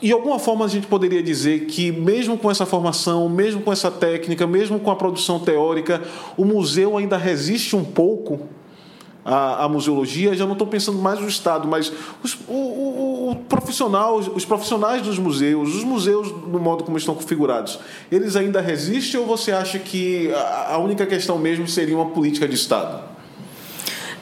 E 0.00 0.08
de 0.08 0.12
alguma 0.12 0.38
forma 0.38 0.64
a 0.64 0.68
gente 0.68 0.86
poderia 0.86 1.22
dizer 1.22 1.66
que, 1.66 1.90
mesmo 1.90 2.36
com 2.36 2.50
essa 2.50 2.66
formação, 2.66 3.28
mesmo 3.28 3.62
com 3.62 3.72
essa 3.72 3.90
técnica, 3.90 4.46
mesmo 4.46 4.78
com 4.78 4.90
a 4.90 4.96
produção 4.96 5.38
teórica, 5.40 6.02
o 6.36 6.44
museu 6.44 6.96
ainda 6.96 7.16
resiste 7.16 7.74
um 7.74 7.84
pouco 7.84 8.40
a 9.24 9.66
museologia, 9.70 10.34
já 10.34 10.44
não 10.44 10.52
estou 10.52 10.66
pensando 10.66 10.98
mais 10.98 11.18
no 11.18 11.26
Estado, 11.26 11.66
mas 11.66 11.90
os, 12.22 12.34
o, 12.46 12.52
o, 12.52 13.30
o, 13.30 13.36
profissional, 13.36 14.18
os 14.18 14.44
profissionais 14.44 15.00
dos 15.00 15.18
museus, 15.18 15.74
os 15.74 15.82
museus 15.82 16.30
no 16.30 16.58
modo 16.58 16.84
como 16.84 16.98
estão 16.98 17.14
configurados, 17.14 17.78
eles 18.12 18.36
ainda 18.36 18.60
resistem 18.60 19.18
ou 19.18 19.26
você 19.26 19.50
acha 19.50 19.78
que 19.78 20.30
a, 20.30 20.74
a 20.74 20.78
única 20.78 21.06
questão 21.06 21.38
mesmo 21.38 21.66
seria 21.66 21.96
uma 21.96 22.10
política 22.10 22.46
de 22.46 22.54
Estado? 22.54 23.13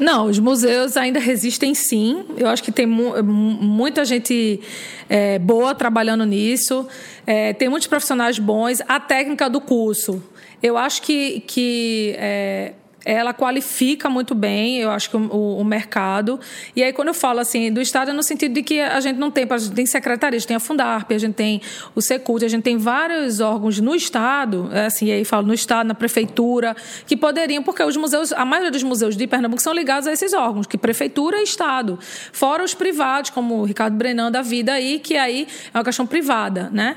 Não, 0.03 0.27
os 0.27 0.41
museus 0.41 0.97
ainda 0.97 1.21
resistem 1.21 1.75
sim. 1.75 2.25
Eu 2.37 2.49
acho 2.49 2.61
que 2.61 2.73
tem 2.73 2.87
mu 2.87 3.23
muita 3.23 4.05
gente 4.05 4.61
é, 5.09 5.38
boa 5.38 5.77
trabalhando 5.77 6.27
nisso. 6.27 6.87
É, 7.25 7.53
tem 7.53 7.69
muitos 7.69 7.87
profissionais 7.87 8.37
bons. 8.37 8.83
A 8.88 8.99
técnica 8.99 9.49
do 9.49 9.61
curso. 9.61 10.21
Eu 10.61 10.77
acho 10.77 11.03
que, 11.03 11.41
que 11.47 12.17
é, 12.19 12.73
ela 13.05 13.33
qualifica 13.33 14.09
muito 14.09 14.35
bem, 14.35 14.79
eu 14.79 14.91
acho 14.91 15.11
que 15.11 15.17
o, 15.17 15.59
o, 15.59 15.65
mercado. 15.65 16.38
E 16.75 16.83
aí, 16.83 16.93
quando 16.93 17.09
eu 17.09 17.15
falo 17.15 17.41
assim, 17.41 17.73
do 17.73 17.81
Estado, 17.81 18.11
é 18.11 18.15
no 18.15 18.23
sentido 18.23 18.53
de 18.53 18.62
que 18.62 18.81
a 18.81 19.01
gente 19.01 19.19
não 19.19 19.31
tem, 19.31 19.47
a 19.49 19.59
gente 19.59 19.75
tem 19.75 19.87
secretaria, 19.87 20.37
a 20.37 20.38
gente 20.38 20.49
tem 20.49 20.57
a 20.57 20.61
Fundarp, 20.61 21.11
a 21.11 21.19
gente 21.19 21.35
tem 21.35 21.61
o 21.95 22.01
Secult, 22.01 22.45
a 22.45 22.49
gente 22.49 22.62
tem 22.62 22.77
vários 22.77 23.41
órgãos 23.41 23.81
no 23.81 23.95
Estado, 23.95 24.69
é 24.73 24.87
assim, 24.87 25.07
e 25.07 25.12
aí 25.12 25.25
falo 25.25 25.47
no 25.47 25.55
Estado, 25.55 25.87
na 25.87 25.95
Prefeitura, 25.95 26.77
que 27.07 27.17
poderiam, 27.17 27.62
porque 27.62 27.83
os 27.83 27.97
museus, 27.97 28.33
a 28.33 28.45
maioria 28.45 28.71
dos 28.71 28.83
museus 28.83 29.17
de 29.17 29.27
Pernambuco 29.27 29.62
são 29.62 29.73
ligados 29.73 30.07
a 30.07 30.12
esses 30.12 30.33
órgãos, 30.33 30.67
que 30.67 30.79
Prefeitura 30.79 31.38
e 31.40 31.44
Estado. 31.44 31.98
Fora 32.33 32.65
os 32.65 32.75
privados, 32.75 33.31
como 33.31 33.57
o 33.57 33.65
Ricardo 33.65 33.96
Brenan 33.96 34.31
da 34.31 34.42
vida 34.42 34.73
aí, 34.73 34.98
que 34.98 35.17
aí 35.17 35.46
é 35.73 35.79
uma 35.79 35.85
questão 35.85 36.07
privada, 36.07 36.71
né? 36.73 36.96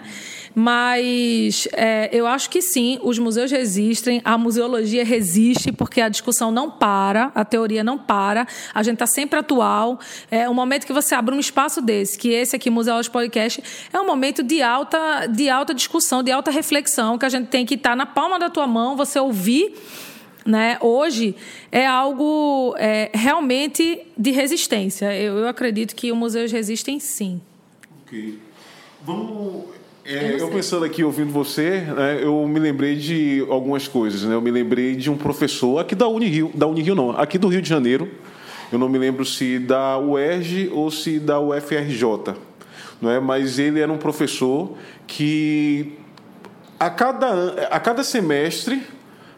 Mas 0.57 1.67
é, 1.73 2.09
eu 2.13 2.25
acho 2.25 2.49
que 2.49 2.61
sim, 2.61 2.97
os 3.03 3.19
museus 3.19 3.51
resistem, 3.51 4.21
a 4.23 4.37
museologia 4.37 5.03
resiste, 5.03 5.69
porque 5.69 5.99
a 5.99 6.07
discussão 6.07 6.49
não 6.49 6.71
para, 6.71 7.29
a 7.35 7.43
teoria 7.43 7.83
não 7.83 7.97
para, 7.97 8.47
a 8.73 8.81
gente 8.81 8.93
está 8.93 9.05
sempre 9.05 9.37
atual. 9.37 9.99
É, 10.31 10.47
o 10.47 10.53
momento 10.53 10.87
que 10.87 10.93
você 10.93 11.13
abre 11.13 11.35
um 11.35 11.39
espaço 11.39 11.81
desse, 11.81 12.17
que 12.17 12.29
esse 12.29 12.55
aqui, 12.55 12.69
Museólogos 12.69 13.09
Podcast, 13.09 13.61
é 13.91 13.99
um 13.99 14.05
momento 14.05 14.41
de 14.41 14.61
alta, 14.61 15.27
de 15.27 15.49
alta 15.49 15.73
discussão, 15.73 16.23
de 16.23 16.31
alta 16.31 16.49
reflexão, 16.51 17.17
que 17.17 17.25
a 17.25 17.29
gente 17.29 17.47
tem 17.47 17.65
que 17.65 17.75
estar 17.75 17.89
tá 17.89 17.95
na 17.97 18.05
palma 18.05 18.39
da 18.39 18.49
tua 18.49 18.65
mão, 18.65 18.95
você 18.95 19.19
ouvir. 19.19 19.73
Né? 20.45 20.77
Hoje 20.79 21.35
é 21.71 21.85
algo 21.85 22.75
é, 22.77 23.09
realmente 23.13 23.99
de 24.17 24.31
resistência. 24.31 25.13
Eu, 25.13 25.39
eu 25.39 25.47
acredito 25.49 25.95
que 25.95 26.11
os 26.11 26.17
museus 26.17 26.49
resistem 26.51 26.97
sim. 26.99 27.41
Ok. 28.05 28.39
Vamos 29.03 29.74
é, 30.07 30.39
eu 30.39 30.49
pensando 30.49 30.85
aqui, 30.85 31.03
ouvindo 31.03 31.31
você, 31.31 31.81
né, 31.81 32.19
eu 32.21 32.47
me 32.47 32.59
lembrei 32.59 32.95
de 32.95 33.43
algumas 33.49 33.87
coisas. 33.87 34.21
Né? 34.21 34.35
Eu 34.35 34.41
me 34.41 34.51
lembrei 34.51 34.95
de 34.95 35.09
um 35.09 35.17
professor 35.17 35.79
aqui 35.79 35.95
da 35.95 36.07
Unirio, 36.07 36.51
da 36.53 36.67
Unirio 36.67 36.93
não, 36.93 37.09
aqui 37.09 37.39
do 37.39 37.47
Rio 37.47 37.59
de 37.59 37.67
Janeiro, 37.67 38.07
eu 38.71 38.77
não 38.77 38.87
me 38.87 38.99
lembro 38.99 39.25
se 39.25 39.57
da 39.57 39.97
UERJ 39.97 40.69
ou 40.71 40.91
se 40.91 41.19
da 41.19 41.39
UFRJ, 41.39 42.35
não 43.01 43.09
é? 43.09 43.19
mas 43.19 43.57
ele 43.57 43.79
era 43.79 43.91
um 43.91 43.97
professor 43.97 44.77
que 45.07 45.93
a 46.79 46.89
cada, 46.91 47.67
a 47.71 47.79
cada 47.79 48.03
semestre 48.03 48.83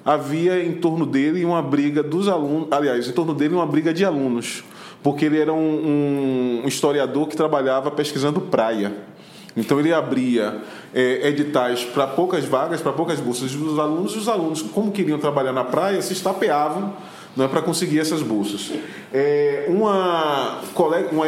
havia 0.04 0.62
em 0.62 0.74
torno 0.74 1.06
dele 1.06 1.46
uma 1.46 1.62
briga 1.62 2.04
dos 2.04 2.28
alunos, 2.28 2.68
aliás, 2.72 3.08
em 3.08 3.14
torno 3.14 3.34
dele 3.34 3.54
uma 3.54 3.66
briga 3.66 3.94
de 3.94 4.04
alunos, 4.04 4.66
porque 5.02 5.24
ele 5.24 5.40
era 5.40 5.54
um, 5.54 6.62
um 6.64 6.68
historiador 6.68 7.28
que 7.28 7.38
trabalhava 7.38 7.90
pesquisando 7.90 8.42
praia. 8.42 8.94
Então 9.58 9.80
ele 9.80 9.92
abria 9.92 10.62
é, 10.94 11.28
editais 11.28 11.84
para 11.84 12.06
poucas 12.06 12.46
vagas, 12.46 12.80
para 12.80 12.94
poucas 12.94 13.20
bolsas 13.20 13.52
dos 13.52 13.80
alunos, 13.80 14.14
e 14.14 14.20
os 14.20 14.30
alunos, 14.30 14.62
como 14.62 14.92
queriam 14.92 15.18
trabalhar 15.18 15.52
na 15.52 15.64
praia, 15.64 16.02
se 16.02 16.14
estapeavam 16.14 16.94
não 17.36 17.46
é 17.46 17.48
para 17.48 17.62
conseguir 17.62 18.00
essas 18.00 18.24
bolsas. 18.24 18.72
É, 19.14 19.66
uma 19.68 20.60
colega, 20.74 21.10
uma 21.12 21.28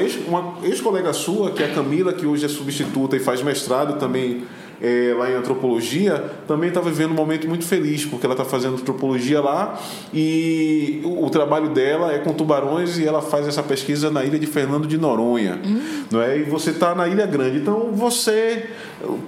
ex-colega 0.64 1.10
ex 1.10 1.18
sua, 1.18 1.52
que 1.52 1.62
é 1.62 1.68
a 1.68 1.74
Camila, 1.76 2.12
que 2.12 2.26
hoje 2.26 2.46
é 2.46 2.50
substituta 2.50 3.16
e 3.16 3.20
faz 3.20 3.44
mestrado 3.44 4.00
também 4.00 4.44
é, 4.82 5.14
lá 5.18 5.30
em 5.30 5.36
antropologia, 5.36 6.32
também 6.48 6.70
está 6.70 6.80
vivendo 6.80 7.12
um 7.12 7.16
momento 7.16 7.48
muito 7.48 7.66
feliz, 7.66 8.06
porque 8.06 8.26
ela 8.26 8.34
está 8.34 8.46
fazendo 8.46 8.76
antropologia 8.76 9.42
lá 9.42 9.80
e 10.14 11.02
o, 11.04 11.26
o, 11.26 11.30
trabalho 11.30 11.70
dela 11.70 12.14
é 12.14 12.20
com 12.20 12.34
tubarões 12.34 12.98
e 12.98 13.06
ela 13.06 13.22
faz 13.22 13.48
essa 13.48 13.62
pesquisa 13.62 14.10
na 14.10 14.24
ilha 14.24 14.40
de 14.40 14.48
Fernando 14.48 14.88
de 14.88 14.98
Noronha. 14.98 15.60
Hum. 15.66 16.06
Não 16.10 16.22
é? 16.22 16.38
E 16.38 16.44
você 16.44 16.72
está 16.72 16.96
na 16.96 17.08
Ilha 17.08 17.26
Grande. 17.26 17.58
Então 17.58 17.92
você, 17.92 18.70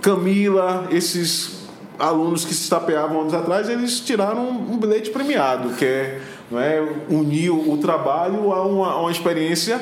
Camila, 0.01 0.87
esses 0.91 1.61
alunos 1.99 2.45
que 2.45 2.53
se 2.53 2.63
estapeavam 2.63 3.21
anos 3.21 3.33
atrás, 3.33 3.69
eles 3.69 3.99
tiraram 3.99 4.49
um 4.49 4.77
bilhete 4.77 5.09
premiado, 5.11 5.69
que 5.75 5.85
é, 5.85 6.21
não 6.49 6.59
é 6.59 6.81
unir 7.09 7.51
o 7.51 7.77
trabalho 7.77 8.51
a 8.51 8.65
uma, 8.65 8.91
a 8.91 9.01
uma 9.01 9.11
experiência 9.11 9.79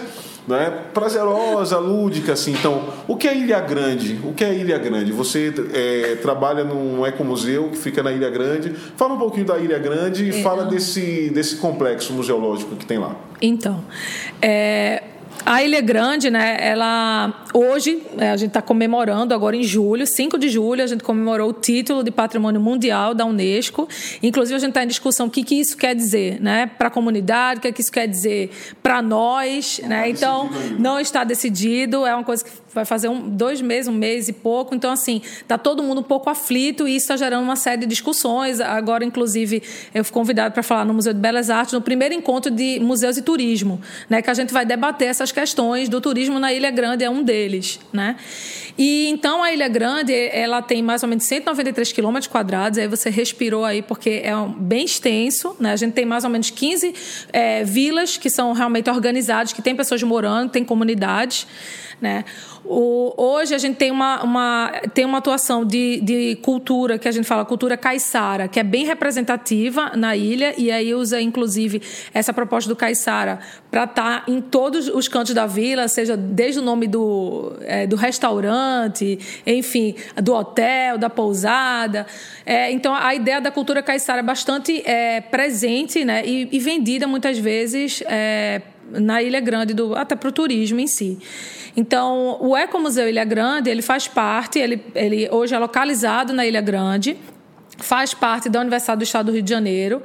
né, 0.47 0.85
prazerosa, 0.93 1.77
lúdica, 1.77 2.33
assim. 2.33 2.51
Então, 2.51 2.83
o 3.07 3.15
que 3.15 3.27
é 3.27 3.35
Ilha 3.35 3.59
Grande? 3.59 4.19
O 4.23 4.33
que 4.33 4.43
é 4.43 4.53
Ilha 4.53 4.77
Grande? 4.77 5.11
Você 5.11 5.53
é, 5.73 6.15
trabalha 6.21 6.63
num 6.63 7.05
ecomuseu 7.05 7.69
que 7.69 7.77
fica 7.77 8.01
na 8.01 8.11
Ilha 8.11 8.29
Grande. 8.29 8.71
Fala 8.95 9.13
um 9.13 9.19
pouquinho 9.19 9.45
da 9.45 9.57
Ilha 9.57 9.79
Grande 9.79 10.25
e 10.25 10.29
é, 10.29 10.43
fala 10.43 10.65
desse, 10.65 11.29
desse 11.29 11.57
complexo 11.57 12.13
museológico 12.13 12.75
que 12.75 12.85
tem 12.85 12.97
lá. 12.97 13.15
Então, 13.41 13.83
é, 14.41 15.03
a 15.51 15.63
Ilha 15.63 15.81
Grande, 15.81 16.29
né, 16.29 16.57
ela 16.59 17.43
hoje 17.55 18.03
é, 18.19 18.29
a 18.29 18.37
gente 18.37 18.49
está 18.49 18.61
comemorando 18.61 19.33
agora 19.33 19.55
em 19.55 19.63
julho, 19.63 20.05
5 20.05 20.37
de 20.37 20.47
julho, 20.47 20.83
a 20.83 20.85
gente 20.85 21.03
comemorou 21.03 21.49
o 21.49 21.53
título 21.53 22.03
de 22.03 22.11
Patrimônio 22.11 22.61
Mundial 22.61 23.15
da 23.15 23.25
Unesco. 23.25 23.89
Inclusive 24.21 24.57
a 24.57 24.59
gente 24.59 24.69
está 24.69 24.83
em 24.83 24.87
discussão 24.87 25.25
o 25.25 25.29
que, 25.31 25.43
que 25.43 25.59
isso 25.59 25.75
quer 25.75 25.95
dizer, 25.95 26.39
né, 26.39 26.67
para 26.77 26.89
a 26.89 26.91
comunidade, 26.91 27.57
o 27.57 27.61
que, 27.63 27.71
que 27.71 27.81
isso 27.81 27.91
quer 27.91 28.07
dizer 28.07 28.51
para 28.83 29.01
nós, 29.01 29.79
não 29.81 29.89
né? 29.89 30.09
Então 30.11 30.51
não 30.77 30.99
está 30.99 31.23
decidido, 31.23 32.05
é 32.05 32.13
uma 32.13 32.23
coisa 32.23 32.43
que 32.43 32.51
vai 32.73 32.85
fazer 32.85 33.07
um, 33.07 33.29
dois 33.29 33.61
meses, 33.61 33.87
um 33.87 33.93
mês 33.93 34.27
e 34.27 34.33
pouco. 34.33 34.75
Então, 34.75 34.91
assim, 34.91 35.21
está 35.23 35.57
todo 35.57 35.81
mundo 35.83 36.01
um 36.01 36.03
pouco 36.03 36.29
aflito 36.29 36.87
e 36.87 36.95
isso 36.95 37.05
está 37.05 37.17
gerando 37.17 37.43
uma 37.43 37.55
série 37.55 37.81
de 37.81 37.87
discussões. 37.87 38.59
Agora, 38.59 39.03
inclusive, 39.03 39.61
eu 39.93 40.03
fui 40.03 40.13
convidado 40.13 40.53
para 40.53 40.63
falar 40.63 40.85
no 40.85 40.93
Museu 40.93 41.13
de 41.13 41.19
Belas 41.19 41.49
Artes, 41.49 41.73
no 41.73 41.81
primeiro 41.81 42.13
encontro 42.13 42.51
de 42.51 42.79
museus 42.79 43.17
e 43.17 43.21
turismo, 43.21 43.81
né, 44.09 44.21
que 44.21 44.29
a 44.29 44.33
gente 44.33 44.53
vai 44.53 44.65
debater 44.65 45.07
essas 45.07 45.31
questões 45.31 45.89
do 45.89 45.99
turismo 45.99 46.39
na 46.39 46.53
Ilha 46.53 46.71
Grande, 46.71 47.03
é 47.03 47.09
um 47.09 47.23
deles. 47.23 47.79
Né? 47.91 48.15
E 48.77 49.07
então 49.09 49.43
a 49.43 49.51
Ilha 49.51 49.67
Grande, 49.67 50.13
ela 50.13 50.61
tem 50.61 50.81
mais 50.81 51.03
ou 51.03 51.09
menos 51.09 51.25
193 51.25 51.91
quilômetros 51.91 52.27
quadrados, 52.27 52.79
aí 52.79 52.87
você 52.87 53.09
respirou 53.09 53.65
aí, 53.65 53.81
porque 53.81 54.21
é 54.23 54.33
bem 54.57 54.85
extenso, 54.85 55.55
né? 55.59 55.71
a 55.71 55.75
gente 55.75 55.93
tem 55.93 56.05
mais 56.05 56.23
ou 56.23 56.29
menos 56.29 56.49
15 56.49 56.93
é, 57.33 57.63
vilas 57.63 58.17
que 58.17 58.29
são 58.29 58.53
realmente 58.53 58.89
organizadas, 58.89 59.53
que 59.53 59.61
tem 59.61 59.75
pessoas 59.75 60.01
morando, 60.03 60.51
tem 60.51 60.63
comunidades. 60.63 61.45
Né? 62.01 62.23
O, 62.63 63.13
hoje 63.17 63.53
a 63.53 63.57
gente 63.57 63.75
tem 63.75 63.91
uma, 63.91 64.23
uma, 64.23 64.71
tem 64.93 65.03
uma 65.03 65.17
atuação 65.17 65.65
de, 65.65 65.99
de 66.01 66.35
cultura, 66.37 66.97
que 66.97 67.07
a 67.07 67.11
gente 67.11 67.25
fala 67.27 67.43
cultura 67.43 67.75
caiçara, 67.75 68.47
que 68.47 68.59
é 68.59 68.63
bem 68.63 68.85
representativa 68.85 69.91
na 69.95 70.15
ilha, 70.15 70.53
e 70.57 70.71
aí 70.71 70.93
usa, 70.93 71.19
inclusive, 71.19 71.81
essa 72.13 72.31
proposta 72.31 72.69
do 72.69 72.75
caiçara 72.75 73.39
para 73.69 73.83
estar 73.83 74.21
tá 74.21 74.31
em 74.31 74.39
todos 74.39 74.87
os 74.87 75.07
cantos 75.07 75.33
da 75.33 75.45
vila, 75.45 75.87
seja 75.87 76.15
desde 76.15 76.59
o 76.59 76.63
nome 76.63 76.87
do, 76.87 77.53
é, 77.61 77.85
do 77.85 77.95
restaurante, 77.95 79.19
enfim, 79.45 79.95
do 80.21 80.33
hotel, 80.33 80.97
da 80.97 81.09
pousada. 81.09 82.07
É, 82.45 82.71
então, 82.71 82.95
a 82.95 83.13
ideia 83.13 83.41
da 83.41 83.51
cultura 83.51 83.83
caiçara 83.83 84.19
é 84.19 84.23
bastante 84.23 84.81
é, 84.85 85.19
presente 85.21 86.05
né, 86.05 86.23
e, 86.25 86.47
e 86.51 86.59
vendida 86.59 87.07
muitas 87.07 87.37
vezes 87.37 88.01
é, 88.07 88.61
na 88.91 89.21
Ilha 89.21 89.39
Grande, 89.39 89.73
do, 89.73 89.95
até 89.95 90.15
para 90.15 90.29
o 90.29 90.31
turismo 90.31 90.79
em 90.79 90.87
si. 90.87 91.17
Então, 91.75 92.37
o 92.41 92.57
Ecomuseu 92.57 93.07
Ilha 93.07 93.23
Grande, 93.23 93.69
ele 93.69 93.81
faz 93.81 94.07
parte, 94.07 94.59
ele, 94.59 94.83
ele 94.95 95.29
hoje 95.31 95.55
é 95.55 95.59
localizado 95.59 96.33
na 96.33 96.45
Ilha 96.45 96.61
Grande, 96.61 97.17
faz 97.79 98.13
parte 98.13 98.49
da 98.49 98.59
Universidade 98.59 98.99
do 98.99 99.03
Estado 99.03 99.27
do 99.27 99.31
Rio 99.31 99.41
de 99.41 99.49
Janeiro, 99.49 100.01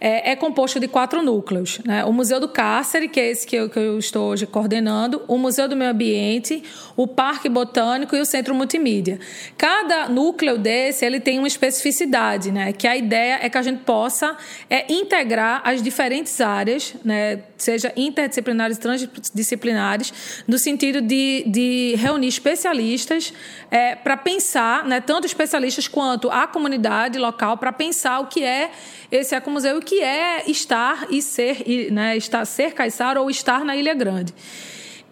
é, 0.00 0.32
é 0.32 0.36
composto 0.36 0.78
de 0.78 0.88
quatro 0.88 1.22
núcleos. 1.22 1.78
Né? 1.84 2.04
O 2.04 2.12
Museu 2.12 2.40
do 2.40 2.48
Cárcere, 2.48 3.08
que 3.08 3.20
é 3.20 3.30
esse 3.30 3.46
que 3.46 3.56
eu, 3.56 3.68
que 3.68 3.78
eu, 3.78 3.98
estou 3.98 4.30
hoje 4.30 4.46
coordenando, 4.46 5.22
o 5.26 5.38
Museu 5.38 5.68
do 5.68 5.76
Meio 5.76 5.90
Ambiente, 5.90 6.62
o 6.96 7.06
Parque 7.06 7.48
Botânico 7.48 8.14
e 8.16 8.20
o 8.20 8.24
Centro 8.24 8.54
Multimídia. 8.54 9.18
Cada 9.56 10.08
núcleo 10.08 10.58
desse 10.58 11.04
ele 11.04 11.20
tem 11.20 11.38
uma 11.38 11.48
especificidade, 11.48 12.50
né? 12.50 12.72
que 12.72 12.86
a 12.86 12.96
ideia 12.96 13.38
é 13.42 13.48
que 13.48 13.58
a 13.58 13.62
gente 13.62 13.82
possa 13.82 14.36
é, 14.68 14.92
integrar 14.92 15.62
as 15.64 15.82
diferentes 15.82 16.40
áreas, 16.40 16.94
né? 17.04 17.40
seja 17.56 17.92
interdisciplinares 17.96 18.76
e 18.76 18.80
transdisciplinares, 18.80 20.42
no 20.46 20.58
sentido 20.58 21.00
de, 21.00 21.44
de 21.46 21.94
reunir 21.96 22.28
especialistas 22.28 23.32
é, 23.70 23.94
para 23.94 24.16
pensar, 24.16 24.84
né? 24.84 25.00
tanto 25.00 25.26
especialistas 25.26 25.88
quanto 25.88 26.30
a 26.30 26.46
comunidade 26.46 27.15
local, 27.18 27.56
para 27.56 27.72
pensar 27.72 28.20
o 28.20 28.26
que 28.26 28.42
é 28.42 28.70
esse 29.10 29.34
ecomuseu, 29.34 29.78
o 29.78 29.82
que 29.82 30.02
é 30.02 30.48
estar 30.50 31.06
e 31.10 31.22
ser, 31.22 31.64
né, 31.90 32.16
estar, 32.16 32.44
ser 32.44 32.72
caiçara 32.72 33.20
ou 33.20 33.30
estar 33.30 33.64
na 33.64 33.76
Ilha 33.76 33.94
Grande. 33.94 34.34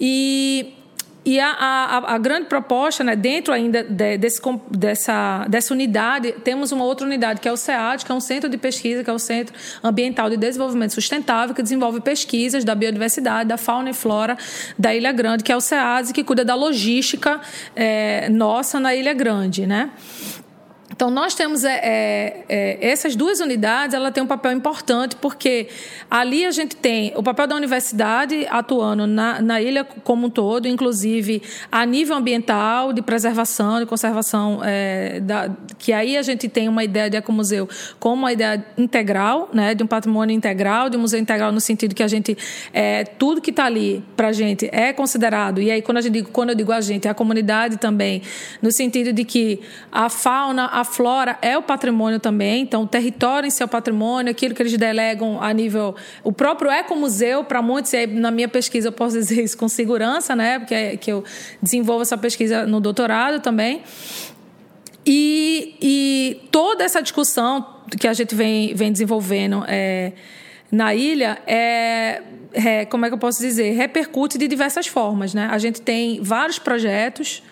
E 0.00 0.74
e 1.24 1.40
a, 1.40 1.48
a, 1.48 2.14
a, 2.14 2.18
grande 2.18 2.48
proposta, 2.48 3.02
né, 3.02 3.16
dentro 3.16 3.52
ainda 3.54 3.82
de, 3.82 4.18
desse, 4.18 4.42
dessa, 4.70 5.46
dessa 5.48 5.72
unidade, 5.72 6.32
temos 6.44 6.70
uma 6.70 6.84
outra 6.84 7.06
unidade, 7.06 7.40
que 7.40 7.48
é 7.48 7.52
o 7.52 7.56
SEAD, 7.56 8.04
que 8.04 8.12
é 8.12 8.14
um 8.14 8.20
centro 8.20 8.50
de 8.50 8.58
pesquisa, 8.58 9.02
que 9.02 9.08
é 9.08 9.12
o 9.12 9.18
Centro 9.18 9.54
Ambiental 9.82 10.28
de 10.28 10.36
Desenvolvimento 10.36 10.92
Sustentável, 10.92 11.54
que 11.54 11.62
desenvolve 11.62 12.00
pesquisas 12.00 12.62
da 12.62 12.74
biodiversidade, 12.74 13.48
da 13.48 13.56
fauna 13.56 13.88
e 13.88 13.94
flora 13.94 14.36
da 14.78 14.94
Ilha 14.94 15.12
Grande, 15.12 15.42
que 15.42 15.50
é 15.50 15.56
o 15.56 15.62
SEAD, 15.62 16.12
que 16.12 16.22
cuida 16.22 16.44
da 16.44 16.54
logística 16.54 17.40
é, 17.74 18.28
nossa 18.28 18.78
na 18.78 18.94
Ilha 18.94 19.14
Grande. 19.14 19.66
Né? 19.66 19.90
Então, 20.90 21.10
nós 21.10 21.34
temos 21.34 21.64
é, 21.64 21.80
é, 21.82 22.44
é, 22.48 22.88
essas 22.90 23.16
duas 23.16 23.40
unidades, 23.40 23.94
ela 23.94 24.12
tem 24.12 24.22
um 24.22 24.26
papel 24.26 24.52
importante, 24.52 25.16
porque 25.16 25.68
ali 26.10 26.44
a 26.44 26.50
gente 26.50 26.76
tem 26.76 27.12
o 27.16 27.22
papel 27.22 27.46
da 27.46 27.56
universidade 27.56 28.46
atuando 28.50 29.06
na, 29.06 29.40
na 29.40 29.60
ilha 29.60 29.82
como 29.82 30.26
um 30.26 30.30
todo, 30.30 30.68
inclusive 30.68 31.42
a 31.72 31.84
nível 31.86 32.14
ambiental, 32.16 32.92
de 32.92 33.02
preservação, 33.02 33.80
de 33.80 33.86
conservação, 33.86 34.60
é, 34.62 35.20
da, 35.20 35.50
que 35.78 35.92
aí 35.92 36.16
a 36.16 36.22
gente 36.22 36.48
tem 36.48 36.68
uma 36.68 36.84
ideia 36.84 37.08
de 37.10 37.16
ecomuseu 37.16 37.68
como 37.98 38.14
uma 38.22 38.32
ideia 38.32 38.64
integral, 38.76 39.48
né, 39.52 39.74
de 39.74 39.82
um 39.82 39.86
patrimônio 39.86 40.34
integral, 40.36 40.90
de 40.90 40.96
um 40.96 41.00
museu 41.00 41.18
integral 41.18 41.50
no 41.50 41.60
sentido 41.60 41.94
que 41.94 42.02
a 42.02 42.08
gente, 42.08 42.36
é, 42.72 43.04
tudo 43.04 43.40
que 43.40 43.50
está 43.50 43.64
ali 43.64 44.04
para 44.16 44.28
a 44.28 44.32
gente 44.32 44.68
é 44.70 44.92
considerado, 44.92 45.60
e 45.60 45.70
aí 45.70 45.82
quando, 45.82 45.98
a 45.98 46.00
gente, 46.00 46.22
quando 46.24 46.50
eu 46.50 46.54
digo 46.54 46.72
a 46.72 46.80
gente, 46.80 47.08
é 47.08 47.10
a 47.10 47.14
comunidade 47.14 47.78
também, 47.78 48.22
no 48.60 48.70
sentido 48.70 49.12
de 49.12 49.24
que 49.24 49.60
a 49.90 50.08
fauna, 50.08 50.73
a 50.74 50.82
flora 50.82 51.38
é 51.40 51.56
o 51.56 51.62
patrimônio 51.62 52.18
também, 52.18 52.62
então 52.62 52.82
o 52.82 52.86
território 52.86 53.46
em 53.46 53.50
seu 53.50 53.68
patrimônio, 53.68 54.32
aquilo 54.32 54.56
que 54.56 54.60
eles 54.60 54.76
delegam 54.76 55.40
a 55.40 55.52
nível. 55.52 55.94
O 56.24 56.32
próprio 56.32 56.68
ecomuseu, 56.68 57.44
para 57.44 57.62
muitos, 57.62 57.92
e 57.92 57.98
aí, 57.98 58.06
na 58.08 58.32
minha 58.32 58.48
pesquisa 58.48 58.88
eu 58.88 58.92
posso 58.92 59.14
dizer 59.16 59.44
isso 59.44 59.56
com 59.56 59.68
segurança, 59.68 60.34
né? 60.34 60.58
Porque 60.58 60.74
é, 60.74 60.96
que 60.96 61.12
eu 61.12 61.22
desenvolvo 61.62 62.02
essa 62.02 62.18
pesquisa 62.18 62.66
no 62.66 62.80
doutorado 62.80 63.38
também. 63.40 63.82
E, 65.06 65.76
e 65.80 66.48
toda 66.50 66.82
essa 66.82 67.00
discussão 67.00 67.64
que 67.96 68.08
a 68.08 68.12
gente 68.12 68.34
vem, 68.34 68.74
vem 68.74 68.90
desenvolvendo 68.90 69.64
é, 69.68 70.12
na 70.72 70.92
ilha 70.92 71.38
é, 71.46 72.20
é, 72.52 72.84
como 72.86 73.06
é 73.06 73.08
que 73.08 73.14
eu 73.14 73.18
posso 73.18 73.40
dizer, 73.40 73.70
repercute 73.76 74.38
de 74.38 74.48
diversas 74.48 74.88
formas. 74.88 75.34
Né? 75.34 75.48
A 75.52 75.58
gente 75.58 75.80
tem 75.80 76.20
vários 76.20 76.58
projetos 76.58 77.44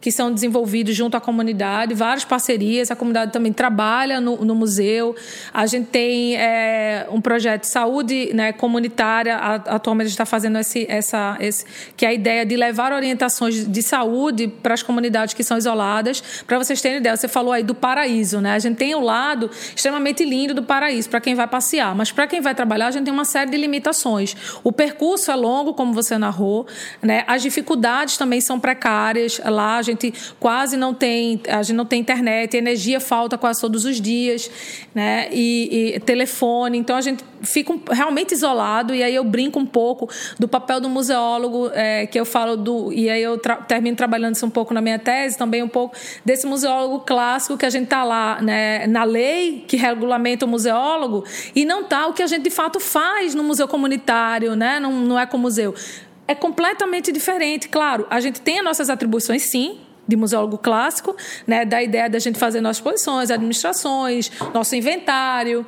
que 0.00 0.10
são 0.10 0.32
desenvolvidos 0.32 0.96
junto 0.96 1.16
à 1.16 1.20
comunidade, 1.20 1.94
várias 1.94 2.24
parcerias. 2.24 2.90
A 2.90 2.96
comunidade 2.96 3.32
também 3.32 3.52
trabalha 3.52 4.20
no, 4.20 4.44
no 4.44 4.54
museu. 4.54 5.14
A 5.52 5.66
gente 5.66 5.88
tem 5.88 6.36
é, 6.36 7.06
um 7.10 7.20
projeto 7.20 7.62
de 7.62 7.68
saúde 7.68 8.30
né, 8.32 8.52
comunitária. 8.52 9.36
Atualmente 9.36 10.06
a 10.06 10.08
gente 10.08 10.14
está 10.14 10.26
fazendo 10.26 10.58
esse, 10.58 10.86
essa, 10.88 11.36
esse, 11.40 11.64
que 11.96 12.06
é 12.06 12.08
a 12.08 12.14
ideia 12.14 12.46
de 12.46 12.56
levar 12.56 12.92
orientações 12.92 13.66
de 13.66 13.82
saúde 13.82 14.48
para 14.48 14.72
as 14.72 14.82
comunidades 14.82 15.34
que 15.34 15.44
são 15.44 15.58
isoladas. 15.58 16.22
Para 16.46 16.58
vocês 16.58 16.80
terem 16.80 16.98
ideia, 16.98 17.16
você 17.16 17.28
falou 17.28 17.52
aí 17.52 17.62
do 17.62 17.74
paraíso, 17.74 18.40
né? 18.40 18.54
A 18.54 18.58
gente 18.58 18.76
tem 18.76 18.94
o 18.94 19.00
lado 19.00 19.50
extremamente 19.76 20.24
lindo 20.24 20.54
do 20.54 20.62
paraíso 20.62 21.10
para 21.10 21.20
quem 21.20 21.34
vai 21.34 21.46
passear, 21.46 21.94
mas 21.94 22.10
para 22.10 22.26
quem 22.26 22.40
vai 22.40 22.54
trabalhar 22.54 22.86
a 22.86 22.90
gente 22.90 23.04
tem 23.04 23.12
uma 23.12 23.24
série 23.24 23.50
de 23.50 23.56
limitações. 23.56 24.34
O 24.64 24.72
percurso 24.72 25.30
é 25.30 25.34
longo, 25.34 25.74
como 25.74 25.92
você 25.92 26.16
narrou, 26.16 26.66
né? 27.02 27.24
As 27.26 27.42
dificuldades 27.42 28.16
também 28.16 28.40
são 28.40 28.58
precárias. 28.58 29.40
Lá 29.44 29.76
a 29.76 29.82
gente 29.82 29.89
quase 30.38 30.76
não 30.76 30.94
tem, 30.94 31.40
a 31.48 31.62
gente 31.62 31.76
não 31.76 31.84
tem 31.84 32.00
internet, 32.00 32.56
energia 32.56 33.00
falta 33.00 33.36
quase 33.38 33.60
todos 33.60 33.84
os 33.84 34.00
dias, 34.00 34.50
né? 34.94 35.28
E, 35.32 35.94
e 35.96 36.00
telefone. 36.00 36.78
Então 36.78 36.96
a 36.96 37.00
gente 37.00 37.24
fica 37.42 37.74
realmente 37.90 38.32
isolado. 38.32 38.94
E 38.94 39.02
aí 39.02 39.14
eu 39.14 39.24
brinco 39.24 39.58
um 39.58 39.66
pouco 39.66 40.08
do 40.38 40.48
papel 40.48 40.80
do 40.80 40.88
museólogo, 40.88 41.70
é, 41.72 42.06
que 42.06 42.18
eu 42.18 42.24
falo 42.24 42.56
do. 42.56 42.92
E 42.92 43.08
aí 43.08 43.22
eu 43.22 43.38
tra 43.38 43.56
termino 43.56 43.96
trabalhando 43.96 44.34
isso 44.34 44.46
um 44.46 44.50
pouco 44.50 44.74
na 44.74 44.80
minha 44.80 44.98
tese, 44.98 45.36
também 45.36 45.62
um 45.62 45.68
pouco 45.68 45.96
desse 46.24 46.46
museólogo 46.46 47.00
clássico 47.00 47.56
que 47.56 47.66
a 47.66 47.70
gente 47.70 47.84
está 47.84 48.04
lá, 48.04 48.40
né? 48.40 48.86
Na 48.86 49.04
lei 49.04 49.64
que 49.66 49.76
regulamenta 49.76 50.44
o 50.44 50.48
museólogo 50.48 51.24
e 51.54 51.64
não 51.64 51.82
está 51.82 52.06
o 52.06 52.12
que 52.12 52.22
a 52.22 52.26
gente 52.26 52.42
de 52.42 52.50
fato 52.50 52.80
faz 52.80 53.34
no 53.34 53.42
museu 53.42 53.68
comunitário, 53.68 54.54
né? 54.54 54.80
Não, 54.80 54.92
não 54.92 55.18
é 55.18 55.26
com 55.26 55.38
museu 55.38 55.74
é 56.30 56.34
completamente 56.36 57.10
diferente. 57.10 57.68
Claro, 57.68 58.06
a 58.08 58.20
gente 58.20 58.40
tem 58.40 58.60
as 58.60 58.64
nossas 58.64 58.88
atribuições, 58.88 59.50
sim, 59.50 59.80
de 60.06 60.14
museólogo 60.14 60.58
clássico, 60.58 61.16
né, 61.44 61.64
da 61.64 61.82
ideia 61.82 62.08
da 62.08 62.20
gente 62.20 62.38
fazer 62.38 62.60
nossas 62.60 62.80
posições, 62.80 63.32
administrações, 63.32 64.30
nosso 64.54 64.76
inventário, 64.76 65.66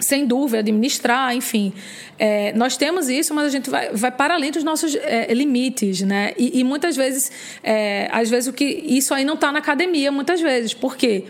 sem 0.00 0.24
dúvida, 0.24 0.60
administrar, 0.60 1.36
enfim. 1.36 1.74
É, 2.18 2.54
nós 2.54 2.78
temos 2.78 3.10
isso, 3.10 3.34
mas 3.34 3.44
a 3.44 3.50
gente 3.50 3.68
vai, 3.68 3.90
vai 3.92 4.10
para 4.10 4.32
além 4.32 4.50
dos 4.50 4.64
nossos 4.64 4.94
é, 4.94 5.32
limites, 5.34 6.00
né? 6.00 6.32
E, 6.38 6.60
e 6.60 6.64
muitas 6.64 6.96
vezes, 6.96 7.30
é, 7.62 8.08
às 8.10 8.30
vezes, 8.30 8.48
o 8.48 8.52
que 8.52 8.64
isso 8.64 9.12
aí 9.12 9.26
não 9.26 9.34
está 9.34 9.52
na 9.52 9.58
academia, 9.58 10.10
muitas 10.10 10.40
vezes. 10.40 10.72
Por 10.72 10.96
quê? 10.96 11.24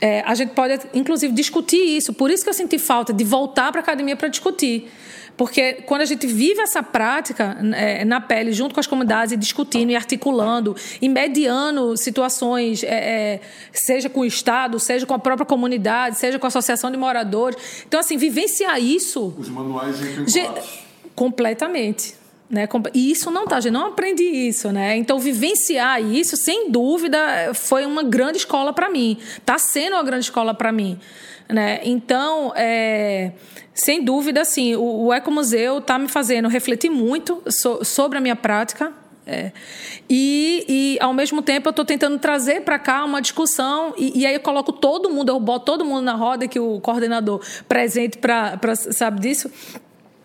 É, 0.00 0.20
a 0.26 0.34
gente 0.34 0.50
pode, 0.50 0.80
inclusive, 0.92 1.32
discutir 1.32 1.96
isso. 1.96 2.12
Por 2.12 2.28
isso 2.28 2.42
que 2.42 2.50
eu 2.50 2.54
senti 2.54 2.76
falta 2.76 3.12
de 3.12 3.22
voltar 3.22 3.70
para 3.70 3.80
a 3.80 3.84
academia 3.84 4.16
para 4.16 4.26
discutir. 4.26 4.90
Porque 5.36 5.74
quando 5.86 6.02
a 6.02 6.04
gente 6.04 6.26
vive 6.26 6.60
essa 6.60 6.82
prática 6.82 7.56
é, 7.74 8.04
na 8.04 8.20
pele, 8.20 8.52
junto 8.52 8.74
com 8.74 8.80
as 8.80 8.86
comunidades, 8.86 9.32
e 9.32 9.36
discutindo 9.36 9.90
e 9.90 9.96
articulando, 9.96 10.76
e 11.00 11.08
mediando 11.08 11.96
situações, 11.96 12.82
é, 12.84 12.86
é, 12.86 13.40
seja 13.72 14.08
com 14.08 14.20
o 14.20 14.24
Estado, 14.24 14.78
seja 14.78 15.04
com 15.06 15.14
a 15.14 15.18
própria 15.18 15.44
comunidade, 15.44 16.18
seja 16.18 16.38
com 16.38 16.46
a 16.46 16.48
associação 16.48 16.90
de 16.90 16.96
moradores. 16.96 17.84
Então, 17.86 17.98
assim, 17.98 18.16
vivenciar 18.16 18.80
isso. 18.80 19.34
Os 19.38 19.48
manuais 19.48 20.00
entram 20.00 20.24
Completamente. 21.16 22.14
Né? 22.48 22.68
E 22.92 23.10
isso 23.10 23.30
não 23.30 23.46
tá, 23.46 23.56
a 23.56 23.60
gente 23.60 23.72
não 23.72 23.86
aprende 23.86 24.22
isso, 24.22 24.70
né? 24.70 24.96
Então 24.96 25.18
vivenciar 25.18 26.00
isso, 26.00 26.36
sem 26.36 26.70
dúvida, 26.70 27.18
foi 27.54 27.86
uma 27.86 28.02
grande 28.02 28.38
escola 28.38 28.72
para 28.72 28.90
mim. 28.90 29.18
Está 29.38 29.58
sendo 29.58 29.94
uma 29.94 30.02
grande 30.02 30.26
escola 30.26 30.52
para 30.52 30.70
mim, 30.70 30.98
né? 31.48 31.80
Então, 31.82 32.52
é, 32.54 33.32
sem 33.74 34.04
dúvida, 34.04 34.42
assim, 34.42 34.76
o, 34.76 35.06
o 35.06 35.12
Ecomuseu 35.12 35.78
está 35.78 35.98
me 35.98 36.06
fazendo 36.08 36.48
refletir 36.48 36.88
muito 36.88 37.42
so, 37.48 37.84
sobre 37.84 38.16
a 38.18 38.20
minha 38.20 38.36
prática. 38.36 38.92
É. 39.26 39.52
E, 40.08 40.64
e, 40.68 40.98
ao 41.00 41.14
mesmo 41.14 41.40
tempo, 41.40 41.68
eu 41.68 41.70
estou 41.70 41.84
tentando 41.84 42.18
trazer 42.18 42.60
para 42.60 42.78
cá 42.78 43.04
uma 43.04 43.22
discussão, 43.22 43.94
e, 43.96 44.20
e, 44.20 44.26
aí 44.26 44.34
eu 44.34 44.40
coloco 44.40 44.70
todo 44.70 45.08
mundo, 45.08 45.30
eu 45.30 45.40
boto 45.40 45.64
todo 45.64 45.84
mundo 45.84 46.02
na 46.02 46.14
roda, 46.14 46.46
que 46.46 46.60
o 46.60 46.78
coordenador 46.80 47.40
presente 47.66 48.18
para 48.18 48.76
sabe 48.76 49.20
disso, 49.20 49.50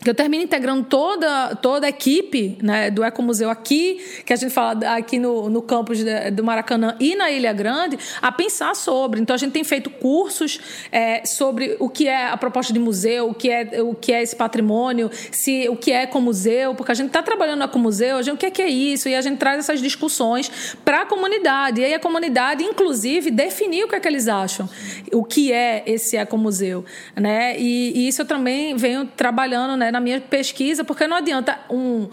eu 0.05 0.15
termino 0.15 0.43
integrando 0.43 0.83
toda, 0.85 1.55
toda 1.55 1.85
a 1.85 1.89
equipe 1.89 2.57
né, 2.61 2.89
do 2.89 3.03
Ecomuseu 3.03 3.49
aqui, 3.49 3.99
que 4.25 4.31
a 4.31 4.35
gente 4.37 4.51
fala 4.51 4.95
aqui 4.95 5.19
no, 5.19 5.49
no 5.49 5.61
campus 5.61 5.99
do 6.33 6.43
Maracanã 6.43 6.95
e 6.99 7.15
na 7.15 7.29
Ilha 7.29 7.51
Grande, 7.51 7.99
a 8.21 8.31
pensar 8.31 8.75
sobre. 8.75 9.19
Então, 9.19 9.33
a 9.33 9.37
gente 9.37 9.51
tem 9.51 9.63
feito 9.63 9.89
cursos 9.89 10.59
é, 10.89 11.25
sobre 11.25 11.75
o 11.79 11.89
que 11.89 12.07
é 12.07 12.27
a 12.27 12.37
proposta 12.37 12.71
de 12.71 12.79
museu, 12.79 13.29
o 13.29 13.33
que 13.33 13.49
é, 13.49 13.81
o 13.81 13.93
que 13.93 14.13
é 14.13 14.21
esse 14.21 14.35
patrimônio, 14.35 15.09
se, 15.31 15.67
o 15.67 15.75
que 15.75 15.91
é 15.91 16.03
Ecomuseu, 16.03 16.73
porque 16.75 16.93
a 16.93 16.95
gente 16.95 17.07
está 17.07 17.21
trabalhando 17.21 17.59
no 17.59 17.65
Ecomuseu, 17.65 18.17
a 18.17 18.21
gente, 18.21 18.35
o 18.35 18.37
que 18.37 18.45
é, 18.45 18.51
que 18.51 18.61
é 18.61 18.69
isso? 18.69 19.09
E 19.09 19.15
a 19.15 19.21
gente 19.21 19.37
traz 19.37 19.59
essas 19.59 19.81
discussões 19.81 20.77
para 20.85 21.01
a 21.01 21.05
comunidade. 21.05 21.81
E 21.81 21.85
aí 21.85 21.93
a 21.93 21.99
comunidade, 21.99 22.63
inclusive, 22.63 23.31
definir 23.31 23.83
o 23.83 23.87
que 23.89 23.95
é 23.95 23.99
que 23.99 24.07
eles 24.07 24.29
acham, 24.29 24.69
o 25.11 25.25
que 25.25 25.51
é 25.51 25.83
esse 25.85 26.15
Ecomuseu. 26.15 26.85
Né? 27.17 27.59
E, 27.59 27.91
e 27.95 28.07
isso 28.07 28.21
eu 28.21 28.25
também 28.25 28.77
venho 28.77 29.05
trabalhando 29.05 29.75
né, 29.75 29.88
na 29.91 29.99
minha 29.99 30.21
pesquisa, 30.21 30.83
porque 30.83 31.07
não 31.07 31.17
adianta 31.17 31.59
um 31.69 32.07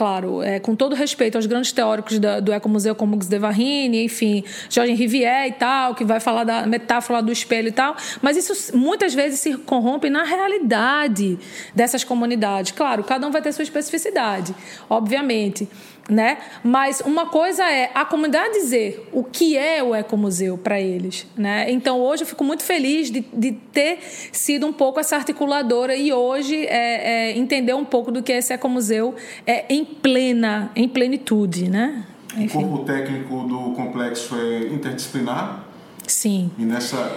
claro, 0.00 0.42
é, 0.42 0.58
com 0.58 0.74
todo 0.74 0.94
respeito 0.94 1.36
aos 1.36 1.44
grandes 1.44 1.72
teóricos 1.72 2.18
da, 2.18 2.40
do 2.40 2.52
Ecomuseu, 2.52 2.94
como 2.94 3.16
Guz 3.16 3.28
de 3.28 3.38
Varrini, 3.38 4.04
enfim, 4.04 4.42
Jorge 4.70 4.94
Rivière 4.94 5.50
e 5.50 5.52
tal, 5.52 5.94
que 5.94 6.04
vai 6.04 6.18
falar 6.18 6.44
da 6.44 6.66
metáfora 6.66 7.22
do 7.22 7.30
espelho 7.30 7.68
e 7.68 7.72
tal, 7.72 7.94
mas 8.22 8.34
isso 8.36 8.74
muitas 8.74 9.12
vezes 9.12 9.40
se 9.40 9.58
corrompe 9.58 10.08
na 10.08 10.24
realidade 10.24 11.38
dessas 11.74 12.02
comunidades. 12.02 12.72
Claro, 12.72 13.04
cada 13.04 13.26
um 13.26 13.30
vai 13.30 13.42
ter 13.42 13.52
sua 13.52 13.62
especificidade, 13.62 14.54
obviamente 14.88 15.68
né? 16.08 16.38
Mas 16.62 17.00
uma 17.00 17.26
coisa 17.26 17.64
é 17.64 17.90
a 17.94 18.04
comunidade 18.04 18.54
dizer 18.54 19.08
o 19.12 19.22
que 19.22 19.56
é 19.56 19.82
o 19.82 19.94
ecomuseu 19.94 20.58
para 20.58 20.80
eles, 20.80 21.26
né? 21.36 21.70
Então 21.70 22.00
hoje 22.00 22.22
eu 22.22 22.26
fico 22.26 22.44
muito 22.44 22.62
feliz 22.62 23.10
de, 23.10 23.24
de 23.32 23.52
ter 23.52 23.98
sido 24.32 24.66
um 24.66 24.72
pouco 24.72 25.00
essa 25.00 25.16
articuladora 25.16 25.94
e 25.94 26.12
hoje 26.12 26.66
é, 26.66 27.30
é 27.30 27.38
entender 27.38 27.74
um 27.74 27.84
pouco 27.84 28.10
do 28.10 28.22
que 28.22 28.32
é 28.32 28.38
esse 28.38 28.52
ecomuseu 28.52 29.14
é, 29.46 29.64
em 29.68 29.84
plena, 29.84 30.70
em 30.74 30.88
plenitude, 30.88 31.68
né? 31.68 32.04
Enfim. 32.36 32.58
O 32.58 32.68
corpo 32.68 32.84
técnico 32.84 33.42
do 33.44 33.72
complexo 33.72 34.36
é 34.36 34.72
interdisciplinar? 34.72 35.64
Sim. 36.06 36.50
E 36.58 36.62
nessa 36.62 37.10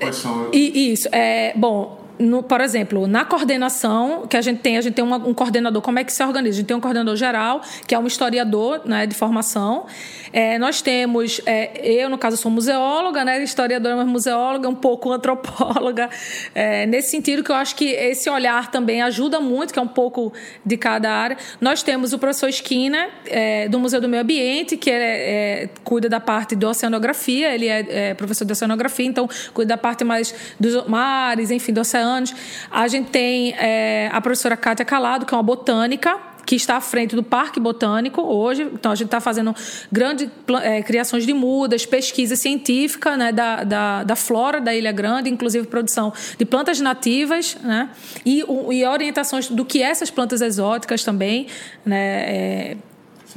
quais 0.00 0.16
são... 0.16 0.50
E, 0.52 0.92
isso 0.92 1.08
é 1.12 1.52
bom 1.56 1.97
no, 2.18 2.42
por 2.42 2.60
exemplo, 2.60 3.06
na 3.06 3.24
coordenação 3.24 4.26
que 4.26 4.36
a 4.36 4.40
gente 4.40 4.60
tem, 4.60 4.76
a 4.76 4.80
gente 4.80 4.94
tem 4.94 5.04
uma, 5.04 5.16
um 5.16 5.32
coordenador, 5.32 5.80
como 5.80 5.98
é 5.98 6.04
que 6.04 6.12
se 6.12 6.22
organiza? 6.22 6.54
A 6.54 6.56
gente 6.56 6.66
tem 6.66 6.76
um 6.76 6.80
coordenador 6.80 7.16
geral, 7.16 7.62
que 7.86 7.94
é 7.94 7.98
um 7.98 8.06
historiador 8.06 8.82
né, 8.84 9.06
de 9.06 9.14
formação. 9.14 9.86
É, 10.32 10.58
nós 10.58 10.82
temos, 10.82 11.40
é, 11.46 11.70
eu, 11.82 12.08
no 12.08 12.18
caso, 12.18 12.36
sou 12.36 12.50
museóloga, 12.50 13.24
né, 13.24 13.42
historiadora, 13.42 13.96
mas 13.96 14.06
museóloga, 14.06 14.68
um 14.68 14.74
pouco 14.74 15.12
antropóloga, 15.12 16.10
é, 16.54 16.86
nesse 16.86 17.10
sentido 17.10 17.44
que 17.44 17.50
eu 17.50 17.56
acho 17.56 17.76
que 17.76 17.86
esse 17.86 18.28
olhar 18.28 18.70
também 18.70 19.00
ajuda 19.02 19.38
muito, 19.40 19.72
que 19.72 19.78
é 19.78 19.82
um 19.82 19.88
pouco 19.88 20.32
de 20.64 20.76
cada 20.76 21.10
área. 21.12 21.36
Nós 21.60 21.82
temos 21.82 22.12
o 22.12 22.18
professor 22.18 22.48
Esquina, 22.48 23.08
é, 23.26 23.68
do 23.68 23.78
Museu 23.78 24.00
do 24.00 24.08
Meio 24.08 24.22
Ambiente, 24.22 24.76
que 24.76 24.90
é, 24.90 25.62
é, 25.64 25.68
cuida 25.84 26.08
da 26.08 26.20
parte 26.20 26.56
de 26.56 26.66
oceanografia, 26.66 27.54
ele 27.54 27.68
é, 27.68 28.14
professor 28.14 28.44
de 28.44 28.52
oceanografia, 28.52 29.06
então 29.06 29.28
cuida 29.54 29.68
da 29.68 29.76
parte 29.76 30.02
mais 30.02 30.34
dos 30.58 30.86
mares, 30.86 31.50
enfim, 31.50 31.72
do 31.72 31.80
oceano 31.80 32.07
anos. 32.08 32.34
A 32.70 32.88
gente 32.88 33.10
tem 33.10 33.54
é, 33.58 34.08
a 34.12 34.20
professora 34.20 34.56
Kátia 34.56 34.84
Calado, 34.84 35.26
que 35.26 35.34
é 35.34 35.36
uma 35.36 35.42
botânica, 35.42 36.18
que 36.48 36.56
está 36.56 36.76
à 36.76 36.80
frente 36.80 37.14
do 37.14 37.22
Parque 37.22 37.60
Botânico 37.60 38.22
hoje. 38.22 38.62
Então, 38.72 38.90
a 38.90 38.94
gente 38.94 39.08
está 39.08 39.20
fazendo 39.20 39.54
grandes 39.92 40.30
é, 40.62 40.82
criações 40.82 41.26
de 41.26 41.34
mudas, 41.34 41.84
pesquisa 41.84 42.36
científica 42.36 43.18
né, 43.18 43.30
da, 43.30 43.64
da, 43.64 44.02
da, 44.02 44.16
flora 44.16 44.58
da 44.58 44.74
Ilha 44.74 44.90
Grande, 44.90 45.28
inclusive 45.28 45.66
produção 45.66 46.10
de 46.38 46.46
plantas 46.46 46.80
nativas, 46.80 47.54
né, 47.62 47.90
e, 48.24 48.42
e 48.70 48.84
orientações 48.86 49.48
do 49.50 49.62
que 49.62 49.82
essas 49.82 50.10
plantas 50.10 50.40
exóticas 50.40 51.04
também. 51.04 51.48
Né, 51.84 52.22
é... 52.26 52.76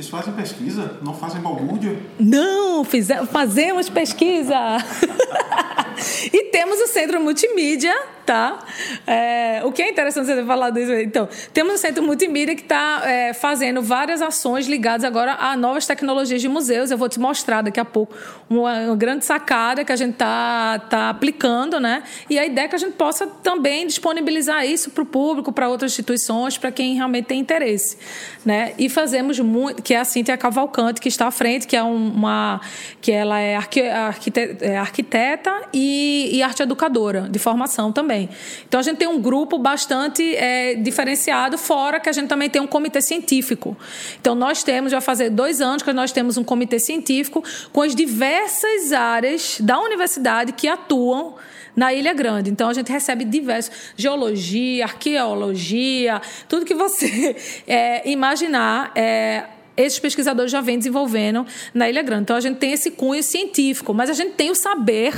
Vocês 0.02 0.10
fazem 0.10 0.34
pesquisa? 0.34 0.98
Não 1.04 1.14
fazem 1.14 1.40
balbúrdia? 1.40 1.96
Não, 2.20 2.84
fazemos 3.32 3.88
pesquisa! 3.88 4.56
e 6.34 6.46
temos 6.46 6.80
o 6.80 6.88
Centro 6.88 7.22
Multimídia, 7.22 7.96
tá? 8.26 8.60
É, 9.06 9.62
o 9.64 9.72
que 9.72 9.82
é 9.82 9.90
interessante 9.90 10.26
você 10.26 10.36
ter 10.36 10.46
falado 10.46 10.80
isso. 10.80 10.92
Então, 10.94 11.28
temos 11.54 11.76
o 11.76 11.78
Centro 11.78 12.04
Multimídia 12.04 12.56
que 12.56 12.62
está 12.62 13.02
é, 13.06 13.34
fazendo 13.34 13.82
várias 13.82 14.22
ações 14.22 14.68
ligadas 14.68 15.04
agora 15.04 15.34
a 15.34 15.56
novas 15.56 15.86
tecnologias 15.86 16.42
de 16.42 16.48
museus. 16.48 16.92
Eu 16.92 16.98
vou 16.98 17.10
te 17.10 17.20
mostrar 17.20 17.62
daqui 17.62 17.80
a 17.80 17.86
pouco 17.86 18.16
uma, 18.50 18.80
uma 18.80 18.96
grande 18.96 19.26
sacada 19.26 19.84
que 19.84 19.92
a 19.92 19.96
gente 19.96 20.14
está 20.14 20.80
tá 20.90 21.10
aplicando, 21.10 21.80
né? 21.80 22.04
E 22.30 22.40
a 22.40 22.46
ideia 22.46 22.66
é 22.66 22.68
que 22.68 22.76
a 22.76 22.80
gente 22.80 22.94
possa 22.94 23.28
também 23.28 23.86
disponibilizar 23.86 24.66
isso 24.66 24.92
para 24.92 25.04
o 25.04 25.06
público, 25.06 25.52
para 25.52 25.68
outras 25.68 25.92
instituições, 25.92 26.58
para 26.58 26.72
quem 26.72 26.96
realmente 26.96 27.26
tem 27.26 27.40
interesse, 27.40 27.98
né? 28.46 28.74
E 28.78 28.90
fazemos 28.90 29.40
muito, 29.40 29.82
que 29.92 29.96
é 29.96 30.00
a 30.00 30.06
Cíntia 30.06 30.38
Cavalcante, 30.38 31.02
que 31.02 31.10
está 31.10 31.28
à 31.28 31.32
frente, 31.32 31.68
que 31.68 31.76
é 31.76 31.84
uma, 31.84 32.62
que 33.02 33.12
ela 33.12 33.38
é, 33.38 33.58
arqui, 33.58 33.82
arquiteta, 33.82 34.64
é 34.66 34.78
arquiteta 34.78 35.64
e, 35.74 36.30
e 36.32 36.42
arte 36.42 36.64
educadora, 36.64 37.28
de 37.30 37.38
formação 37.38 37.92
também. 37.92 38.30
Então 38.66 38.80
a 38.80 38.84
gente 38.84 39.00
tem 39.00 39.08
um 39.10 39.22
grupo 39.22 39.58
bastante 39.58 40.34
é, 40.38 40.76
diferenciado, 40.76 41.58
fora 41.58 42.00
que 42.00 42.08
a 42.08 42.14
gente 42.14 42.30
também 42.30 42.50
tem 42.50 42.62
um 42.62 42.68
comitê 42.68 43.02
científico. 43.02 43.76
Então 44.18 44.34
nós 44.34 44.64
temos, 44.64 44.94
já 44.94 45.02
fazer 45.02 45.30
dois 45.30 45.60
anos 45.60 45.84
que 45.84 45.92
nós 45.92 46.14
temos 46.14 46.38
um 46.38 46.44
comitê 46.46 46.80
científico 46.80 47.44
com 47.74 47.82
as 47.82 47.94
diversas 47.94 48.94
áreas 48.94 49.58
da 49.60 49.78
universidade 49.78 50.54
que 50.54 50.70
atuam 50.70 51.36
na 51.76 51.94
Ilha 51.94 52.14
Grande. 52.14 52.50
Então 52.50 52.70
a 52.70 52.74
gente 52.74 52.90
recebe 52.90 53.26
diversos 53.26 53.92
geologia, 53.98 54.86
arqueologia, 54.86 56.22
tudo 56.48 56.66
que 56.66 56.76
você 56.76 57.36
é, 57.68 58.10
imaginar. 58.10 58.94
É, 58.96 59.44
esses 59.84 60.00
pesquisadores 60.00 60.52
já 60.52 60.62
vêm 60.62 60.78
desenvolvendo 60.78 61.46
na 61.74 61.90
Ilha 61.90 62.02
Grande. 62.02 62.24
Então 62.24 62.36
a 62.36 62.42
gente 62.42 62.58
tem 62.58 62.72
esse 62.72 62.92
cunho 62.92 63.24
científico, 63.24 63.94
mas 63.94 64.10
a 64.10 64.14
gente 64.14 64.34
tem 64.34 64.50
o 64.52 64.56
saber, 64.56 65.14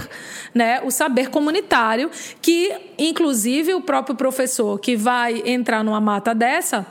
né, 0.53 0.81
o 0.83 0.91
saber 0.91 1.29
comunitário, 1.29 2.09
que 2.41 2.71
inclusive 2.97 3.73
o 3.73 3.81
próprio 3.81 4.15
professor 4.15 4.79
que 4.79 4.95
vai 4.95 5.41
entrar 5.45 5.83
numa 5.83 6.01
mata 6.01 6.33
dessa 6.33 6.85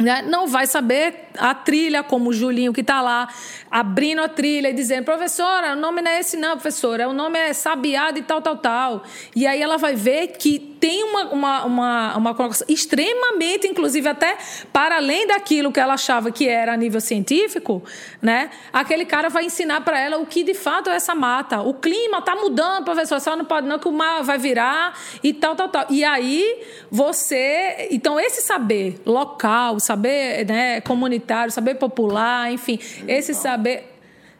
né, 0.00 0.22
não 0.22 0.46
vai 0.46 0.66
saber 0.66 1.28
a 1.38 1.54
trilha, 1.54 2.02
como 2.02 2.30
o 2.30 2.32
Julinho 2.32 2.72
que 2.72 2.82
está 2.82 3.00
lá 3.00 3.28
abrindo 3.70 4.20
a 4.20 4.28
trilha 4.28 4.68
e 4.68 4.72
dizendo, 4.72 5.04
professora, 5.04 5.72
o 5.72 5.76
nome 5.76 6.02
não 6.02 6.10
é 6.10 6.20
esse 6.20 6.36
não, 6.36 6.52
professora, 6.52 7.08
o 7.08 7.14
nome 7.14 7.38
é 7.38 7.52
Sabiá 7.52 8.10
e 8.14 8.22
tal, 8.22 8.42
tal, 8.42 8.56
tal. 8.56 9.04
E 9.34 9.46
aí 9.46 9.60
ela 9.60 9.78
vai 9.78 9.94
ver 9.94 10.28
que 10.38 10.75
tem 10.80 11.02
uma, 11.04 11.24
uma, 11.30 11.64
uma, 11.64 12.16
uma 12.16 12.34
colocação 12.34 12.66
extremamente, 12.68 13.66
inclusive 13.66 14.08
até 14.08 14.36
para 14.72 14.96
além 14.96 15.26
daquilo 15.26 15.72
que 15.72 15.80
ela 15.80 15.94
achava 15.94 16.30
que 16.30 16.48
era 16.48 16.72
a 16.72 16.76
nível 16.76 17.00
científico, 17.00 17.82
né? 18.20 18.50
Aquele 18.72 19.04
cara 19.04 19.28
vai 19.28 19.44
ensinar 19.44 19.80
para 19.82 19.98
ela 19.98 20.18
o 20.18 20.26
que 20.26 20.42
de 20.42 20.54
fato 20.54 20.90
é 20.90 20.96
essa 20.96 21.14
mata. 21.14 21.60
O 21.60 21.74
clima 21.74 22.18
está 22.18 22.36
mudando, 22.36 22.84
professor, 22.84 23.20
só 23.20 23.36
não 23.36 23.44
pode 23.44 23.66
não 23.66 23.78
que 23.78 23.88
o 23.88 23.92
mar 23.92 24.22
vai 24.22 24.38
virar 24.38 24.98
e 25.22 25.32
tal, 25.32 25.56
tal, 25.56 25.68
tal. 25.68 25.86
E 25.90 26.04
aí 26.04 26.62
você, 26.90 27.88
então 27.90 28.18
esse 28.20 28.42
saber 28.42 29.00
local, 29.04 29.80
saber 29.80 30.46
né, 30.46 30.80
comunitário, 30.80 31.52
saber 31.52 31.74
popular, 31.76 32.52
enfim, 32.52 32.78
esse 33.06 33.34
saber 33.34 33.95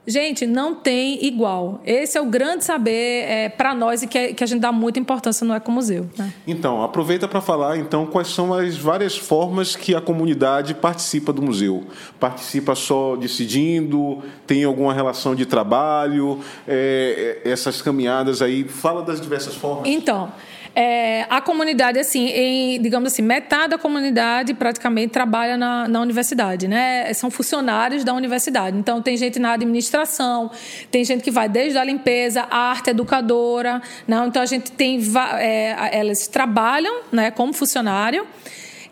Gente, 0.07 0.47
não 0.47 0.75
tem 0.75 1.25
igual. 1.25 1.81
Esse 1.85 2.17
é 2.17 2.21
o 2.21 2.27
grande 2.27 2.65
saber 2.65 3.25
é, 3.25 3.49
para 3.49 3.75
nós 3.75 4.03
e 4.03 4.07
que, 4.07 4.17
é, 4.17 4.33
que, 4.33 4.45
a 4.45 4.47
gente 4.47 4.61
dá 4.61 4.71
muita 4.71 5.01
importância 5.01 5.45
no 5.45 5.55
Ecomuseu. 5.55 6.09
Né? 6.17 6.33
Então, 6.47 6.83
aproveita 6.83 7.27
para 7.27 7.41
falar 7.41 7.77
então 7.77 8.07
quais 8.07 8.29
são 8.29 8.55
as 8.55 8.77
várias 8.77 9.17
formas 9.17 9.75
que 9.75 9.95
a 9.95 10.01
comunidade 10.01 10.75
participa 10.75 11.33
do 11.33 11.43
museu. 11.43 11.85
Participa 12.21 12.77
só 12.77 13.17
decidindo, 13.17 14.23
tem 14.47 14.63
alguma 14.63 14.95
relação 14.95 15.35
de 15.35 15.45
trabalho, 15.45 16.41
é, 16.69 17.41
é 17.45 17.51
essas 17.51 17.83
caminhadas 17.83 18.41
aí. 18.41 18.63
Fala 18.63 19.03
das 19.03 19.21
diversas 19.21 19.55
formas. 19.57 19.89
Então. 19.89 20.33
É, 20.79 21.25
a 21.31 21.41
comunidade, 21.41 21.99
assim, 21.99 22.27
em, 22.27 22.83
digamos 22.83 23.11
assim, 23.11 23.23
metade 23.23 23.71
da 23.71 23.79
comunidade 23.79 24.53
praticamente 24.53 25.11
trabalha 25.11 25.57
na, 25.57 25.89
na 25.89 26.03
universidade, 26.03 26.69
né? 26.69 27.11
São 27.15 27.31
funcionários 27.31 28.05
da 28.05 28.13
universidade. 28.13 28.77
Então, 28.77 29.01
tem 29.01 29.17
gente 29.17 29.39
na 29.39 29.53
administração, 29.55 30.51
tem 30.91 31.03
gente 31.03 31.25
que 31.25 31.31
vai 31.31 31.49
desde 31.49 31.79
a 31.79 31.85
limpeza, 31.85 32.47
a 32.51 32.59
arte 32.59 32.91
educadora. 32.91 33.81
Não? 34.07 34.27
Então, 34.27 34.43
a 34.43 34.47
gente 34.47 34.71
tem. 34.71 35.01
É, 35.39 35.99
elas 35.99 36.27
trabalham 36.27 37.05
né, 37.11 37.31
como 37.31 37.55
funcionário 37.55 38.27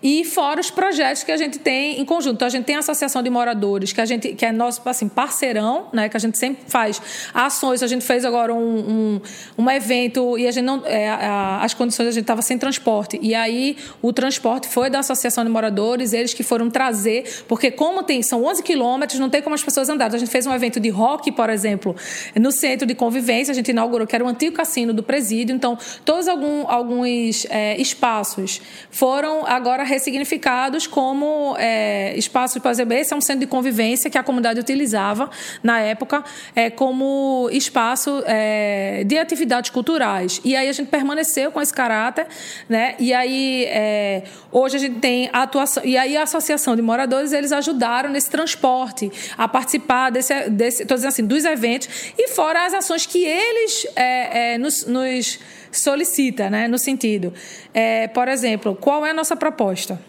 e 0.05 0.23
fora 0.23 0.61
os 0.61 0.71
projetos 0.71 1.23
que 1.23 1.33
a 1.33 1.37
gente 1.39 1.59
tem 1.59 1.99
em 1.99 2.05
conjunto. 2.05 2.35
Então, 2.35 2.47
a 2.47 2.51
gente 2.51 2.67
tem 2.67 2.77
a 2.77 2.81
Associação 2.81 3.23
de 3.23 3.31
Moradores, 3.31 3.91
que 3.91 4.03
a 4.03 4.05
gente 4.05 4.35
que 4.35 4.45
é 4.45 4.53
nosso 4.53 4.83
assim, 4.85 5.09
parceirão, 5.09 5.87
né? 5.95 6.11
que 6.11 6.17
a 6.17 6.21
gente 6.21 6.37
sempre 6.37 6.63
faz 6.69 7.01
ações. 7.33 7.83
A 7.83 7.87
gente 7.87 8.05
fez 8.05 8.23
agora 8.23 8.53
um, 8.53 8.59
um, 8.79 9.21
um 9.57 9.71
evento 9.71 10.37
e 10.37 10.47
a 10.47 10.51
gente 10.51 10.65
não. 10.65 10.83
É, 10.85 11.09
a, 11.09 11.63
as 11.63 11.73
condições 11.73 12.09
a 12.09 12.11
gente 12.11 12.25
estava 12.25 12.43
sem 12.43 12.59
transporte. 12.59 13.19
E 13.23 13.35
aí 13.35 13.79
o 14.03 14.13
transporte 14.13 14.69
foi 14.69 14.91
da 14.91 14.99
Associação 14.99 15.43
de 15.43 15.49
Moradores, 15.49 16.13
eles 16.13 16.35
que 16.35 16.43
foram 16.43 16.69
trazer, 16.69 17.43
porque 17.49 17.71
como 17.71 18.03
tem, 18.03 18.23
são 18.23 18.45
11 18.45 18.63
quilômetros, 18.63 19.19
não 19.19 19.31
tem 19.31 19.41
como 19.41 19.55
as 19.55 19.63
pessoas 19.63 19.89
andarem. 19.89 20.17
A 20.17 20.19
gente 20.19 20.31
fez 20.31 20.47
um 20.47 20.53
evento 20.53 20.79
de 20.79 20.91
rock, 20.91 21.33
por 21.33 21.49
exemplo, 21.49 21.97
no 22.39 22.53
centro 22.53 22.87
de 22.87 22.95
convivência, 22.95 23.53
a 23.53 23.55
gente 23.55 23.71
inaugurou, 23.71 24.07
que 24.07 24.15
era 24.15 24.23
o 24.23 24.29
antigo 24.29 24.55
cassino 24.55 24.93
do 24.93 25.03
presídio. 25.03 25.57
Então, 25.57 25.79
todos 26.05 26.29
algum, 26.29 26.69
alguns 26.69 27.47
é, 27.49 27.81
espaços 27.81 28.61
foram 28.91 29.47
agora 29.47 29.94
ressignificados 29.95 30.87
como 30.87 31.57
é, 31.59 32.17
espaços, 32.17 32.61
exemplo, 32.65 32.95
esse 32.95 33.13
é 33.13 33.17
um 33.17 33.21
centro 33.21 33.41
de 33.41 33.47
convivência 33.47 34.11
que 34.11 34.19
a 34.19 34.23
comunidade 34.23 34.61
utilizava 34.61 35.31
na 35.63 35.81
época 35.81 36.23
é, 36.55 36.69
como 36.71 37.49
espaço 37.53 38.23
é, 38.27 39.05
de 39.05 39.17
atividades 39.17 39.71
culturais. 39.71 40.41
E 40.45 40.55
aí 40.57 40.69
a 40.69 40.73
gente 40.73 40.89
permaneceu 40.89 41.51
com 41.51 41.61
esse 41.61 41.73
caráter, 41.73 42.27
né? 42.69 42.95
E 42.99 43.13
aí 43.13 43.65
é, 43.67 44.25
hoje 44.51 44.77
a 44.77 44.81
gente 44.81 44.99
tem 45.01 45.31
a 45.33 45.43
atuação 45.43 45.85
e 45.85 45.97
aí 45.97 46.17
a 46.17 46.23
associação 46.23 46.75
de 46.77 46.83
moradores 46.83 47.33
eles 47.33 47.53
ajudaram 47.53 48.11
nesse 48.11 48.31
transporte 48.31 49.11
a 49.37 49.47
participar 49.49 50.11
desse, 50.11 50.51
desse 50.51 50.85
dizendo 50.85 51.09
assim, 51.09 51.25
dos 51.25 51.45
eventos 51.45 51.89
e 52.19 52.29
fora 52.29 52.67
as 52.67 52.75
ações 52.75 53.07
que 53.07 53.25
eles 53.25 53.87
é, 53.97 54.55
é, 54.55 54.59
nos, 54.59 54.87
nos 54.87 55.39
solicita, 55.79 56.51
né? 56.51 56.69
No 56.69 56.79
sentido, 56.79 57.33
é, 57.73 58.09
por 58.09 58.29
exemplo, 58.29 58.75
qual 58.75 59.05
é 59.05 59.11
a 59.11 59.15
nossa 59.15 59.37
proposta? 59.37 60.01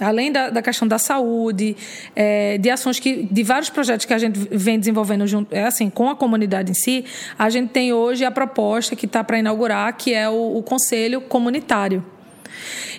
Além 0.00 0.32
da, 0.32 0.50
da 0.50 0.60
questão 0.60 0.88
da 0.88 0.98
saúde, 0.98 1.76
é, 2.16 2.58
de 2.58 2.68
ações 2.68 2.98
que, 2.98 3.28
de 3.30 3.42
vários 3.44 3.70
projetos 3.70 4.04
que 4.04 4.12
a 4.12 4.18
gente 4.18 4.38
vem 4.50 4.78
desenvolvendo 4.78 5.24
junto, 5.26 5.54
é 5.54 5.64
assim, 5.64 5.88
com 5.88 6.10
a 6.10 6.16
comunidade 6.16 6.72
em 6.72 6.74
si, 6.74 7.04
a 7.38 7.48
gente 7.48 7.70
tem 7.70 7.92
hoje 7.92 8.24
a 8.24 8.30
proposta 8.30 8.96
que 8.96 9.06
está 9.06 9.22
para 9.22 9.38
inaugurar, 9.38 9.96
que 9.96 10.12
é 10.12 10.28
o, 10.28 10.56
o 10.56 10.62
conselho 10.62 11.20
comunitário. 11.20 12.04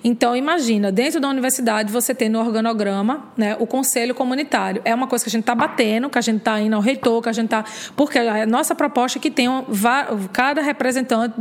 Então, 0.03 0.35
imagina, 0.35 0.91
dentro 0.91 1.19
da 1.19 1.27
universidade 1.27 1.91
você 1.91 2.13
tem 2.13 2.29
no 2.29 2.39
organograma 2.39 3.25
né, 3.35 3.57
o 3.59 3.65
conselho 3.65 4.13
comunitário. 4.13 4.81
É 4.85 4.93
uma 4.93 5.07
coisa 5.07 5.25
que 5.25 5.29
a 5.29 5.31
gente 5.31 5.41
está 5.41 5.55
batendo, 5.55 6.09
que 6.09 6.17
a 6.17 6.21
gente 6.21 6.37
está 6.37 6.59
indo 6.61 6.75
ao 6.75 6.81
reitor, 6.81 7.23
que 7.23 7.29
a 7.29 7.33
gente 7.33 7.45
está. 7.45 7.65
Porque 7.95 8.19
a 8.19 8.45
nossa 8.45 8.75
proposta 8.75 9.17
é 9.17 9.21
que 9.21 9.31
tenha 9.31 9.65
cada 10.31 10.61
representante 10.61 11.39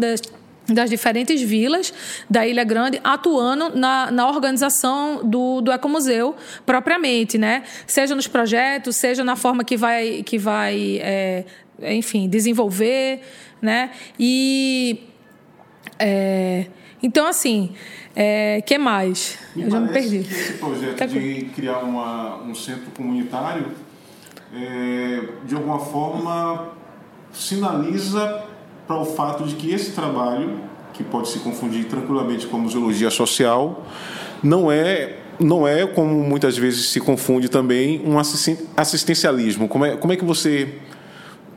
diferentes 0.89 1.43
vilas 1.43 1.93
da 2.29 2.47
Ilha 2.47 2.65
Grande 2.65 3.01
atuando 3.05 3.77
na, 3.77 4.11
na 4.11 4.29
organização 4.29 5.21
do, 5.23 5.61
do 5.61 5.71
Ecomuseu 5.73 6.35
propriamente, 6.65 7.37
né? 7.37 7.65
Seja 7.87 8.15
nos 8.15 8.27
projetos, 8.27 8.97
seja 8.97 9.23
na 9.23 9.37
forma 9.37 9.65
que 9.65 9.77
vai, 9.77 10.23
que 10.23 10.39
vai 10.39 11.01
é, 11.03 11.45
enfim, 11.83 12.29
desenvolver, 12.29 13.21
né? 13.61 13.91
E... 14.19 15.01
É, 15.99 16.67
então, 17.03 17.27
assim, 17.27 17.75
é, 18.17 18.63
que 18.63 18.79
mais? 18.79 19.39
Me 19.55 19.65
Eu 19.65 19.71
já 19.71 19.81
me 19.81 19.93
perdi. 19.93 20.21
Que 20.21 20.33
esse 20.33 20.53
projeto 20.55 20.97
tá 20.97 21.07
de 21.07 21.51
criar 21.55 21.81
uma, 21.81 22.43
um 22.43 22.55
centro 22.55 22.91
comunitário, 22.97 23.67
é, 24.55 25.21
de 25.45 25.55
alguma 25.55 25.79
forma, 25.79 26.73
sinaliza 27.31 28.54
para 28.87 29.01
o 29.01 29.05
fato 29.05 29.45
de 29.45 29.55
que 29.55 29.73
esse 29.73 29.93
trabalho, 29.93 30.61
que 30.93 31.03
pode 31.03 31.29
se 31.29 31.39
confundir 31.41 31.85
tranquilamente 31.87 32.47
com 32.47 32.59
museologia 32.59 33.11
social, 33.11 33.85
não 34.43 34.71
é 34.71 35.19
não 35.39 35.67
é 35.67 35.85
como 35.85 36.15
muitas 36.15 36.57
vezes 36.57 36.91
se 36.91 37.01
confunde 37.01 37.49
também 37.49 38.01
um 38.07 38.17
assistencialismo. 38.77 39.69
Como 39.69 39.85
é, 39.85 39.97
como 39.97 40.13
é 40.13 40.17
que 40.17 40.25
você 40.25 40.75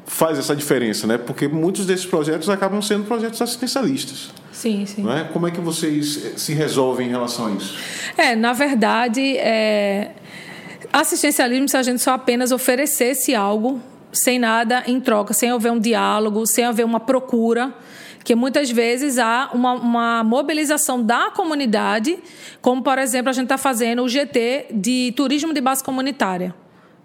faz 0.07 0.39
essa 0.39 0.55
diferença, 0.55 1.05
né? 1.05 1.17
Porque 1.17 1.47
muitos 1.47 1.85
desses 1.85 2.05
projetos 2.05 2.49
acabam 2.49 2.81
sendo 2.81 3.03
projetos 3.03 3.41
assistencialistas. 3.41 4.31
Sim, 4.51 4.85
sim. 4.85 5.03
Não 5.03 5.15
é? 5.15 5.25
Como 5.25 5.47
é 5.47 5.51
que 5.51 5.61
vocês 5.61 6.33
se 6.37 6.53
resolvem 6.53 7.07
em 7.07 7.11
relação 7.11 7.47
a 7.47 7.51
isso? 7.51 7.77
É, 8.17 8.35
na 8.35 8.53
verdade, 8.53 9.37
é... 9.37 10.13
assistencialismo 10.91 11.69
se 11.69 11.77
a 11.77 11.83
gente 11.83 12.01
só 12.01 12.13
apenas 12.13 12.51
oferecesse 12.51 13.35
algo 13.35 13.79
sem 14.17 14.39
nada 14.39 14.83
em 14.87 14.99
troca, 14.99 15.33
sem 15.33 15.49
haver 15.49 15.71
um 15.71 15.79
diálogo, 15.79 16.45
sem 16.45 16.65
haver 16.65 16.85
uma 16.85 16.99
procura, 16.99 17.73
que 18.23 18.35
muitas 18.35 18.69
vezes 18.69 19.17
há 19.17 19.49
uma, 19.53 19.73
uma 19.73 20.23
mobilização 20.23 21.01
da 21.01 21.31
comunidade, 21.31 22.17
como, 22.61 22.83
por 22.83 22.97
exemplo, 22.97 23.29
a 23.29 23.33
gente 23.33 23.45
está 23.45 23.57
fazendo 23.57 24.03
o 24.03 24.09
GT 24.09 24.67
de 24.73 25.13
turismo 25.15 25.53
de 25.53 25.61
base 25.61 25.83
comunitária. 25.83 26.53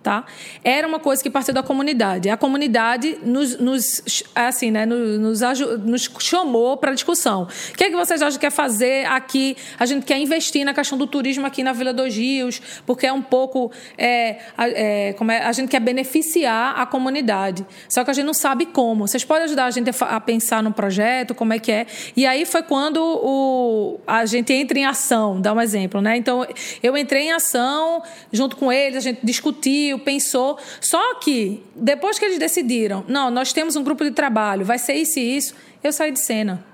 Tá? 0.03 0.25
Era 0.65 0.87
uma 0.87 0.99
coisa 0.99 1.23
que 1.23 1.31
partiu 1.31 1.55
da 1.55 1.63
comunidade. 1.63 2.29
A 2.29 2.37
comunidade 2.37 3.19
nos, 3.23 3.57
nos 3.61 4.25
assim, 4.35 4.71
né, 4.71 4.85
nos, 4.85 5.41
nos 5.79 6.11
chamou 6.19 6.77
para 6.77 6.93
discussão. 6.93 7.45
O 7.45 7.77
que, 7.77 7.85
é 7.85 7.91
que 7.91 7.95
vocês 7.95 8.21
acham 8.21 8.39
que 8.39 8.47
quer 8.47 8.51
fazer 8.51 9.07
aqui? 9.07 9.57
A 9.79 9.87
gente 9.87 10.05
quer 10.05 10.19
investir 10.19 10.65
na 10.65 10.75
questão 10.75 10.99
do 10.99 11.07
turismo 11.07 11.47
aqui 11.47 11.63
na 11.63 11.73
Vila 11.73 11.93
dos 11.93 12.17
Rios, 12.17 12.61
porque 12.85 13.07
é 13.07 13.13
um 13.13 13.23
pouco. 13.23 13.71
É, 13.97 14.39
é, 14.59 15.13
como 15.13 15.31
é, 15.31 15.45
a 15.45 15.53
gente 15.53 15.69
quer 15.69 15.81
beneficiar 15.81 16.75
a 16.77 16.85
comunidade. 16.85 17.65
Só 17.89 18.03
que 18.03 18.11
a 18.11 18.15
gente 18.15 18.27
não 18.27 18.35
sabe 18.35 18.67
como. 18.67 19.07
Vocês 19.07 19.25
podem 19.25 19.45
ajudar 19.45 19.67
a 19.67 19.71
gente 19.71 19.89
a, 19.89 20.17
a 20.17 20.21
pensar 20.21 20.65
no 20.65 20.73
projeto, 20.73 21.33
como 21.33 21.53
é 21.53 21.61
que 21.61 21.71
é. 21.71 21.87
E 22.17 22.27
aí 22.27 22.45
foi 22.45 22.63
quando 22.63 22.99
o, 23.01 24.01
a 24.07 24.27
gente 24.27 24.53
entra 24.53 24.77
em 24.79 24.85
ação, 24.85 25.41
dá 25.41 25.53
um 25.53 25.61
exemplo. 25.61 26.01
Né? 26.01 26.17
Então, 26.17 26.45
eu 26.83 26.97
entrei 26.97 27.29
em 27.29 27.33
ação 27.33 28.03
junto 28.33 28.57
com 28.57 28.73
eles, 28.73 28.97
a 28.97 29.01
gente 29.01 29.21
discutiu 29.23 29.92
pensou. 29.99 30.59
Só 30.81 31.15
que, 31.17 31.63
depois 31.75 32.19
que 32.19 32.25
eles 32.25 32.39
decidiram, 32.39 33.05
não, 33.09 33.31
nós 33.31 33.53
temos 33.53 33.77
um 33.77 33.83
grupo 33.83 34.05
de 34.05 34.11
trabalho, 34.11 34.65
vai 34.65 34.79
ser 34.79 34.95
isso 34.95 35.19
e 35.19 35.37
isso, 35.37 35.55
eu 35.83 35.93
saí 35.93 36.11
de 36.13 36.21
cena. 36.21 36.65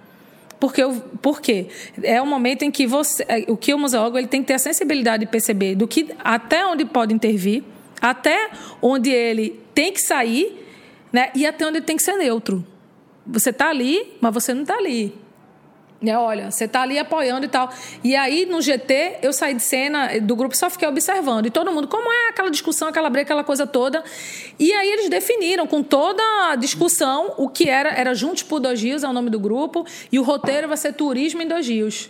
Porque, 0.60 0.82
por 1.22 1.40
quê? 1.40 1.66
É 2.02 2.20
o 2.20 2.26
momento 2.26 2.62
em 2.62 2.70
que 2.70 2.86
você, 2.86 3.24
é, 3.28 3.44
o 3.48 3.56
que 3.56 3.72
o 3.72 3.78
museólogo 3.78 4.18
ele 4.18 4.26
tem 4.26 4.40
que 4.40 4.48
ter 4.48 4.54
a 4.54 4.58
sensibilidade 4.58 5.24
de 5.24 5.30
perceber 5.30 5.76
do 5.76 5.86
que 5.86 6.08
até 6.18 6.66
onde 6.66 6.84
pode 6.84 7.14
intervir, 7.14 7.62
até 8.00 8.50
onde 8.82 9.10
ele 9.10 9.60
tem 9.72 9.92
que 9.92 10.00
sair, 10.00 10.66
né? 11.12 11.30
E 11.34 11.46
até 11.46 11.64
onde 11.64 11.78
ele 11.78 11.86
tem 11.86 11.96
que 11.96 12.02
ser 12.02 12.16
neutro. 12.16 12.66
Você 13.24 13.50
está 13.50 13.68
ali, 13.68 14.16
mas 14.20 14.34
você 14.34 14.52
não 14.52 14.62
está 14.62 14.74
ali. 14.74 15.14
É, 16.00 16.16
olha, 16.16 16.48
você 16.48 16.66
está 16.66 16.82
ali 16.82 16.96
apoiando 16.96 17.44
e 17.44 17.48
tal. 17.48 17.68
E 18.04 18.14
aí, 18.14 18.46
no 18.46 18.62
GT, 18.62 19.18
eu 19.20 19.32
saí 19.32 19.54
de 19.54 19.62
cena 19.62 20.20
do 20.20 20.36
grupo 20.36 20.56
só 20.56 20.70
fiquei 20.70 20.86
observando. 20.86 21.46
E 21.46 21.50
todo 21.50 21.72
mundo, 21.72 21.88
como 21.88 22.12
é 22.12 22.28
aquela 22.28 22.50
discussão, 22.50 22.86
aquela 22.86 23.10
briga, 23.10 23.24
aquela 23.24 23.42
coisa 23.42 23.66
toda. 23.66 24.04
E 24.58 24.72
aí 24.72 24.88
eles 24.88 25.08
definiram, 25.08 25.66
com 25.66 25.82
toda 25.82 26.22
a 26.50 26.54
discussão, 26.54 27.34
o 27.36 27.48
que 27.48 27.68
era. 27.68 27.90
Era 27.90 28.14
Juntos 28.14 28.44
por 28.44 28.60
Dois 28.60 28.80
Rios, 28.80 29.02
é 29.02 29.08
o 29.08 29.12
nome 29.12 29.28
do 29.28 29.40
grupo. 29.40 29.84
E 30.12 30.20
o 30.20 30.22
roteiro 30.22 30.68
vai 30.68 30.76
ser 30.76 30.92
Turismo 30.92 31.42
em 31.42 31.48
Dois 31.48 31.66
Rios. 31.66 32.08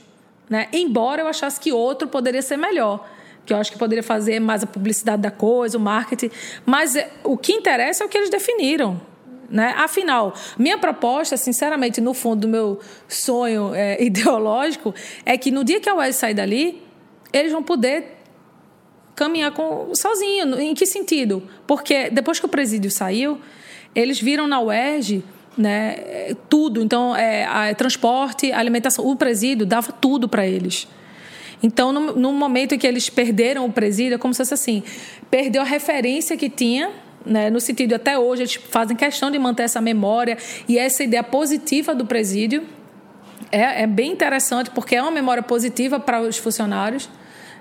Né? 0.51 0.69
Embora 0.71 1.23
eu 1.23 1.29
achasse 1.29 1.59
que 1.59 1.73
outro 1.73 2.09
poderia 2.09 2.43
ser 2.43 2.59
melhor. 2.59 3.09
Que 3.47 3.55
eu 3.55 3.57
acho 3.57 3.73
que 3.73 3.79
poderia 3.79 4.03
fazer 4.03 4.39
mais 4.39 4.63
a 4.63 4.67
publicidade 4.67 5.23
da 5.23 5.31
coisa, 5.31 5.79
o 5.79 5.81
marketing. 5.81 6.31
Mas 6.67 6.95
é, 6.95 7.11
o 7.25 7.39
que 7.39 7.55
interessa 7.55 8.05
é 8.05 8.07
o 8.07 8.09
que 8.09 8.19
eles 8.19 8.29
definiram. 8.29 9.01
Né? 9.49 9.75
Afinal, 9.77 10.35
minha 10.59 10.77
proposta, 10.77 11.37
sinceramente, 11.37 12.01
no 12.01 12.13
fundo 12.13 12.43
do 12.43 12.49
meu 12.49 12.81
sonho 13.09 13.75
é, 13.75 14.01
ideológico, 14.05 14.95
é 15.25 15.39
que 15.39 15.51
no 15.51 15.65
dia 15.65 15.81
que 15.81 15.89
a 15.89 15.95
UES 15.95 16.17
sair 16.17 16.35
dali, 16.35 16.83
eles 17.33 17.51
vão 17.53 17.63
poder 17.63 18.19
caminhar 19.15 19.53
com, 19.53 19.95
sozinho. 19.95 20.61
Em 20.61 20.75
que 20.75 20.87
sentido? 20.87 21.43
Porque 21.67 22.11
depois 22.11 22.39
que 22.39 22.47
o 22.47 22.49
presídio 22.49 22.91
saiu, 22.91 23.41
eles 23.95 24.21
viram 24.21 24.47
na 24.47 24.61
UERJ 24.61 25.25
né, 25.57 26.35
tudo. 26.49 26.83
Então, 26.83 27.17
é, 27.17 27.45
a, 27.45 27.75
transporte, 27.75 28.53
alimentação. 28.53 29.05
O 29.07 29.17
presídio 29.17 29.67
dava 29.67 29.93
tudo 29.93 30.29
para 30.29 30.47
eles. 30.47 30.87
Então, 31.61 31.93
no, 31.93 32.15
no, 32.15 32.33
momento 32.33 32.75
em 32.75 32.79
que 32.79 32.87
eles 32.87 33.11
perderam 33.11 33.67
o 33.67 33.73
presídio, 33.73 34.15
é 34.15 34.19
como 34.19 34.33
se 34.33 34.39
fosse 34.39 34.55
assim: 34.55 34.83
perdeu 35.29 35.61
a 35.61 35.65
referência 35.65 36.37
que 36.37 36.49
tinha 36.49 36.93
né? 37.25 37.51
no 37.51 37.61
sentido 37.61 37.95
até 37.95 38.19
hoje 38.19 38.43
eles 38.43 38.55
fazem 38.55 38.97
questão 38.97 39.31
de 39.31 39.39
manter 39.39 39.65
essa 39.65 39.81
memória 39.81 40.39
e 40.69 40.79
essa 40.79 41.03
ideia 41.03 41.23
positiva 41.23 41.95
do 41.95 42.07
presídio. 42.07 42.65
É, 43.51 43.83
é 43.83 43.87
bem 43.87 44.13
interessante 44.13 44.71
porque 44.71 44.97
é 44.97 45.03
uma 45.03 45.11
memória 45.11 45.43
positiva 45.43 45.99
para 45.99 46.21
os 46.21 46.37
funcionários. 46.37 47.09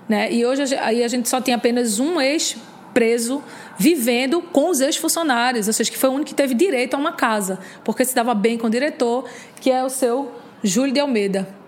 Né? 0.08 0.32
E 0.32 0.44
hoje 0.44 0.74
aí 0.76 1.04
a 1.04 1.08
gente 1.08 1.28
só 1.28 1.40
tem 1.40 1.54
apenas 1.54 1.98
um 1.98 2.20
ex-preso 2.20 3.42
vivendo 3.78 4.40
com 4.40 4.70
os 4.70 4.80
ex-funcionários, 4.80 5.66
ou 5.66 5.72
seja, 5.72 5.90
que 5.90 5.98
foi 5.98 6.08
o 6.08 6.12
único 6.12 6.30
que 6.30 6.34
teve 6.34 6.54
direito 6.54 6.94
a 6.94 6.96
uma 6.96 7.12
casa, 7.12 7.58
porque 7.84 8.04
se 8.04 8.14
dava 8.14 8.34
bem 8.34 8.58
com 8.58 8.66
o 8.66 8.70
diretor, 8.70 9.28
que 9.60 9.70
é 9.70 9.84
o 9.84 9.90
seu 9.90 10.32
Júlio 10.62 10.92
de 10.92 11.00
Almeida 11.00 11.58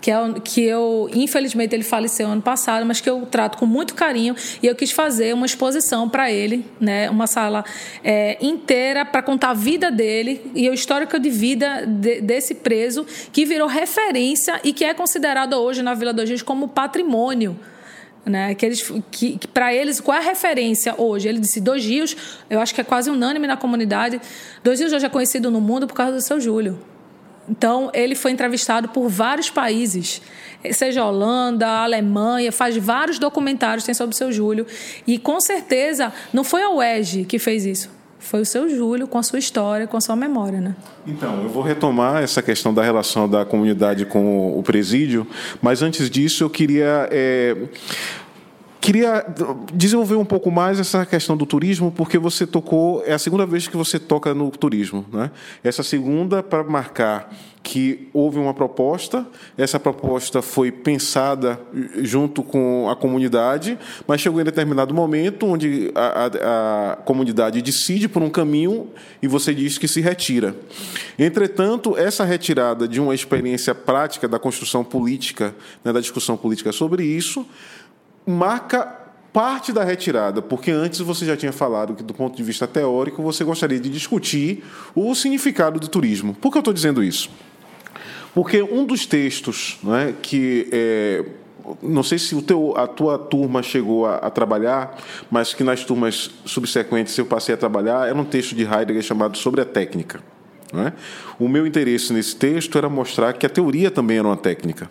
que, 0.00 0.10
é, 0.10 0.16
que 0.42 0.62
eu, 0.62 1.08
infelizmente, 1.12 1.74
ele 1.74 1.82
faleceu 1.82 2.28
ano 2.28 2.42
passado, 2.42 2.84
mas 2.86 3.00
que 3.00 3.08
eu 3.08 3.26
trato 3.26 3.58
com 3.58 3.66
muito 3.66 3.94
carinho 3.94 4.34
e 4.62 4.66
eu 4.66 4.74
quis 4.74 4.90
fazer 4.90 5.34
uma 5.34 5.46
exposição 5.46 6.08
para 6.08 6.30
ele, 6.30 6.64
né, 6.80 7.08
uma 7.10 7.26
sala 7.26 7.64
é, 8.04 8.36
inteira 8.40 9.04
para 9.04 9.22
contar 9.22 9.50
a 9.50 9.54
vida 9.54 9.90
dele 9.90 10.50
e 10.54 10.68
o 10.68 10.74
histórico 10.74 11.18
de 11.18 11.30
vida 11.30 11.84
de, 11.86 12.20
desse 12.20 12.54
preso 12.54 13.06
que 13.32 13.44
virou 13.44 13.68
referência 13.68 14.60
e 14.62 14.72
que 14.72 14.84
é 14.84 14.94
considerado 14.94 15.54
hoje 15.54 15.82
na 15.82 15.94
Vila 15.94 16.12
dos 16.12 16.28
Rios 16.28 16.42
como 16.42 16.68
patrimônio. 16.68 17.58
Né, 18.24 18.56
que 18.56 18.66
eles, 18.66 18.92
que, 19.08 19.38
que 19.38 19.46
para 19.46 19.72
eles, 19.72 20.00
qual 20.00 20.18
é 20.18 20.20
a 20.20 20.24
referência 20.24 20.96
hoje? 20.98 21.28
Ele 21.28 21.38
disse: 21.38 21.60
Dois 21.60 21.84
Rios, 21.84 22.16
eu 22.50 22.58
acho 22.58 22.74
que 22.74 22.80
é 22.80 22.84
quase 22.84 23.08
unânime 23.08 23.46
na 23.46 23.56
comunidade. 23.56 24.20
Dois 24.64 24.80
Rios 24.80 24.92
hoje 24.92 25.06
é 25.06 25.08
conhecido 25.08 25.48
no 25.48 25.60
mundo 25.60 25.86
por 25.86 25.94
causa 25.94 26.16
do 26.16 26.20
seu 26.20 26.40
Júlio. 26.40 26.76
Então, 27.48 27.90
ele 27.94 28.14
foi 28.14 28.32
entrevistado 28.32 28.88
por 28.88 29.08
vários 29.08 29.48
países, 29.50 30.20
seja 30.72 31.04
Holanda, 31.04 31.66
Alemanha, 31.66 32.50
faz 32.50 32.76
vários 32.76 33.18
documentários 33.18 33.84
tem 33.84 33.94
sobre 33.94 34.14
o 34.14 34.16
seu 34.16 34.32
Júlio. 34.32 34.66
E 35.06 35.18
com 35.18 35.40
certeza 35.40 36.12
não 36.32 36.42
foi 36.42 36.62
a 36.62 36.70
UEG 36.70 37.24
que 37.24 37.38
fez 37.38 37.64
isso. 37.64 37.96
Foi 38.18 38.40
o 38.40 38.46
seu 38.46 38.68
Júlio 38.68 39.06
com 39.06 39.18
a 39.18 39.22
sua 39.22 39.38
história, 39.38 39.86
com 39.86 39.96
a 39.96 40.00
sua 40.00 40.16
memória, 40.16 40.60
né? 40.60 40.74
Então, 41.06 41.44
eu 41.44 41.48
vou 41.48 41.62
retomar 41.62 42.22
essa 42.24 42.42
questão 42.42 42.74
da 42.74 42.82
relação 42.82 43.28
da 43.28 43.44
comunidade 43.44 44.04
com 44.04 44.58
o 44.58 44.62
presídio, 44.64 45.24
mas 45.62 45.80
antes 45.80 46.10
disso 46.10 46.42
eu 46.42 46.50
queria 46.50 47.08
é 47.12 47.56
Queria 48.80 49.26
desenvolver 49.72 50.14
um 50.14 50.24
pouco 50.24 50.50
mais 50.50 50.78
essa 50.78 51.04
questão 51.04 51.36
do 51.36 51.44
turismo, 51.44 51.90
porque 51.90 52.18
você 52.18 52.46
tocou, 52.46 53.02
é 53.04 53.12
a 53.12 53.18
segunda 53.18 53.44
vez 53.44 53.66
que 53.66 53.76
você 53.76 53.98
toca 53.98 54.32
no 54.32 54.50
turismo. 54.50 55.04
Né? 55.12 55.30
Essa 55.64 55.82
segunda 55.82 56.42
para 56.42 56.62
marcar 56.62 57.30
que 57.66 58.08
houve 58.12 58.38
uma 58.38 58.54
proposta, 58.54 59.26
essa 59.58 59.80
proposta 59.80 60.40
foi 60.40 60.70
pensada 60.70 61.60
junto 61.96 62.40
com 62.44 62.88
a 62.88 62.94
comunidade, 62.94 63.76
mas 64.06 64.20
chegou 64.20 64.40
em 64.40 64.44
determinado 64.44 64.94
momento 64.94 65.46
onde 65.46 65.90
a, 65.92 66.26
a, 66.26 66.92
a 66.92 66.96
comunidade 66.96 67.60
decide 67.60 68.06
por 68.06 68.22
um 68.22 68.30
caminho 68.30 68.88
e 69.20 69.26
você 69.26 69.52
diz 69.52 69.78
que 69.78 69.88
se 69.88 70.00
retira. 70.00 70.54
Entretanto, 71.18 71.96
essa 71.98 72.24
retirada 72.24 72.86
de 72.86 73.00
uma 73.00 73.16
experiência 73.16 73.74
prática 73.74 74.28
da 74.28 74.38
construção 74.38 74.84
política, 74.84 75.52
né, 75.84 75.92
da 75.92 75.98
discussão 75.98 76.36
política 76.36 76.70
sobre 76.70 77.02
isso, 77.02 77.44
marca 78.26 79.06
parte 79.36 79.70
da 79.70 79.84
retirada, 79.84 80.40
porque 80.40 80.70
antes 80.70 80.98
você 81.00 81.26
já 81.26 81.36
tinha 81.36 81.52
falado 81.52 81.94
que, 81.94 82.02
do 82.02 82.14
ponto 82.14 82.34
de 82.34 82.42
vista 82.42 82.66
teórico, 82.66 83.22
você 83.22 83.44
gostaria 83.44 83.78
de 83.78 83.90
discutir 83.90 84.64
o 84.94 85.14
significado 85.14 85.78
do 85.78 85.88
turismo. 85.88 86.32
Por 86.32 86.50
que 86.50 86.56
eu 86.56 86.60
estou 86.60 86.72
dizendo 86.72 87.04
isso? 87.04 87.30
Porque 88.34 88.62
um 88.62 88.86
dos 88.86 89.04
textos 89.04 89.78
né, 89.82 90.14
que. 90.22 90.68
É, 90.72 91.24
não 91.82 92.02
sei 92.02 92.18
se 92.18 92.34
o 92.34 92.40
teu, 92.40 92.74
a 92.78 92.86
tua 92.86 93.18
turma 93.18 93.62
chegou 93.62 94.06
a, 94.06 94.16
a, 94.16 94.30
trabalhar, 94.30 94.96
mas 95.30 95.52
que 95.52 95.64
nas 95.64 95.84
turmas 95.84 96.30
subsequentes 96.44 97.18
eu 97.18 97.26
passei 97.26 97.54
a 97.54 97.58
trabalhar, 97.58 98.08
era 98.08 98.16
um 98.16 98.24
texto 98.24 98.54
de 98.54 98.62
Heidegger 98.62 99.02
chamado 99.02 99.36
Sobre 99.36 99.60
a 99.60 99.64
Técnica. 99.64 100.20
Né? 100.72 100.92
O 101.38 101.46
meu 101.48 101.66
interesse 101.66 102.10
nesse 102.12 102.36
texto 102.36 102.78
era 102.78 102.88
mostrar 102.88 103.32
que 103.34 103.44
a 103.44 103.48
teoria 103.50 103.90
também 103.90 104.16
era 104.16 104.26
uma 104.26 104.36
técnica 104.36 104.88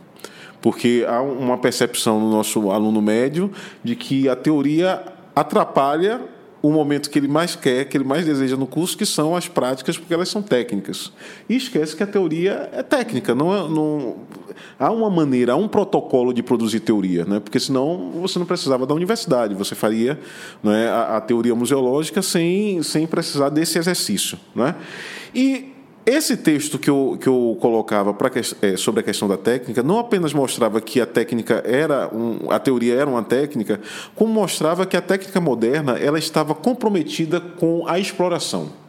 porque 0.66 1.06
há 1.08 1.22
uma 1.22 1.60
percepção 1.60 2.20
no 2.20 2.32
nosso 2.32 2.72
aluno 2.72 3.00
médio 3.00 3.52
de 3.84 3.96
que 3.96 4.28
a 4.28 4.36
teoria 4.36 5.00
atrapalha 5.36 6.20
o 6.60 6.72
momento 6.72 7.12
que 7.12 7.20
ele 7.20 7.28
mais 7.28 7.56
quer, 7.56 7.86
que 7.86 7.96
ele 7.96 8.04
mais 8.04 8.26
deseja 8.26 8.58
no 8.58 8.66
curso, 8.66 8.98
que 8.98 9.06
são 9.06 9.36
as 9.36 9.48
práticas, 9.48 9.96
porque 9.96 10.12
elas 10.12 10.28
são 10.28 10.42
técnicas. 10.42 11.14
E 11.48 11.56
esquece 11.56 11.96
que 11.96 12.02
a 12.02 12.08
teoria 12.08 12.68
é 12.74 12.82
técnica, 12.82 13.36
não, 13.36 13.56
é, 13.56 13.70
não 13.70 14.16
há 14.80 14.90
uma 14.90 15.12
maneira, 15.12 15.54
há 15.54 15.56
um 15.56 15.68
protocolo 15.68 16.34
de 16.34 16.42
produzir 16.42 16.80
teoria, 16.80 17.26
né? 17.26 17.40
porque 17.40 17.60
senão 17.60 18.10
você 18.20 18.40
não 18.40 18.46
precisava 18.48 18.88
da 18.88 18.96
universidade, 18.96 19.54
você 19.54 19.76
faria 19.76 20.20
né, 20.64 20.90
a, 20.90 21.18
a 21.18 21.22
teoria 21.22 21.54
museológica 21.54 22.24
sem, 22.24 22.82
sem 22.82 23.06
precisar 23.06 23.50
desse 23.50 23.78
exercício. 23.78 24.40
Né? 24.56 24.74
E 25.32 25.75
esse 26.06 26.38
texto 26.38 26.78
que 26.78 26.90
eu, 26.90 27.18
que 27.20 27.28
eu 27.28 27.58
colocava 27.60 28.14
pra, 28.14 28.32
é, 28.62 28.78
sobre 28.78 29.00
a 29.02 29.04
questão 29.04 29.28
da 29.28 29.38
técnica 29.38 29.82
não 29.82 29.98
apenas 29.98 30.34
mostrava 30.34 30.80
que 30.80 31.02
a 31.02 31.06
técnica 31.06 31.64
era 31.66 32.10
um, 32.14 32.52
a 32.52 32.60
teoria 32.60 32.96
era 32.96 33.10
uma 33.10 33.24
técnica, 33.24 33.82
como 34.14 34.32
mostrava 34.32 34.86
que 34.86 34.96
a 34.96 35.02
técnica 35.02 35.42
moderna 35.42 35.98
ela 35.98 36.20
estava 36.20 36.54
comprometida 36.54 37.40
com 37.40 37.88
a 37.88 37.98
exploração 37.98 38.85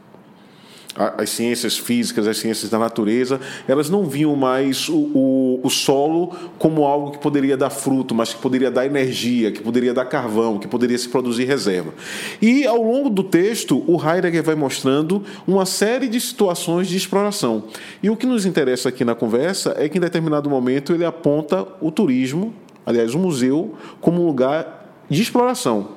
as 0.96 1.30
ciências 1.30 1.76
físicas, 1.76 2.26
as 2.26 2.38
ciências 2.38 2.70
da 2.70 2.78
natureza, 2.78 3.38
elas 3.68 3.90
não 3.90 4.06
viam 4.06 4.34
mais 4.34 4.88
o, 4.88 4.96
o, 4.96 5.60
o, 5.62 5.70
solo 5.70 6.34
como 6.58 6.84
algo 6.84 7.12
que 7.12 7.18
poderia 7.18 7.56
dar 7.56 7.70
fruto, 7.70 8.14
mas 8.14 8.32
que 8.32 8.40
poderia 8.40 8.70
dar 8.70 8.86
energia, 8.86 9.52
que 9.52 9.60
poderia 9.60 9.92
dar 9.92 10.06
carvão, 10.06 10.58
que 10.58 10.66
poderia 10.66 10.96
se 10.96 11.08
produzir 11.08 11.44
reserva. 11.44 11.92
E 12.40 12.66
ao 12.66 12.82
longo 12.82 13.10
do 13.10 13.22
texto, 13.22 13.84
o 13.86 14.00
Heidegger 14.02 14.42
vai 14.42 14.54
mostrando 14.54 15.22
uma 15.46 15.66
série 15.66 16.08
de 16.08 16.20
situações 16.20 16.88
de 16.88 16.96
exploração. 16.96 17.64
E 18.02 18.08
o 18.08 18.16
que 18.16 18.26
nos 18.26 18.46
interessa 18.46 18.88
aqui 18.88 19.04
na 19.04 19.14
conversa 19.14 19.74
é 19.78 19.88
que 19.88 19.98
em 19.98 20.00
determinado 20.00 20.48
momento 20.48 20.92
ele 20.92 21.04
aponta 21.04 21.66
o 21.80 21.90
turismo, 21.90 22.54
aliás, 22.84 23.14
o 23.14 23.18
museu, 23.18 23.74
como 24.00 24.22
um 24.22 24.26
lugar 24.26 25.04
de 25.10 25.20
exploração 25.20 25.95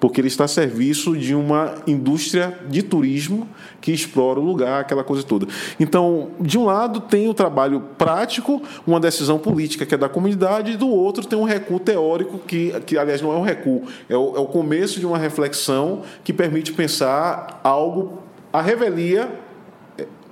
porque 0.00 0.20
ele 0.20 0.28
está 0.28 0.44
a 0.44 0.48
serviço 0.48 1.16
de 1.16 1.34
uma 1.34 1.74
indústria 1.86 2.58
de 2.68 2.82
turismo 2.82 3.46
que 3.80 3.92
explora 3.92 4.40
o 4.40 4.42
lugar, 4.42 4.80
aquela 4.80 5.04
coisa 5.04 5.22
toda. 5.22 5.46
Então, 5.78 6.30
de 6.40 6.58
um 6.58 6.64
lado 6.64 7.00
tem 7.00 7.28
o 7.28 7.34
trabalho 7.34 7.80
prático, 7.98 8.62
uma 8.86 8.98
decisão 8.98 9.38
política 9.38 9.84
que 9.84 9.94
é 9.94 9.98
da 9.98 10.08
comunidade, 10.08 10.72
e 10.72 10.76
do 10.76 10.88
outro 10.88 11.26
tem 11.26 11.38
um 11.38 11.44
recuo 11.44 11.78
teórico 11.78 12.38
que, 12.38 12.72
que 12.86 12.96
aliás, 12.96 13.20
não 13.20 13.32
é 13.32 13.36
um 13.36 13.42
recuo, 13.42 13.84
é 14.08 14.16
o, 14.16 14.36
é 14.36 14.40
o 14.40 14.46
começo 14.46 14.98
de 14.98 15.06
uma 15.06 15.18
reflexão 15.18 16.02
que 16.24 16.32
permite 16.32 16.72
pensar 16.72 17.60
algo 17.62 18.22
a 18.52 18.60
revelia 18.60 19.30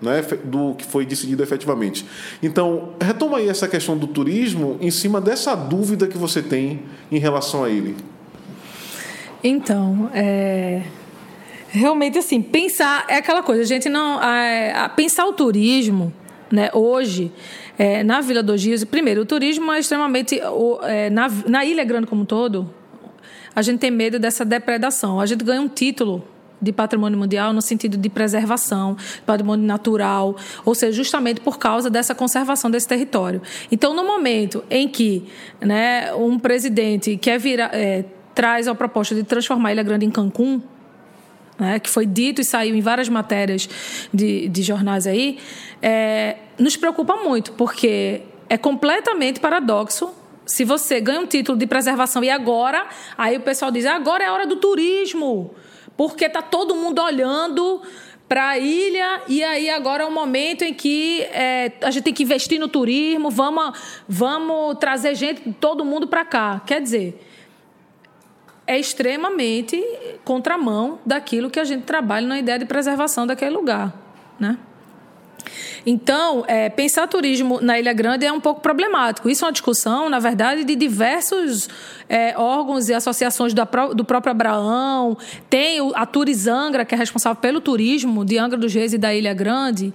né, 0.01 0.23
do 0.45 0.75
que 0.75 0.85
foi 0.85 1.05
decidido 1.05 1.43
efetivamente. 1.43 2.07
Então, 2.43 2.91
retoma 3.01 3.39
aí 3.39 3.49
essa 3.49 3.69
questão 3.69 3.97
do 3.97 4.07
turismo 4.07 4.77
em 4.81 4.91
cima 4.91 5.21
dessa 5.21 5.55
dúvida 5.55 6.07
que 6.07 6.17
você 6.17 6.41
tem 6.41 6.83
em 7.11 7.19
relação 7.19 7.65
a 7.65 7.71
ele. 7.71 7.97
Então, 9.43 10.11
é, 10.13 10.83
realmente 11.69 12.19
assim, 12.19 12.43
pensar 12.43 13.05
é 13.09 13.17
aquela 13.17 13.43
coisa, 13.43 13.63
a 13.63 13.67
gente 13.67 13.89
não. 13.89 14.19
A, 14.19 14.85
a 14.85 14.89
pensar 14.89 15.27
o 15.27 15.33
turismo 15.33 16.13
né, 16.51 16.71
hoje, 16.73 17.33
é, 17.79 18.03
na 18.03 18.21
Vila 18.21 18.43
dos 18.43 18.65
Rios, 18.65 18.85
primeiro, 18.85 19.23
o 19.23 19.27
turismo 19.27 19.73
é 19.73 19.79
extremamente. 19.79 20.41
O, 20.43 20.81
é, 20.83 21.11
na, 21.11 21.29
na 21.47 21.65
Ilha 21.65 21.85
Grande 21.85 22.07
como 22.07 22.23
um 22.23 22.25
todo, 22.25 22.69
a 23.55 23.63
gente 23.63 23.79
tem 23.79 23.91
medo 23.91 24.19
dessa 24.19 24.45
depredação. 24.45 25.21
A 25.21 25.27
gente 25.27 25.45
ganha 25.45 25.61
um 25.61 25.69
título 25.69 26.25
de 26.61 26.73
patrimônio 26.73 27.17
mundial 27.17 27.53
no 27.53 27.63
sentido 27.63 27.97
de 27.97 28.09
preservação, 28.09 28.97
patrimônio 29.25 29.65
natural, 29.65 30.37
ou 30.65 30.75
seja, 30.75 30.93
justamente 30.93 31.41
por 31.41 31.59
causa 31.59 31.89
dessa 31.89 32.15
conservação 32.15 32.71
desse 32.71 32.89
território. 32.89 33.41
Então, 33.71 33.95
no 33.95 34.05
momento 34.05 34.65
em 34.69 34.89
que 34.89 35.25
né, 35.61 36.13
um 36.15 36.39
presidente 36.39 37.17
quer 37.17 37.39
virar, 37.39 37.71
é, 37.73 38.05
traz 38.39 38.69
a 38.69 38.75
proposta 38.77 39.17
de 39.17 39.25
transformar 39.25 39.71
a 39.71 39.73
Ilha 39.73 39.83
Grande 39.83 40.07
em 40.07 40.13
Cancún, 40.13 40.63
né, 41.59 41.81
que 41.81 41.91
foi 41.91 42.07
dito 42.07 42.41
e 42.41 42.45
saiu 42.45 42.77
em 42.77 42.81
várias 42.81 43.09
matérias 43.09 43.69
de, 44.15 44.49
de 44.49 44.63
jornais 44.63 45.09
aí, 45.09 45.41
é, 45.83 46.37
nos 46.57 46.77
preocupa 46.77 47.17
muito, 47.17 47.51
porque 47.55 48.23
é 48.49 48.57
completamente 48.57 49.41
paradoxo 49.41 50.15
se 50.47 50.65
você 50.65 51.01
ganha 51.01 51.19
um 51.19 51.27
título 51.27 51.59
de 51.59 51.67
preservação 51.67 52.23
e 52.23 52.31
agora, 52.31 52.87
aí 53.19 53.37
o 53.37 53.41
pessoal 53.41 53.73
diz, 53.73 53.85
agora 53.85 54.23
é 54.23 54.29
a 54.29 54.33
hora 54.33 54.47
do 54.47 54.55
turismo 54.55 55.53
porque 55.97 56.27
está 56.27 56.41
todo 56.41 56.77
mundo 56.77 57.03
olhando 57.03 57.83
para 58.29 58.51
a 58.51 58.59
ilha 58.59 59.23
e 59.27 59.43
aí 59.43 59.69
agora 59.69 60.05
é 60.05 60.07
o 60.07 60.13
momento 60.13 60.63
em 60.63 60.73
que 60.73 61.23
é, 61.23 61.73
a 61.83 61.91
gente 61.91 62.05
tem 62.05 62.15
que 62.15 62.23
investir 62.23 62.61
no 62.61 62.69
turismo, 62.69 63.31
vamos, 63.31 63.77
vamos 64.09 64.79
trazer 64.79 65.17
gente, 65.17 65.53
todo 65.55 65.85
mundo 65.85 66.07
para 66.07 66.25
cá. 66.25 66.63
Quer 66.65 66.81
dizer, 66.81 67.28
é 68.69 68.79
extremamente 68.79 69.83
contramão 70.25 70.99
daquilo 71.05 71.49
que 71.49 71.59
a 71.59 71.65
gente 71.65 71.85
trabalha 71.85 72.27
na 72.27 72.39
ideia 72.39 72.59
de 72.59 72.67
preservação 72.67 73.27
daquele 73.27 73.51
lugar, 73.51 73.95
né? 74.39 74.59
Então, 75.87 76.45
é, 76.47 76.69
pensar 76.69 77.07
turismo 77.07 77.61
na 77.63 77.79
Ilha 77.79 77.95
Grande 77.95 78.27
é 78.27 78.33
um 78.33 78.41
pouco 78.41 78.61
problemático. 78.61 79.31
Isso 79.31 79.45
é 79.45 79.47
uma 79.47 79.53
discussão, 79.53 80.11
na 80.11 80.19
verdade, 80.19 80.63
de 80.65 80.77
diversos 80.77 81.67
é, 82.07 82.35
órgãos 82.37 82.91
e 82.91 82.95
associações 82.95 83.55
do, 83.55 84.05
próprio 84.05 84.31
Abraão. 84.31 85.17
Tem 85.49 85.81
a 85.95 86.05
Turizangra, 86.05 86.85
que 86.85 86.95
é 86.95 86.99
responsável 86.99 87.41
pelo 87.41 87.63
turismo 87.63 88.23
de 88.23 88.37
Angra 88.37 88.59
dos 88.59 88.75
Reis 88.75 88.93
e 88.93 88.99
da 88.99 89.15
Ilha 89.15 89.33
Grande. 89.33 89.95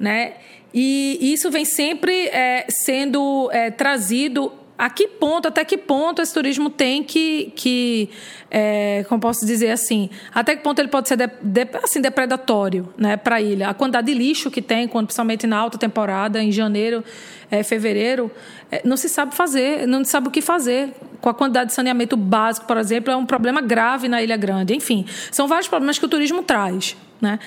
Né? 0.00 0.34
E 0.72 1.18
isso 1.20 1.50
vem 1.50 1.66
sempre 1.66 2.28
é, 2.28 2.64
sendo 2.70 3.50
é, 3.52 3.70
trazido 3.70 4.50
a 4.76 4.90
que 4.90 5.06
ponto, 5.06 5.46
até 5.46 5.64
que 5.64 5.78
ponto 5.78 6.20
esse 6.20 6.34
turismo 6.34 6.68
tem 6.68 7.02
que, 7.04 7.52
que 7.54 8.10
é, 8.50 9.04
como 9.08 9.20
posso 9.20 9.46
dizer 9.46 9.70
assim, 9.70 10.10
até 10.34 10.56
que 10.56 10.62
ponto 10.62 10.80
ele 10.80 10.88
pode 10.88 11.08
ser 11.08 11.16
de, 11.16 11.28
de, 11.40 11.68
assim, 11.82 12.00
depredatório 12.00 12.92
né, 12.98 13.16
para 13.16 13.36
a 13.36 13.40
ilha. 13.40 13.68
A 13.68 13.74
quantidade 13.74 14.08
de 14.08 14.14
lixo 14.14 14.50
que 14.50 14.60
tem, 14.60 14.88
quando, 14.88 15.06
principalmente 15.06 15.46
na 15.46 15.56
alta 15.56 15.78
temporada, 15.78 16.42
em 16.42 16.50
janeiro, 16.50 17.04
é, 17.50 17.62
fevereiro, 17.62 18.30
é, 18.70 18.82
não 18.84 18.96
se 18.96 19.08
sabe 19.08 19.34
fazer, 19.34 19.86
não 19.86 20.04
se 20.04 20.10
sabe 20.10 20.28
o 20.28 20.30
que 20.30 20.40
fazer. 20.40 20.92
Com 21.20 21.28
a 21.28 21.34
quantidade 21.34 21.68
de 21.68 21.74
saneamento 21.74 22.16
básico, 22.16 22.66
por 22.66 22.76
exemplo, 22.76 23.12
é 23.12 23.16
um 23.16 23.24
problema 23.24 23.60
grave 23.60 24.08
na 24.08 24.22
Ilha 24.22 24.36
Grande. 24.36 24.74
Enfim, 24.74 25.06
são 25.30 25.46
vários 25.46 25.68
problemas 25.68 25.98
que 25.98 26.04
o 26.04 26.08
turismo 26.08 26.42
traz. 26.42 26.96
Né? 27.20 27.38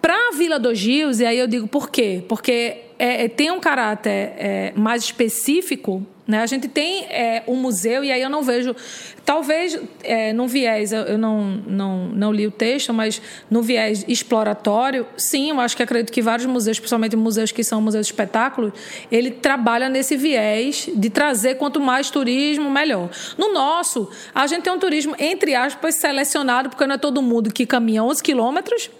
Para 0.00 0.14
a 0.14 0.36
Vila 0.36 0.58
dos 0.58 0.80
Rios, 0.80 1.20
e 1.20 1.26
aí 1.26 1.38
eu 1.38 1.46
digo 1.46 1.68
por 1.68 1.90
quê? 1.90 2.24
Porque 2.26 2.78
é, 2.98 3.24
é 3.24 3.28
tem 3.28 3.50
um 3.50 3.60
caráter 3.60 4.32
é, 4.36 4.72
mais 4.74 5.04
específico 5.04 6.04
né? 6.26 6.40
A 6.40 6.46
gente 6.46 6.68
tem 6.68 7.04
é, 7.06 7.42
um 7.48 7.56
museu, 7.56 8.04
e 8.04 8.12
aí 8.12 8.22
eu 8.22 8.30
não 8.30 8.42
vejo, 8.42 8.76
talvez 9.24 9.78
é, 10.04 10.32
num 10.32 10.46
viés, 10.46 10.92
eu 10.92 11.18
não, 11.18 11.42
não, 11.66 12.08
não 12.08 12.32
li 12.32 12.46
o 12.46 12.50
texto, 12.50 12.94
mas 12.94 13.20
no 13.50 13.60
viés 13.60 14.04
exploratório, 14.06 15.06
sim, 15.16 15.50
eu 15.50 15.60
acho 15.60 15.76
que 15.76 15.82
acredito 15.82 16.12
que 16.12 16.22
vários 16.22 16.46
museus, 16.46 16.78
principalmente 16.78 17.16
museus 17.16 17.50
que 17.50 17.64
são 17.64 17.80
museus 17.80 18.06
de 18.06 18.12
espetáculos, 18.12 18.72
ele 19.10 19.30
trabalha 19.32 19.88
nesse 19.88 20.16
viés 20.16 20.88
de 20.94 21.10
trazer 21.10 21.56
quanto 21.56 21.80
mais 21.80 22.08
turismo, 22.08 22.70
melhor. 22.70 23.10
No 23.36 23.52
nosso, 23.52 24.08
a 24.32 24.46
gente 24.46 24.62
tem 24.62 24.72
um 24.72 24.78
turismo, 24.78 25.16
entre 25.18 25.54
aspas, 25.54 25.96
selecionado, 25.96 26.70
porque 26.70 26.86
não 26.86 26.94
é 26.94 26.98
todo 26.98 27.20
mundo 27.20 27.52
que 27.52 27.66
caminha 27.66 28.04
11 28.04 28.22
quilômetros 28.22 28.90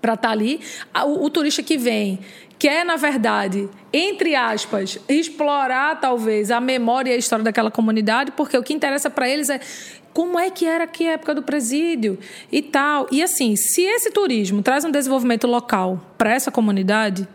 para 0.00 0.14
estar 0.14 0.28
tá 0.28 0.32
ali. 0.32 0.60
O, 1.06 1.24
o 1.24 1.30
turista 1.30 1.62
que 1.62 1.76
vem, 1.76 2.18
quer, 2.58 2.84
na 2.84 2.96
verdade, 2.96 3.68
entre 3.92 4.34
aspas, 4.34 4.98
explorar 5.08 6.00
talvez 6.00 6.50
a 6.50 6.60
memória 6.60 7.10
e 7.10 7.14
a 7.14 7.16
história 7.16 7.44
daquela 7.44 7.70
comunidade, 7.70 8.32
porque 8.32 8.56
o 8.56 8.62
que 8.62 8.74
interessa 8.74 9.08
para 9.08 9.28
eles 9.28 9.48
é 9.48 9.60
como 10.12 10.38
é 10.38 10.50
que 10.50 10.66
era 10.66 10.84
aqui 10.84 11.06
a 11.06 11.12
época 11.12 11.34
do 11.34 11.42
presídio 11.42 12.18
e 12.50 12.60
tal. 12.60 13.06
E 13.12 13.22
assim, 13.22 13.54
se 13.54 13.82
esse 13.82 14.10
turismo 14.10 14.62
traz 14.62 14.84
um 14.84 14.90
desenvolvimento 14.90 15.46
local 15.46 16.00
para 16.18 16.32
essa 16.32 16.50
comunidade, 16.50 17.28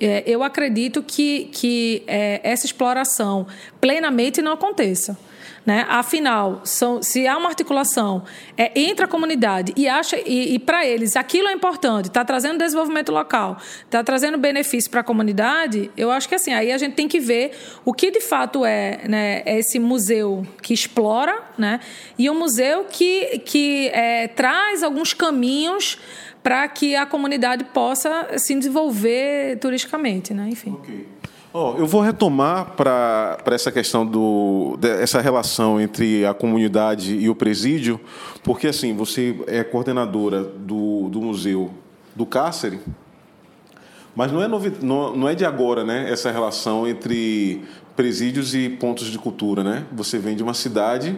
é, 0.00 0.22
eu 0.26 0.42
acredito 0.42 1.02
que, 1.02 1.46
que 1.52 2.02
é, 2.06 2.40
essa 2.42 2.66
exploração 2.66 3.46
plenamente 3.80 4.42
não 4.42 4.52
aconteça. 4.52 5.16
Né? 5.64 5.84
Afinal, 5.90 6.62
são, 6.64 7.02
se 7.02 7.28
há 7.28 7.36
uma 7.36 7.48
articulação 7.48 8.24
é, 8.56 8.72
entre 8.74 9.04
a 9.04 9.08
comunidade 9.08 9.74
e 9.76 9.86
acha 9.86 10.16
e, 10.16 10.54
e 10.54 10.58
para 10.58 10.86
eles 10.86 11.16
aquilo 11.16 11.48
é 11.48 11.52
importante, 11.52 12.06
está 12.06 12.24
trazendo 12.24 12.58
desenvolvimento 12.58 13.12
local, 13.12 13.58
está 13.84 14.02
trazendo 14.02 14.38
benefício 14.38 14.90
para 14.90 15.00
a 15.00 15.04
comunidade, 15.04 15.90
eu 15.98 16.10
acho 16.10 16.26
que 16.26 16.34
assim 16.34 16.54
aí 16.54 16.72
a 16.72 16.78
gente 16.78 16.94
tem 16.94 17.06
que 17.06 17.20
ver 17.20 17.52
o 17.84 17.92
que 17.92 18.10
de 18.10 18.22
fato 18.22 18.64
é, 18.64 19.02
né, 19.06 19.42
é 19.44 19.58
esse 19.58 19.78
museu 19.78 20.46
que 20.62 20.72
explora, 20.72 21.42
né, 21.58 21.78
e 22.18 22.30
um 22.30 22.38
museu 22.38 22.86
que 22.90 23.40
que 23.40 23.88
é, 23.88 24.28
traz 24.28 24.82
alguns 24.82 25.12
caminhos 25.12 25.98
para 26.42 26.66
que 26.68 26.96
a 26.96 27.06
comunidade 27.06 27.64
possa 27.64 28.38
se 28.38 28.54
desenvolver 28.54 29.58
turisticamente, 29.58 30.32
né? 30.32 30.48
Enfim. 30.48 30.72
Okay. 30.72 31.06
Oh, 31.52 31.74
eu 31.76 31.86
vou 31.86 32.00
retomar 32.00 32.76
para 32.76 33.42
essa 33.46 33.72
questão 33.72 34.06
do 34.06 34.78
essa 35.00 35.20
relação 35.20 35.80
entre 35.80 36.24
a 36.24 36.32
comunidade 36.32 37.16
e 37.16 37.28
o 37.28 37.34
presídio, 37.34 38.00
porque 38.44 38.68
assim 38.68 38.94
você 38.94 39.36
é 39.48 39.64
coordenadora 39.64 40.44
do, 40.44 41.08
do 41.08 41.20
museu 41.20 41.72
do 42.14 42.24
cárcere, 42.24 42.78
mas 44.14 44.30
não 44.30 44.40
é 44.40 44.46
novi, 44.46 44.72
não, 44.80 45.16
não 45.16 45.28
é 45.28 45.34
de 45.34 45.44
agora, 45.44 45.84
né? 45.84 46.08
Essa 46.08 46.30
relação 46.30 46.86
entre 46.86 47.64
presídios 47.96 48.54
e 48.54 48.68
pontos 48.68 49.08
de 49.08 49.18
cultura, 49.18 49.64
né? 49.64 49.84
Você 49.90 50.20
vem 50.20 50.36
de 50.36 50.44
uma 50.44 50.54
cidade 50.54 51.16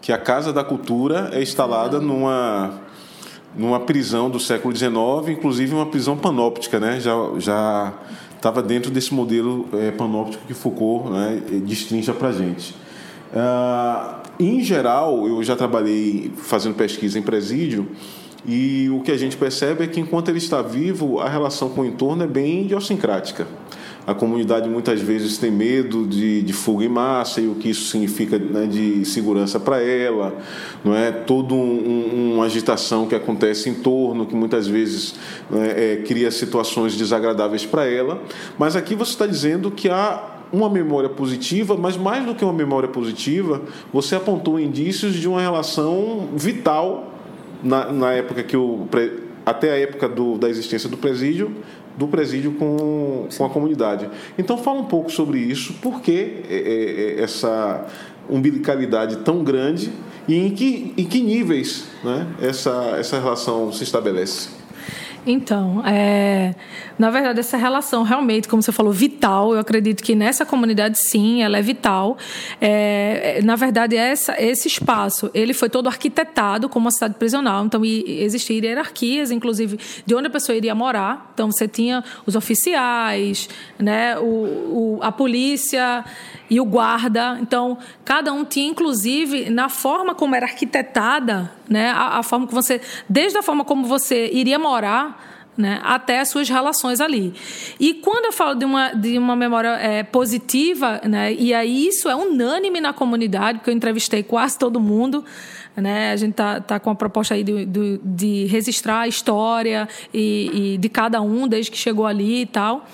que 0.00 0.12
a 0.12 0.18
Casa 0.18 0.50
da 0.50 0.64
Cultura 0.64 1.28
é 1.32 1.42
instalada 1.42 2.00
numa 2.00 2.80
numa 3.56 3.80
prisão 3.80 4.28
do 4.28 4.40
século 4.40 4.74
XIX, 4.74 4.92
inclusive 5.28 5.74
uma 5.74 5.86
prisão 5.86 6.16
panóptica, 6.16 6.80
né? 6.80 7.00
Já 7.00 7.14
já 7.38 7.92
estava 8.36 8.62
dentro 8.62 8.90
desse 8.90 9.14
modelo 9.14 9.66
é, 9.72 9.90
panóptico 9.90 10.44
que 10.46 10.52
Foucault 10.52 11.10
né, 11.10 11.40
destrincha 11.64 12.12
para 12.12 12.30
gente. 12.30 12.74
Ah, 13.34 14.20
em 14.38 14.62
geral, 14.62 15.26
eu 15.26 15.42
já 15.42 15.56
trabalhei 15.56 16.30
fazendo 16.36 16.74
pesquisa 16.74 17.18
em 17.18 17.22
presídio 17.22 17.88
e 18.46 18.90
o 18.90 19.00
que 19.00 19.10
a 19.10 19.16
gente 19.16 19.36
percebe 19.36 19.84
é 19.84 19.86
que 19.86 19.98
enquanto 19.98 20.28
ele 20.28 20.38
está 20.38 20.60
vivo, 20.60 21.20
a 21.20 21.28
relação 21.28 21.70
com 21.70 21.80
o 21.80 21.86
entorno 21.86 22.22
é 22.22 22.26
bem 22.26 22.62
idiosincrática. 22.62 23.46
A 24.06 24.12
comunidade 24.12 24.68
muitas 24.68 25.00
vezes 25.00 25.38
tem 25.38 25.50
medo 25.50 26.06
de, 26.06 26.42
de 26.42 26.52
fuga 26.52 26.84
em 26.84 26.88
massa 26.88 27.40
e 27.40 27.48
o 27.48 27.54
que 27.54 27.70
isso 27.70 27.90
significa 27.90 28.38
né, 28.38 28.66
de 28.66 29.04
segurança 29.06 29.58
para 29.58 29.80
ela, 29.80 30.36
não 30.84 30.94
é? 30.94 31.10
Toda 31.10 31.54
um, 31.54 31.58
um, 31.58 32.34
uma 32.34 32.44
agitação 32.44 33.06
que 33.06 33.14
acontece 33.14 33.70
em 33.70 33.74
torno, 33.74 34.26
que 34.26 34.34
muitas 34.34 34.66
vezes 34.66 35.14
né, 35.50 35.72
é, 35.74 35.96
cria 35.96 36.30
situações 36.30 36.94
desagradáveis 36.96 37.64
para 37.64 37.86
ela. 37.86 38.22
Mas 38.58 38.76
aqui 38.76 38.94
você 38.94 39.12
está 39.12 39.26
dizendo 39.26 39.70
que 39.70 39.88
há 39.88 40.22
uma 40.52 40.68
memória 40.68 41.08
positiva, 41.08 41.74
mas 41.76 41.96
mais 41.96 42.26
do 42.26 42.34
que 42.34 42.44
uma 42.44 42.52
memória 42.52 42.88
positiva, 42.88 43.62
você 43.92 44.14
apontou 44.14 44.60
indícios 44.60 45.14
de 45.14 45.26
uma 45.26 45.40
relação 45.40 46.28
vital 46.36 47.10
na, 47.62 47.90
na 47.90 48.12
época 48.12 48.42
que 48.42 48.56
o 48.56 48.86
até 49.46 49.72
a 49.72 49.78
época 49.78 50.08
do, 50.08 50.38
da 50.38 50.48
existência 50.48 50.88
do 50.88 50.96
presídio 50.96 51.52
do 51.96 52.08
presídio 52.08 52.52
com, 52.52 53.28
com 53.36 53.44
a 53.44 53.50
comunidade. 53.50 54.08
Então, 54.38 54.58
fala 54.58 54.80
um 54.80 54.86
pouco 54.86 55.10
sobre 55.10 55.38
isso, 55.38 55.74
por 55.74 56.00
que 56.00 56.42
é, 56.48 56.54
é, 56.54 57.20
é, 57.20 57.22
essa 57.22 57.86
umbilicalidade 58.28 59.16
tão 59.18 59.44
grande 59.44 59.92
e 60.26 60.34
em 60.34 60.50
que, 60.50 60.94
em 60.96 61.04
que 61.04 61.20
níveis 61.20 61.84
né, 62.02 62.26
essa, 62.40 62.96
essa 62.98 63.18
relação 63.18 63.70
se 63.72 63.84
estabelece. 63.84 64.63
Então, 65.26 65.82
é, 65.86 66.54
na 66.98 67.10
verdade, 67.10 67.40
essa 67.40 67.56
relação 67.56 68.02
realmente, 68.02 68.46
como 68.46 68.62
você 68.62 68.72
falou, 68.72 68.92
vital. 68.92 69.54
Eu 69.54 69.60
acredito 69.60 70.02
que 70.02 70.14
nessa 70.14 70.44
comunidade, 70.44 70.98
sim, 70.98 71.42
ela 71.42 71.58
é 71.58 71.62
vital. 71.62 72.18
É, 72.60 73.40
na 73.42 73.56
verdade, 73.56 73.96
essa, 73.96 74.40
esse 74.40 74.68
espaço, 74.68 75.30
ele 75.32 75.54
foi 75.54 75.70
todo 75.70 75.88
arquitetado 75.88 76.68
como 76.68 76.84
uma 76.84 76.90
cidade 76.90 77.14
prisional. 77.14 77.64
Então, 77.64 77.82
existiam 77.84 78.62
hierarquias, 78.62 79.30
inclusive, 79.30 79.78
de 80.04 80.14
onde 80.14 80.26
a 80.26 80.30
pessoa 80.30 80.56
iria 80.56 80.74
morar. 80.74 81.30
Então, 81.32 81.50
você 81.50 81.66
tinha 81.66 82.04
os 82.26 82.36
oficiais, 82.36 83.48
né, 83.78 84.18
o, 84.18 84.24
o 84.24 84.98
a 85.02 85.10
polícia 85.10 86.04
e 86.50 86.60
o 86.60 86.64
guarda. 86.64 87.38
Então, 87.40 87.78
cada 88.04 88.32
um 88.32 88.44
tinha, 88.44 88.68
inclusive, 88.68 89.48
na 89.50 89.68
forma 89.68 90.14
como 90.14 90.34
era 90.34 90.46
arquitetada, 90.46 91.50
né, 91.68 91.90
a, 91.90 92.18
a 92.18 92.22
forma 92.22 92.46
que 92.46 92.54
você, 92.54 92.80
desde 93.08 93.38
a 93.38 93.42
forma 93.42 93.64
como 93.64 93.86
você 93.86 94.30
iria 94.32 94.58
morar, 94.58 95.13
né, 95.56 95.80
até 95.82 96.20
as 96.20 96.28
suas 96.28 96.48
relações 96.48 97.00
ali. 97.00 97.32
E 97.78 97.94
quando 97.94 98.26
eu 98.26 98.32
falo 98.32 98.54
de 98.54 98.64
uma, 98.64 98.92
de 98.92 99.18
uma 99.18 99.36
memória 99.36 99.76
é, 99.76 100.02
positiva, 100.02 101.00
né, 101.04 101.32
e 101.32 101.54
aí 101.54 101.88
isso 101.88 102.08
é 102.08 102.14
unânime 102.14 102.80
na 102.80 102.92
comunidade, 102.92 103.58
porque 103.58 103.70
eu 103.70 103.74
entrevistei 103.74 104.22
quase 104.22 104.58
todo 104.58 104.80
mundo, 104.80 105.24
né, 105.76 106.12
a 106.12 106.16
gente 106.16 106.32
está 106.32 106.60
tá 106.60 106.80
com 106.80 106.90
a 106.90 106.94
proposta 106.94 107.34
aí 107.34 107.42
de, 107.42 107.64
de, 107.66 108.00
de 108.02 108.44
registrar 108.46 109.00
a 109.00 109.08
história 109.08 109.88
e, 110.12 110.74
e, 110.74 110.78
de 110.78 110.88
cada 110.88 111.20
um 111.20 111.48
desde 111.48 111.70
que 111.70 111.78
chegou 111.78 112.06
ali 112.06 112.42
e 112.42 112.46
tal. 112.46 112.86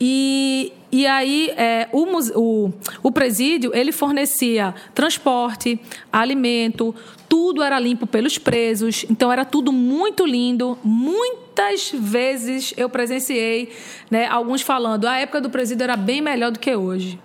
E, 0.00 0.72
e 0.90 1.06
aí 1.06 1.50
é, 1.56 1.88
o, 1.92 2.04
o, 2.34 2.72
o 3.04 3.12
presídio 3.12 3.70
ele 3.74 3.92
fornecia 3.92 4.74
transporte, 4.94 5.80
alimento, 6.12 6.94
tudo 7.32 7.62
era 7.62 7.78
limpo 7.78 8.06
pelos 8.06 8.36
presos, 8.36 9.06
então 9.08 9.32
era 9.32 9.42
tudo 9.42 9.72
muito 9.72 10.26
lindo. 10.26 10.78
Muitas 10.84 11.90
vezes 11.90 12.74
eu 12.76 12.90
presenciei 12.90 13.72
né, 14.10 14.26
alguns 14.26 14.60
falando 14.60 15.06
a 15.06 15.16
época 15.16 15.40
do 15.40 15.48
presídio 15.48 15.82
era 15.82 15.96
bem 15.96 16.20
melhor 16.20 16.50
do 16.50 16.58
que 16.58 16.76
hoje. 16.76 17.18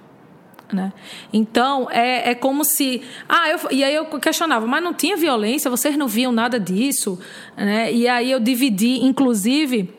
Né? 0.72 0.94
Então, 1.34 1.90
é, 1.92 2.32
é 2.32 2.36
como 2.36 2.64
se. 2.64 3.02
Ah, 3.28 3.50
eu, 3.50 3.60
e 3.70 3.84
aí 3.84 3.94
eu 3.94 4.06
questionava, 4.06 4.66
mas 4.66 4.82
não 4.82 4.94
tinha 4.94 5.18
violência, 5.18 5.70
vocês 5.70 5.98
não 5.98 6.08
viam 6.08 6.32
nada 6.32 6.58
disso? 6.58 7.20
Né? 7.58 7.92
E 7.92 8.08
aí 8.08 8.32
eu 8.32 8.40
dividi, 8.40 9.04
inclusive. 9.04 9.94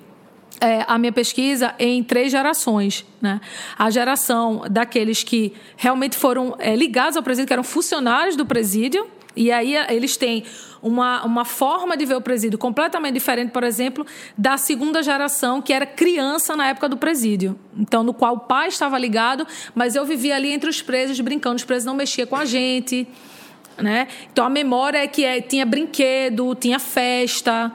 É, 0.61 0.85
a 0.89 0.99
minha 0.99 1.13
pesquisa 1.13 1.73
em 1.79 2.03
três 2.03 2.33
gerações. 2.33 3.07
Né? 3.21 3.41
A 3.79 3.91
geração 3.91 4.65
daqueles 4.69 5.23
que 5.23 5.53
realmente 5.77 6.17
foram 6.17 6.57
é, 6.59 6.75
ligados 6.75 7.17
ao 7.17 7.23
presídio, 7.23 7.47
que 7.47 7.53
eram 7.53 7.63
funcionários 7.63 8.35
do 8.35 8.45
presídio, 8.45 9.07
e 9.39 9.53
aí 9.53 9.77
eh, 9.77 9.87
eles 9.91 10.17
têm 10.17 10.43
uma, 10.83 11.25
uma 11.25 11.45
forma 11.45 11.97
de 11.97 12.05
ver 12.05 12.17
o 12.17 12.21
presídio 12.21 12.59
completamente 12.59 13.15
diferente, 13.15 13.51
por 13.51 13.63
exemplo, 13.63 14.05
da 14.37 14.57
segunda 14.57 15.01
geração, 15.01 15.63
que 15.63 15.73
era 15.73 15.87
criança 15.87 16.57
na 16.57 16.67
época 16.67 16.89
do 16.89 16.97
presídio. 16.97 17.57
Então, 17.77 18.03
no 18.03 18.13
qual 18.13 18.35
o 18.35 18.41
pai 18.41 18.67
estava 18.67 18.99
ligado, 18.99 19.47
mas 19.77 19.95
eu 19.95 20.05
vivia 20.05 20.35
ali 20.35 20.51
entre 20.51 20.69
os 20.69 20.83
presos, 20.83 21.21
brincando. 21.21 21.55
Os 21.55 21.65
presos 21.65 21.85
não 21.85 21.95
mexiam 21.95 22.27
com 22.27 22.35
a 22.35 22.45
gente. 22.45 23.07
Né? 23.77 24.09
Então, 24.33 24.45
a 24.45 24.51
memória 24.51 24.99
é 24.99 25.07
que 25.07 25.25
é, 25.25 25.41
tinha 25.41 25.65
brinquedo, 25.65 26.57
tinha 26.57 26.81
festa. 26.81 27.73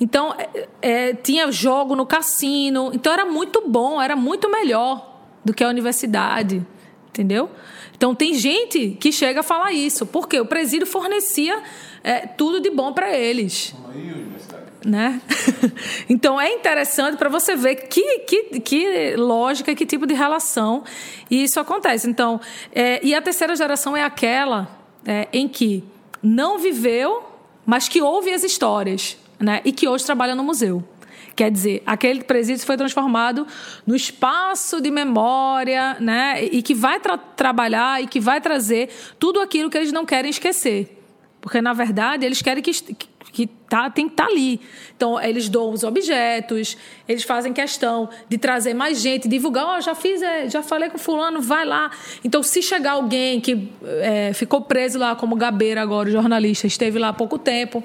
Então, 0.00 0.34
é, 0.80 1.12
tinha 1.14 1.50
jogo 1.50 1.96
no 1.96 2.06
cassino. 2.06 2.92
Então, 2.94 3.12
era 3.12 3.24
muito 3.24 3.64
bom, 3.66 4.00
era 4.00 4.14
muito 4.14 4.48
melhor 4.48 5.22
do 5.44 5.52
que 5.52 5.64
a 5.64 5.68
universidade. 5.68 6.64
Entendeu? 7.08 7.50
Então 8.00 8.14
tem 8.14 8.32
gente 8.32 8.96
que 8.98 9.12
chega 9.12 9.40
a 9.40 9.42
falar 9.42 9.72
isso, 9.72 10.06
porque 10.06 10.40
o 10.40 10.46
presídio 10.46 10.86
fornecia 10.86 11.62
é, 12.02 12.20
tudo 12.20 12.58
de 12.58 12.70
bom 12.70 12.94
para 12.94 13.14
eles. 13.14 13.74
Né? 14.82 15.20
então 16.08 16.40
é 16.40 16.50
interessante 16.50 17.18
para 17.18 17.28
você 17.28 17.54
ver 17.54 17.74
que, 17.74 18.20
que, 18.20 18.60
que 18.60 19.16
lógica, 19.16 19.74
que 19.74 19.84
tipo 19.84 20.06
de 20.06 20.14
relação 20.14 20.82
isso 21.30 21.60
acontece. 21.60 22.08
Então, 22.08 22.40
é, 22.74 23.04
e 23.04 23.14
a 23.14 23.20
terceira 23.20 23.54
geração 23.54 23.94
é 23.94 24.02
aquela 24.02 24.80
é, 25.04 25.28
em 25.30 25.46
que 25.46 25.84
não 26.22 26.58
viveu, 26.58 27.22
mas 27.66 27.86
que 27.86 28.00
ouve 28.00 28.32
as 28.32 28.42
histórias, 28.42 29.18
né? 29.38 29.60
E 29.62 29.72
que 29.72 29.86
hoje 29.86 30.06
trabalha 30.06 30.34
no 30.34 30.42
museu. 30.42 30.82
Quer 31.34 31.50
dizer, 31.50 31.82
aquele 31.86 32.22
presídio 32.24 32.64
foi 32.66 32.76
transformado 32.76 33.46
no 33.86 33.94
espaço 33.94 34.80
de 34.80 34.90
memória, 34.90 35.96
né? 36.00 36.44
E 36.44 36.62
que 36.62 36.74
vai 36.74 37.00
tra 37.00 37.16
trabalhar 37.16 38.02
e 38.02 38.06
que 38.06 38.20
vai 38.20 38.40
trazer 38.40 38.90
tudo 39.18 39.40
aquilo 39.40 39.70
que 39.70 39.78
eles 39.78 39.92
não 39.92 40.04
querem 40.04 40.30
esquecer. 40.30 40.96
Porque, 41.40 41.62
na 41.62 41.72
verdade, 41.72 42.26
eles 42.26 42.42
querem 42.42 42.62
que, 42.62 42.72
que 43.32 43.46
tá, 43.46 43.88
tem 43.88 44.06
que 44.06 44.12
estar 44.12 44.26
tá 44.26 44.30
ali. 44.30 44.60
Então, 44.94 45.20
eles 45.20 45.48
doam 45.48 45.72
os 45.72 45.82
objetos, 45.82 46.76
eles 47.08 47.22
fazem 47.22 47.52
questão 47.52 48.10
de 48.28 48.36
trazer 48.36 48.74
mais 48.74 49.00
gente, 49.00 49.26
divulgar, 49.26 49.64
ó, 49.64 49.78
oh, 49.78 49.80
já 49.80 49.94
fiz, 49.94 50.20
é, 50.20 50.48
já 50.48 50.62
falei 50.62 50.90
com 50.90 50.98
fulano, 50.98 51.40
vai 51.40 51.64
lá. 51.64 51.90
Então, 52.22 52.42
se 52.42 52.62
chegar 52.62 52.92
alguém 52.92 53.40
que 53.40 53.70
é, 54.02 54.32
ficou 54.34 54.60
preso 54.60 54.98
lá, 54.98 55.16
como 55.16 55.34
Gabeira 55.34 55.80
agora, 55.80 56.08
o 56.08 56.12
jornalista, 56.12 56.66
esteve 56.66 56.98
lá 56.98 57.08
há 57.08 57.12
pouco 57.12 57.38
tempo, 57.38 57.82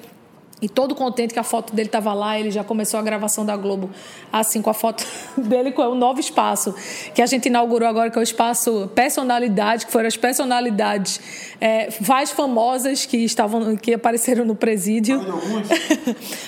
e 0.66 0.68
todo 0.68 0.95
contente 0.95 1.32
que 1.32 1.39
a 1.39 1.43
foto 1.43 1.76
dele 1.76 1.89
estava 1.89 2.11
lá, 2.11 2.39
ele 2.39 2.49
já 2.49 2.63
começou 2.63 2.99
a 2.99 3.03
gravação 3.03 3.45
da 3.45 3.55
Globo, 3.55 3.91
assim, 4.34 4.63
com 4.63 4.72
a 4.72 4.74
foto 4.74 5.05
dele 5.38 5.72
com 5.72 5.84
o 5.84 5.93
novo 5.93 6.20
espaço 6.20 6.74
que 7.13 7.22
a 7.22 7.26
gente 7.28 7.45
inaugurou 7.49 7.88
agora, 7.88 8.09
que 8.09 8.18
é 8.18 8.20
o 8.20 8.24
espaço 8.24 8.89
Personalidade, 8.95 9.86
que 9.86 9.91
foram 9.91 10.07
as 10.07 10.18
personalidades 10.18 11.22
é, 11.61 11.89
mais 12.07 12.32
famosas 12.32 13.05
que 13.05 13.18
estavam 13.18 13.76
que 13.76 13.93
apareceram 13.93 14.43
no 14.43 14.55
presídio. 14.55 15.22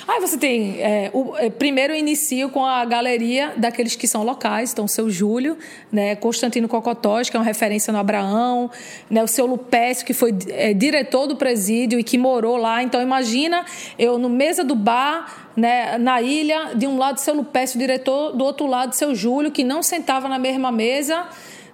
Aí 0.07 0.20
você 0.22 0.38
tem. 0.38 0.82
É, 0.82 1.11
o, 1.13 1.36
é, 1.38 1.49
primeiro 1.49 1.93
eu 1.93 1.97
inicio 1.97 2.49
com 2.49 2.65
a 2.65 2.84
galeria 2.86 3.53
daqueles 3.55 3.95
que 3.95 4.07
são 4.07 4.24
locais, 4.24 4.72
então 4.72 4.86
o 4.86 4.89
seu 4.89 5.09
Júlio, 5.09 5.57
né, 5.91 6.15
Constantino 6.15 6.68
Cocotós, 6.68 7.30
que 7.30 7.38
é 7.38 7.39
uma 7.39 7.45
referência 7.45 7.93
no 7.93 7.99
Abraão, 7.99 8.72
né, 9.09 9.24
o 9.24 9.28
seu 9.28 9.45
Lupécio, 9.45 10.05
que 10.05 10.13
foi 10.13 10.36
é, 10.49 10.74
diretor 10.74 11.28
do 11.28 11.36
presídio 11.36 11.99
e 11.99 12.03
que 12.03 12.18
morou 12.18 12.57
lá. 12.57 12.82
Então 12.82 13.01
imagina 13.01 13.65
eu 13.97 14.07
no 14.16 14.30
mesa 14.30 14.64
do 14.64 14.76
bar, 14.76 15.49
né, 15.55 15.97
na 15.97 16.22
ilha, 16.22 16.76
de 16.76 16.86
um 16.86 16.99
lado 16.99 17.20
seu 17.20 17.34
Lupécio, 17.34 17.80
diretor, 17.80 18.34
do 18.34 18.43
outro 18.45 18.68
lado 18.68 18.93
seu 18.93 19.16
Júlio, 19.16 19.51
que 19.51 19.64
não 19.64 19.82
sentava 19.82 20.30
na 20.30 20.38
mesma 20.38 20.72
mesa, 20.72 21.26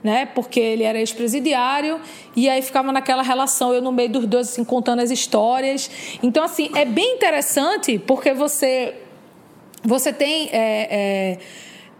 né, 0.01 0.25
porque 0.25 0.59
ele 0.59 0.83
era 0.83 0.97
ex-presidiário, 0.99 1.99
e 2.33 2.49
aí 2.49 2.61
ficava 2.61 2.93
naquela 2.93 3.21
relação, 3.21 3.73
eu 3.73 3.81
no 3.81 3.91
meio 3.91 4.09
dos 4.09 4.25
dois, 4.25 4.49
assim, 4.49 4.63
contando 4.63 5.01
as 5.01 5.11
histórias. 5.11 5.91
Então, 6.23 6.43
assim, 6.45 6.69
é 6.75 6.85
bem 6.85 7.15
interessante, 7.15 7.99
porque 7.99 8.33
você, 8.33 8.95
você 9.83 10.13
tem... 10.13 10.49
É, 10.53 10.87
é, 10.89 11.39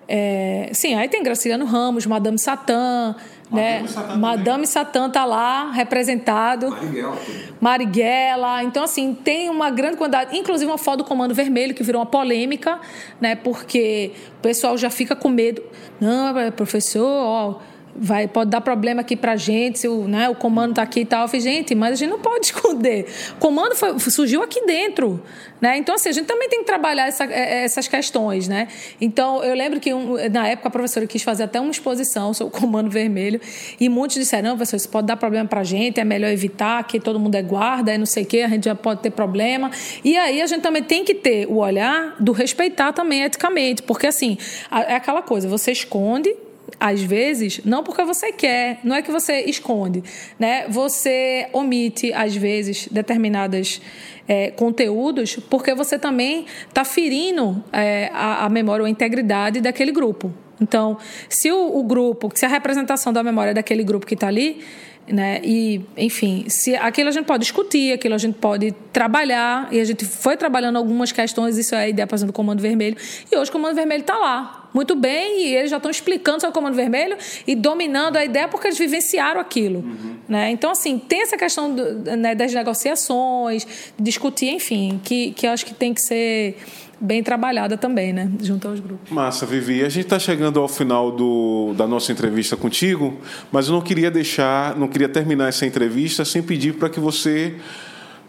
é, 0.06 0.70
sim, 0.74 0.96
aí 0.96 1.08
tem 1.08 1.24
Graciliano 1.24 1.66
Ramos, 1.66 2.06
Madame 2.06 2.38
Satã, 2.38 3.16
né? 3.52 3.86
Satã 3.88 4.16
Madame 4.16 4.68
Satã 4.68 5.08
está 5.08 5.26
lá 5.26 5.72
representado. 5.72 6.70
Marighella. 6.70 7.18
Marighella. 7.62 8.64
Então, 8.64 8.84
assim, 8.84 9.14
tem 9.14 9.50
uma 9.50 9.70
grande 9.70 9.98
quantidade. 9.98 10.38
Inclusive 10.38 10.70
uma 10.70 10.78
foto 10.78 11.00
do 11.00 11.04
Comando 11.04 11.34
Vermelho, 11.34 11.74
que 11.74 11.84
virou 11.84 12.02
uma 12.02 12.06
polêmica, 12.06 12.80
né? 13.22 13.36
Porque 13.36 14.12
o 14.40 14.42
pessoal 14.42 14.78
já 14.78 14.90
fica 14.90 15.16
com 15.16 15.30
medo. 15.30 15.62
Não, 16.00 16.52
professor, 16.52 17.08
ó 17.08 17.73
vai, 17.96 18.28
pode 18.28 18.50
dar 18.50 18.62
problema 18.62 19.02
aqui 19.02 19.16
pra 19.16 19.36
gente, 19.36 19.80
se 19.80 19.88
o, 19.88 20.08
né, 20.08 20.30
o 20.30 20.36
comando 20.36 20.76
tá 20.76 20.82
aqui 20.82 21.02
e 21.02 21.06
tal. 21.06 21.24
Eu 21.24 21.28
falei, 21.28 21.42
gente, 21.42 21.76
mas 21.76 21.94
a 21.94 21.96
gente 21.96 22.10
não 22.10 22.20
pode 22.20 22.48
esconder. 22.48 23.06
O 23.34 23.40
comando 23.40 23.76
foi, 23.76 24.00
surgiu 24.00 24.42
aqui 24.42 24.66
dentro. 24.66 25.22
Né? 25.62 25.78
Então, 25.78 25.96
assim, 25.96 26.10
a 26.10 26.12
gente 26.12 26.26
também 26.26 26.50
tem 26.50 26.60
que 26.60 26.66
trabalhar 26.66 27.08
essa, 27.08 27.24
é, 27.24 27.62
é, 27.62 27.64
essas 27.64 27.88
questões. 27.88 28.48
Né? 28.48 28.68
Então, 29.00 29.44
eu 29.44 29.56
lembro 29.56 29.80
que 29.80 29.94
um, 29.94 30.16
na 30.30 30.48
época 30.48 30.68
a 30.68 30.72
professora 30.72 31.08
quis 31.08 31.24
fazer 31.24 31.44
até 31.44 31.60
uma 31.60 31.72
exposição 31.72 32.34
sobre 32.34 32.58
o 32.58 32.60
comando 32.60 32.90
vermelho, 32.90 33.40
e 33.80 33.88
muitos 33.88 34.18
disseram, 34.18 34.50
não, 34.50 34.58
professor, 34.58 34.76
isso 34.76 34.90
pode 34.90 35.08
dar 35.08 35.16
problema 35.16 35.48
pra 35.48 35.64
gente, 35.64 36.00
é 36.00 36.04
melhor 36.04 36.30
evitar, 36.32 36.84
que 36.84 37.00
todo 37.00 37.20
mundo 37.20 37.36
é 37.36 37.42
guarda, 37.42 37.94
é 37.94 37.98
não 37.98 38.06
sei 38.06 38.24
o 38.24 38.26
quê, 38.26 38.42
a 38.42 38.50
gente 38.50 38.66
já 38.66 38.76
pode 38.76 39.02
ter 39.02 39.12
problema. 39.12 39.72
E 40.04 40.18
aí 40.18 40.42
a 40.42 40.48
gente 40.48 40.62
também 40.62 40.84
tem 40.84 41.06
que 41.06 41.14
ter 41.14 41.48
o 41.48 41.58
olhar 41.58 42.16
do 42.20 42.32
respeitar 42.32 42.92
também 42.92 43.24
eticamente, 43.24 43.84
porque 43.84 44.08
assim, 44.08 44.38
é 44.70 44.96
aquela 44.96 45.22
coisa, 45.22 45.48
você 45.48 45.72
esconde 45.72 46.36
às 46.80 47.02
vezes, 47.02 47.62
não 47.64 47.84
porque 47.84 48.04
você 48.04 48.32
quer, 48.32 48.80
não 48.84 48.96
é 48.96 49.02
que 49.02 49.12
você 49.12 49.42
esconde, 49.42 50.04
né? 50.40 50.66
Você 50.70 51.48
omite, 51.54 52.14
às 52.14 52.36
vezes, 52.36 52.88
determinados 52.90 53.82
é, 54.28 54.52
conteúdos 54.52 55.36
porque 55.50 55.74
você 55.74 56.00
também 56.00 56.46
está 56.68 56.84
ferindo 56.86 57.64
é, 57.72 58.10
a, 58.14 58.46
a, 58.46 58.50
memória 58.50 58.84
ou 58.84 58.88
a 58.88 58.90
integridade 58.90 59.62
daquele 59.62 59.92
grupo. 59.92 60.34
Então, 60.62 60.98
se 61.28 61.52
o, 61.52 61.78
o 61.78 61.84
grupo, 61.84 62.32
se 62.34 62.46
a 62.46 62.50
representação 62.50 63.12
da 63.12 63.24
memória 63.24 63.54
daquele 63.54 63.84
grupo 63.84 64.06
que 64.06 64.14
está 64.14 64.28
ali 64.28 64.62
né? 65.08 65.42
E, 65.44 65.82
enfim, 65.98 66.46
se 66.48 66.76
aquilo 66.76 67.10
a 67.10 67.12
gente 67.12 67.26
pode 67.26 67.42
discutir, 67.42 67.92
aquilo 67.92 68.16
a 68.16 68.18
gente 68.18 68.38
pode 68.38 68.72
trabalhar, 68.92 69.68
e 69.72 69.80
a 69.80 69.84
gente 69.84 70.06
foi 70.06 70.38
trabalhando 70.38 70.78
algumas 70.78 71.12
questões, 71.12 71.58
isso 71.58 71.76
é 71.76 71.80
a 71.80 71.90
ideia, 71.90 72.08
por 72.08 72.16
exemplo, 72.16 72.32
do 72.32 72.36
Comando 72.36 72.62
Vermelho, 72.62 72.96
e 73.32 73.36
hoje 73.36 73.50
o 73.50 73.52
Comando 73.52 73.76
Vermelho 73.76 74.02
está 74.02 74.18
lá, 74.18 74.63
muito 74.74 74.96
bem, 74.96 75.48
e 75.48 75.56
eles 75.56 75.70
já 75.70 75.78
estão 75.78 75.92
explicando 75.92 76.42
sobre 76.42 76.52
o 76.52 76.54
Comando 76.54 76.76
Vermelho 76.76 77.16
e 77.46 77.56
dominando 77.56 78.18
a 78.18 78.26
ideia 78.26 78.48
porque 78.48 78.68
eles 78.68 78.78
vivenciaram 78.78 79.40
aquilo. 79.40 79.80
Uhum. 79.80 80.16
Né? 80.28 80.52
Então, 80.52 80.72
assim, 80.72 80.98
tem 80.98 81.22
essa 81.22 81.38
questão 81.38 81.74
do, 81.74 82.16
né, 82.18 82.34
das 82.34 82.54
negociações, 82.54 83.68
discutir, 84.00 84.50
enfim, 84.50 85.00
que, 85.04 85.32
que 85.32 85.46
eu 85.46 85.52
acho 85.52 85.66
que 85.66 85.74
tem 85.74 85.94
que 85.94 86.02
ser 86.02 86.58
bem 87.00 87.22
trabalhada 87.22 87.78
também, 87.78 88.14
né? 88.14 88.32
Junto 88.42 88.68
aos 88.68 88.80
grupos. 88.80 89.12
Massa, 89.12 89.46
Vivi. 89.46 89.84
A 89.84 89.90
gente 89.90 90.06
está 90.06 90.18
chegando 90.18 90.60
ao 90.60 90.70
final 90.70 91.12
do, 91.12 91.74
da 91.76 91.86
nossa 91.86 92.14
entrevista 92.14 92.56
contigo, 92.56 93.20
mas 93.52 93.68
eu 93.68 93.74
não 93.74 93.82
queria 93.82 94.10
deixar, 94.10 94.76
não 94.78 94.88
queria 94.88 95.10
terminar 95.10 95.50
essa 95.50 95.66
entrevista 95.66 96.24
sem 96.24 96.42
pedir 96.42 96.76
para 96.76 96.90
que 96.90 97.02
você. 97.02 97.56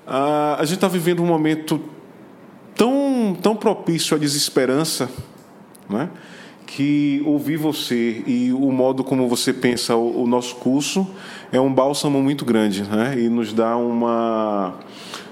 Uh, 0.07 0.59
a 0.59 0.65
gente 0.65 0.75
está 0.75 0.89
vivendo 0.89 1.23
um 1.23 1.27
momento 1.27 1.81
tão, 2.75 3.37
tão 3.41 3.55
propício 3.55 4.17
à 4.17 4.19
desesperança, 4.19 5.09
né? 5.89 6.11
Que 6.75 7.23
ouvir 7.25 7.57
você 7.57 8.25
e 8.27 8.53
o 8.53 8.73
modo 8.73 9.05
como 9.05 9.29
você 9.29 9.53
pensa 9.53 9.95
o, 9.95 10.27
nosso 10.27 10.57
curso 10.57 11.07
é 11.53 11.61
um 11.61 11.73
bálsamo 11.73 12.21
muito 12.21 12.45
grande, 12.45 12.83
né? 12.83 13.15
E 13.17 13.29
nos 13.29 13.53
dá 13.53 13.77
uma 13.77 14.75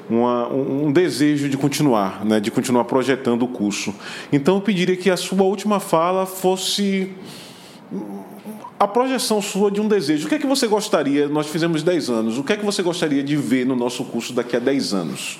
uma, 0.08 0.48
um, 0.52 0.86
um, 0.86 0.92
desejo 0.92 1.48
de 1.48 1.56
continuar, 1.56 2.24
né, 2.24 2.38
de 2.38 2.50
continuar 2.50 2.84
projetando 2.84 3.42
o 3.42 3.48
curso. 3.48 3.94
Então 4.32 4.56
eu 4.56 4.60
pediria 4.60 4.96
que 4.96 5.10
a 5.10 5.16
sua 5.16 5.42
última 5.42 5.80
fala 5.80 6.26
fosse 6.26 7.10
a 8.78 8.86
projeção 8.86 9.40
sua 9.40 9.70
de 9.70 9.80
um 9.80 9.88
desejo. 9.88 10.26
O 10.26 10.28
que 10.28 10.34
é 10.36 10.38
que 10.38 10.46
você 10.46 10.66
gostaria? 10.66 11.28
Nós 11.28 11.48
fizemos 11.48 11.82
10 11.82 12.10
anos. 12.10 12.38
O 12.38 12.44
que 12.44 12.52
é 12.52 12.56
que 12.56 12.64
você 12.64 12.82
gostaria 12.82 13.22
de 13.22 13.36
ver 13.36 13.64
no 13.66 13.74
nosso 13.74 14.04
curso 14.04 14.32
daqui 14.32 14.56
a 14.56 14.60
10 14.60 14.92
anos? 14.92 15.38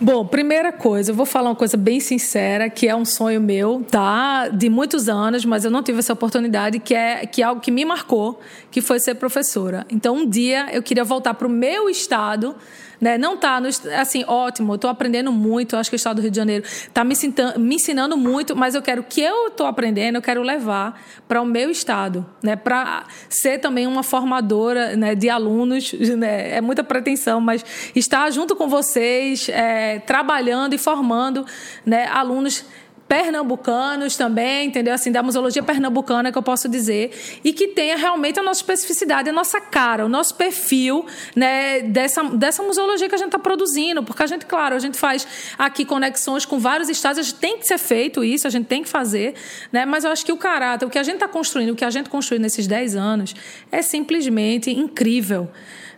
Bom, 0.00 0.26
primeira 0.26 0.72
coisa, 0.72 1.10
eu 1.10 1.14
vou 1.14 1.26
falar 1.26 1.50
uma 1.50 1.56
coisa 1.56 1.76
bem 1.76 2.00
sincera, 2.00 2.68
que 2.68 2.88
é 2.88 2.94
um 2.94 3.04
sonho 3.04 3.40
meu, 3.40 3.84
tá? 3.90 4.48
De 4.48 4.68
muitos 4.68 5.08
anos, 5.08 5.44
mas 5.44 5.64
eu 5.64 5.70
não 5.70 5.82
tive 5.82 5.98
essa 5.98 6.12
oportunidade, 6.12 6.78
que 6.78 6.94
é, 6.94 7.26
que 7.26 7.42
é 7.42 7.44
algo 7.44 7.60
que 7.60 7.70
me 7.70 7.84
marcou, 7.84 8.40
que 8.70 8.80
foi 8.80 8.98
ser 8.98 9.14
professora. 9.14 9.86
Então, 9.90 10.16
um 10.16 10.28
dia 10.28 10.68
eu 10.72 10.82
queria 10.82 11.04
voltar 11.04 11.34
para 11.34 11.46
o 11.46 11.50
meu 11.50 11.88
estado 11.88 12.54
né? 13.02 13.18
Não 13.18 13.34
está 13.34 13.60
assim, 14.00 14.24
ótimo, 14.28 14.74
eu 14.74 14.76
estou 14.76 14.88
aprendendo 14.88 15.32
muito, 15.32 15.76
acho 15.76 15.90
que 15.90 15.96
o 15.96 15.98
Estado 15.98 16.16
do 16.16 16.22
Rio 16.22 16.30
de 16.30 16.36
Janeiro 16.36 16.64
está 16.64 17.02
me, 17.02 17.14
me, 17.58 17.74
ensinando 17.74 18.16
muito, 18.16 18.54
mas 18.54 18.76
eu 18.76 18.80
quero 18.80 19.02
que 19.02 19.20
eu 19.20 19.48
estou 19.48 19.66
aprendendo, 19.66 20.14
eu 20.14 20.22
quero 20.22 20.40
levar 20.40 21.02
para 21.26 21.42
o 21.42 21.44
meu 21.44 21.68
Estado, 21.68 22.24
né? 22.40 22.54
para 22.54 23.04
ser 23.28 23.58
também 23.58 23.88
uma 23.88 24.04
formadora 24.04 24.94
né, 24.94 25.16
de 25.16 25.28
alunos, 25.28 25.92
né? 26.16 26.56
é 26.56 26.60
muita 26.60 26.84
pretensão, 26.84 27.40
mas 27.40 27.64
estar 27.92 28.30
junto 28.30 28.54
com 28.54 28.68
vocês, 28.68 29.48
é, 29.48 29.98
trabalhando 29.98 30.74
e 30.74 30.78
formando 30.78 31.44
né, 31.84 32.06
alunos 32.06 32.64
pernambucanos 33.08 34.16
também, 34.16 34.68
entendeu? 34.68 34.94
Assim, 34.94 35.12
da 35.12 35.22
museologia 35.22 35.62
pernambucana 35.62 36.32
que 36.32 36.38
eu 36.38 36.42
posso 36.42 36.68
dizer, 36.68 37.40
e 37.44 37.52
que 37.52 37.68
tenha 37.68 37.96
realmente 37.96 38.40
a 38.40 38.42
nossa 38.42 38.60
especificidade, 38.60 39.28
a 39.28 39.32
nossa 39.32 39.60
cara, 39.60 40.06
o 40.06 40.08
nosso 40.08 40.34
perfil, 40.34 41.04
né, 41.36 41.80
dessa, 41.80 42.22
dessa 42.24 42.62
museologia 42.62 43.08
que 43.08 43.14
a 43.14 43.18
gente 43.18 43.28
está 43.28 43.38
produzindo, 43.38 44.02
porque 44.02 44.22
a 44.22 44.26
gente, 44.26 44.46
claro, 44.46 44.74
a 44.74 44.78
gente 44.78 44.98
faz 44.98 45.26
aqui 45.58 45.84
conexões 45.84 46.44
com 46.44 46.58
vários 46.58 46.88
estados, 46.88 47.18
a 47.18 47.22
gente 47.22 47.34
tem 47.34 47.58
que 47.58 47.66
ser 47.66 47.78
feito 47.78 48.24
isso, 48.24 48.46
a 48.46 48.50
gente 48.50 48.66
tem 48.66 48.82
que 48.82 48.88
fazer, 48.88 49.34
né? 49.70 49.84
Mas 49.84 50.04
eu 50.04 50.10
acho 50.10 50.24
que 50.24 50.32
o 50.32 50.36
caráter, 50.36 50.86
o 50.86 50.90
que 50.90 50.98
a 50.98 51.02
gente 51.02 51.14
está 51.14 51.28
construindo, 51.28 51.70
o 51.70 51.76
que 51.76 51.84
a 51.84 51.90
gente 51.90 52.08
construiu 52.08 52.40
nesses 52.40 52.66
10 52.66 52.96
anos, 52.96 53.34
é 53.70 53.82
simplesmente 53.82 54.70
incrível. 54.70 55.50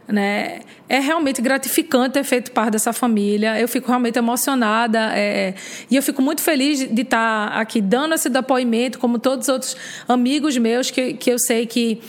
Né? 0.07 0.61
É 0.89 0.99
realmente 0.99 1.41
gratificante 1.41 2.15
ter 2.15 2.25
feito 2.25 2.53
parte 2.53 2.73
dessa 2.73 2.93
família. 2.93 3.59
Eu 3.59 3.67
fico 3.67 3.89
realmente 3.89 4.19
emocionada 4.19 5.13
é, 5.17 5.55
e 5.91 5.97
eu 5.97 6.03
fico 6.03 6.21
muito 6.21 6.43
feliz 6.43 6.87
de 6.87 7.03
estar 7.03 7.49
aqui 7.49 7.81
dando 7.81 8.15
esse 8.15 8.29
depoimento, 8.29 8.99
como 8.99 9.19
todos 9.19 9.49
os 9.49 9.53
outros 9.53 9.77
amigos 10.07 10.57
meus 10.59 10.91
que, 10.91 11.15
que 11.15 11.31
eu 11.31 11.39
sei 11.39 11.67
que 11.67 12.03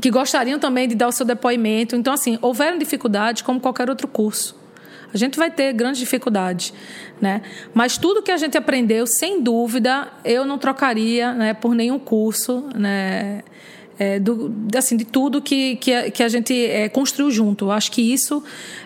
que 0.00 0.10
gostariam 0.10 0.58
também 0.58 0.88
de 0.88 0.94
dar 0.94 1.08
o 1.08 1.12
seu 1.12 1.24
depoimento. 1.24 1.96
Então, 1.96 2.12
assim, 2.12 2.38
houveram 2.42 2.78
dificuldades 2.78 3.42
como 3.42 3.60
qualquer 3.60 3.88
outro 3.88 4.08
curso. 4.08 4.56
A 5.12 5.16
gente 5.16 5.38
vai 5.38 5.48
ter 5.48 5.72
grandes 5.72 6.00
dificuldades, 6.00 6.74
né? 7.20 7.40
Mas 7.72 7.96
tudo 7.96 8.20
que 8.20 8.32
a 8.32 8.36
gente 8.36 8.58
aprendeu, 8.58 9.06
sem 9.06 9.40
dúvida, 9.40 10.08
eu 10.24 10.44
não 10.44 10.58
trocaria, 10.58 11.32
né, 11.32 11.54
por 11.54 11.72
nenhum 11.72 12.00
curso, 12.00 12.64
né? 12.74 13.42
É, 13.98 14.18
do, 14.18 14.52
assim, 14.76 14.96
de 14.96 15.04
tudo 15.04 15.40
que, 15.40 15.76
que, 15.76 15.92
a, 15.92 16.10
que 16.10 16.22
a 16.22 16.28
gente 16.28 16.54
é, 16.54 16.88
construiu 16.88 17.30
junto. 17.30 17.70
Acho 17.70 17.90
que 17.90 18.02
isso 18.02 18.42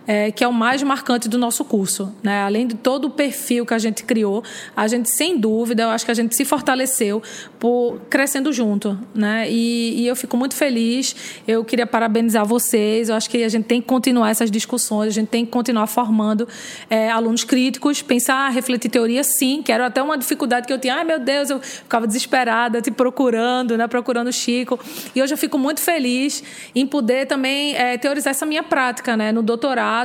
é, 0.09 0.33
que 0.33 0.43
é 0.43 0.49
o 0.49 0.53
mais 0.53 0.83
marcante 0.83 1.29
do 1.29 1.37
nosso 1.37 1.63
curso. 1.67 2.15
Né? 2.23 2.41
Além 2.41 2.67
de 2.67 2.77
todo 2.77 3.05
o 3.05 3.11
perfil 3.11 3.67
que 3.67 3.75
a 3.75 3.79
gente 3.79 4.05
criou, 4.05 4.43
a 4.75 4.89
gente, 4.89 5.11
sem 5.11 5.39
dúvida, 5.39 5.83
eu 5.83 5.91
acho 5.91 6.07
que 6.07 6.11
a 6.11 6.15
gente 6.15 6.35
se 6.35 6.47
fortaleceu 6.47 7.23
por 7.59 8.01
crescendo 8.09 8.51
junto. 8.51 8.99
Né? 9.15 9.51
E, 9.51 10.01
e 10.01 10.07
eu 10.07 10.17
fico 10.17 10.35
muito 10.35 10.55
feliz. 10.55 11.15
Eu 11.47 11.63
queria 11.63 11.87
parabenizar 11.87 12.47
vocês. 12.47 13.11
Eu 13.11 13.17
acho 13.17 13.29
que 13.29 13.45
a 13.45 13.49
gente 13.51 13.67
tem 13.67 13.83
que 13.83 13.87
continuar 13.87 14.31
essas 14.31 14.51
discussões, 14.51 15.09
a 15.09 15.13
gente 15.13 15.29
tem 15.29 15.45
que 15.45 15.51
continuar 15.51 15.87
formando 15.87 16.49
é, 16.89 17.11
alunos 17.11 17.45
críticos, 17.45 18.01
pensar, 18.01 18.49
refletir 18.49 18.89
teoria, 18.89 19.23
sim. 19.23 19.61
Que 19.63 19.71
era 19.71 19.85
até 19.85 20.03
uma 20.03 20.17
dificuldade 20.17 20.67
que 20.67 20.73
eu 20.73 20.79
tinha. 20.79 20.95
Ai, 20.95 21.05
meu 21.05 21.19
Deus, 21.19 21.51
eu 21.51 21.61
ficava 21.61 22.07
desesperada, 22.07 22.81
te 22.81 22.91
procurando, 22.91 23.77
né? 23.77 23.87
procurando 23.87 24.29
o 24.29 24.33
Chico. 24.33 24.81
E 25.15 25.21
hoje 25.21 25.35
eu 25.35 25.39
fico 25.39 25.59
muito 25.59 25.83
feliz 25.83 26.43
em 26.75 26.87
poder 26.87 27.27
também 27.27 27.77
é, 27.77 27.99
teorizar 27.99 28.31
essa 28.31 28.47
minha 28.47 28.63
prática 28.63 29.15
né, 29.15 29.33
no 29.33 29.43
doutorado 29.43 29.98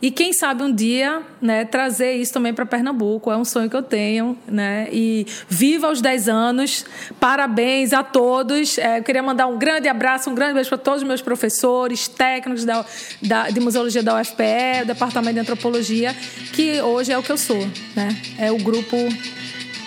e 0.00 0.10
quem 0.10 0.32
sabe 0.32 0.62
um 0.62 0.72
dia 0.72 1.22
né, 1.40 1.64
trazer 1.64 2.14
isso 2.14 2.32
também 2.32 2.54
para 2.54 2.64
Pernambuco. 2.64 3.30
É 3.30 3.36
um 3.36 3.44
sonho 3.44 3.68
que 3.68 3.76
eu 3.76 3.82
tenho. 3.82 4.36
Né? 4.46 4.88
E 4.92 5.26
viva 5.48 5.90
os 5.90 6.00
10 6.00 6.28
anos. 6.28 6.84
Parabéns 7.20 7.92
a 7.92 8.02
todos. 8.02 8.78
É, 8.78 8.98
eu 8.98 9.02
queria 9.02 9.22
mandar 9.22 9.46
um 9.46 9.58
grande 9.58 9.88
abraço, 9.88 10.30
um 10.30 10.34
grande 10.34 10.54
beijo 10.54 10.68
para 10.68 10.78
todos 10.78 11.02
os 11.02 11.08
meus 11.08 11.20
professores, 11.20 12.08
técnicos 12.08 12.64
da, 12.64 12.84
da, 13.22 13.50
de 13.50 13.60
museologia 13.60 14.02
da 14.02 14.20
UFPE, 14.20 14.82
o 14.82 14.86
Departamento 14.86 15.34
de 15.34 15.40
Antropologia, 15.40 16.14
que 16.52 16.80
hoje 16.80 17.12
é 17.12 17.18
o 17.18 17.22
que 17.22 17.32
eu 17.32 17.38
sou. 17.38 17.66
Né? 17.94 18.16
É 18.38 18.50
o 18.50 18.58
grupo 18.58 18.96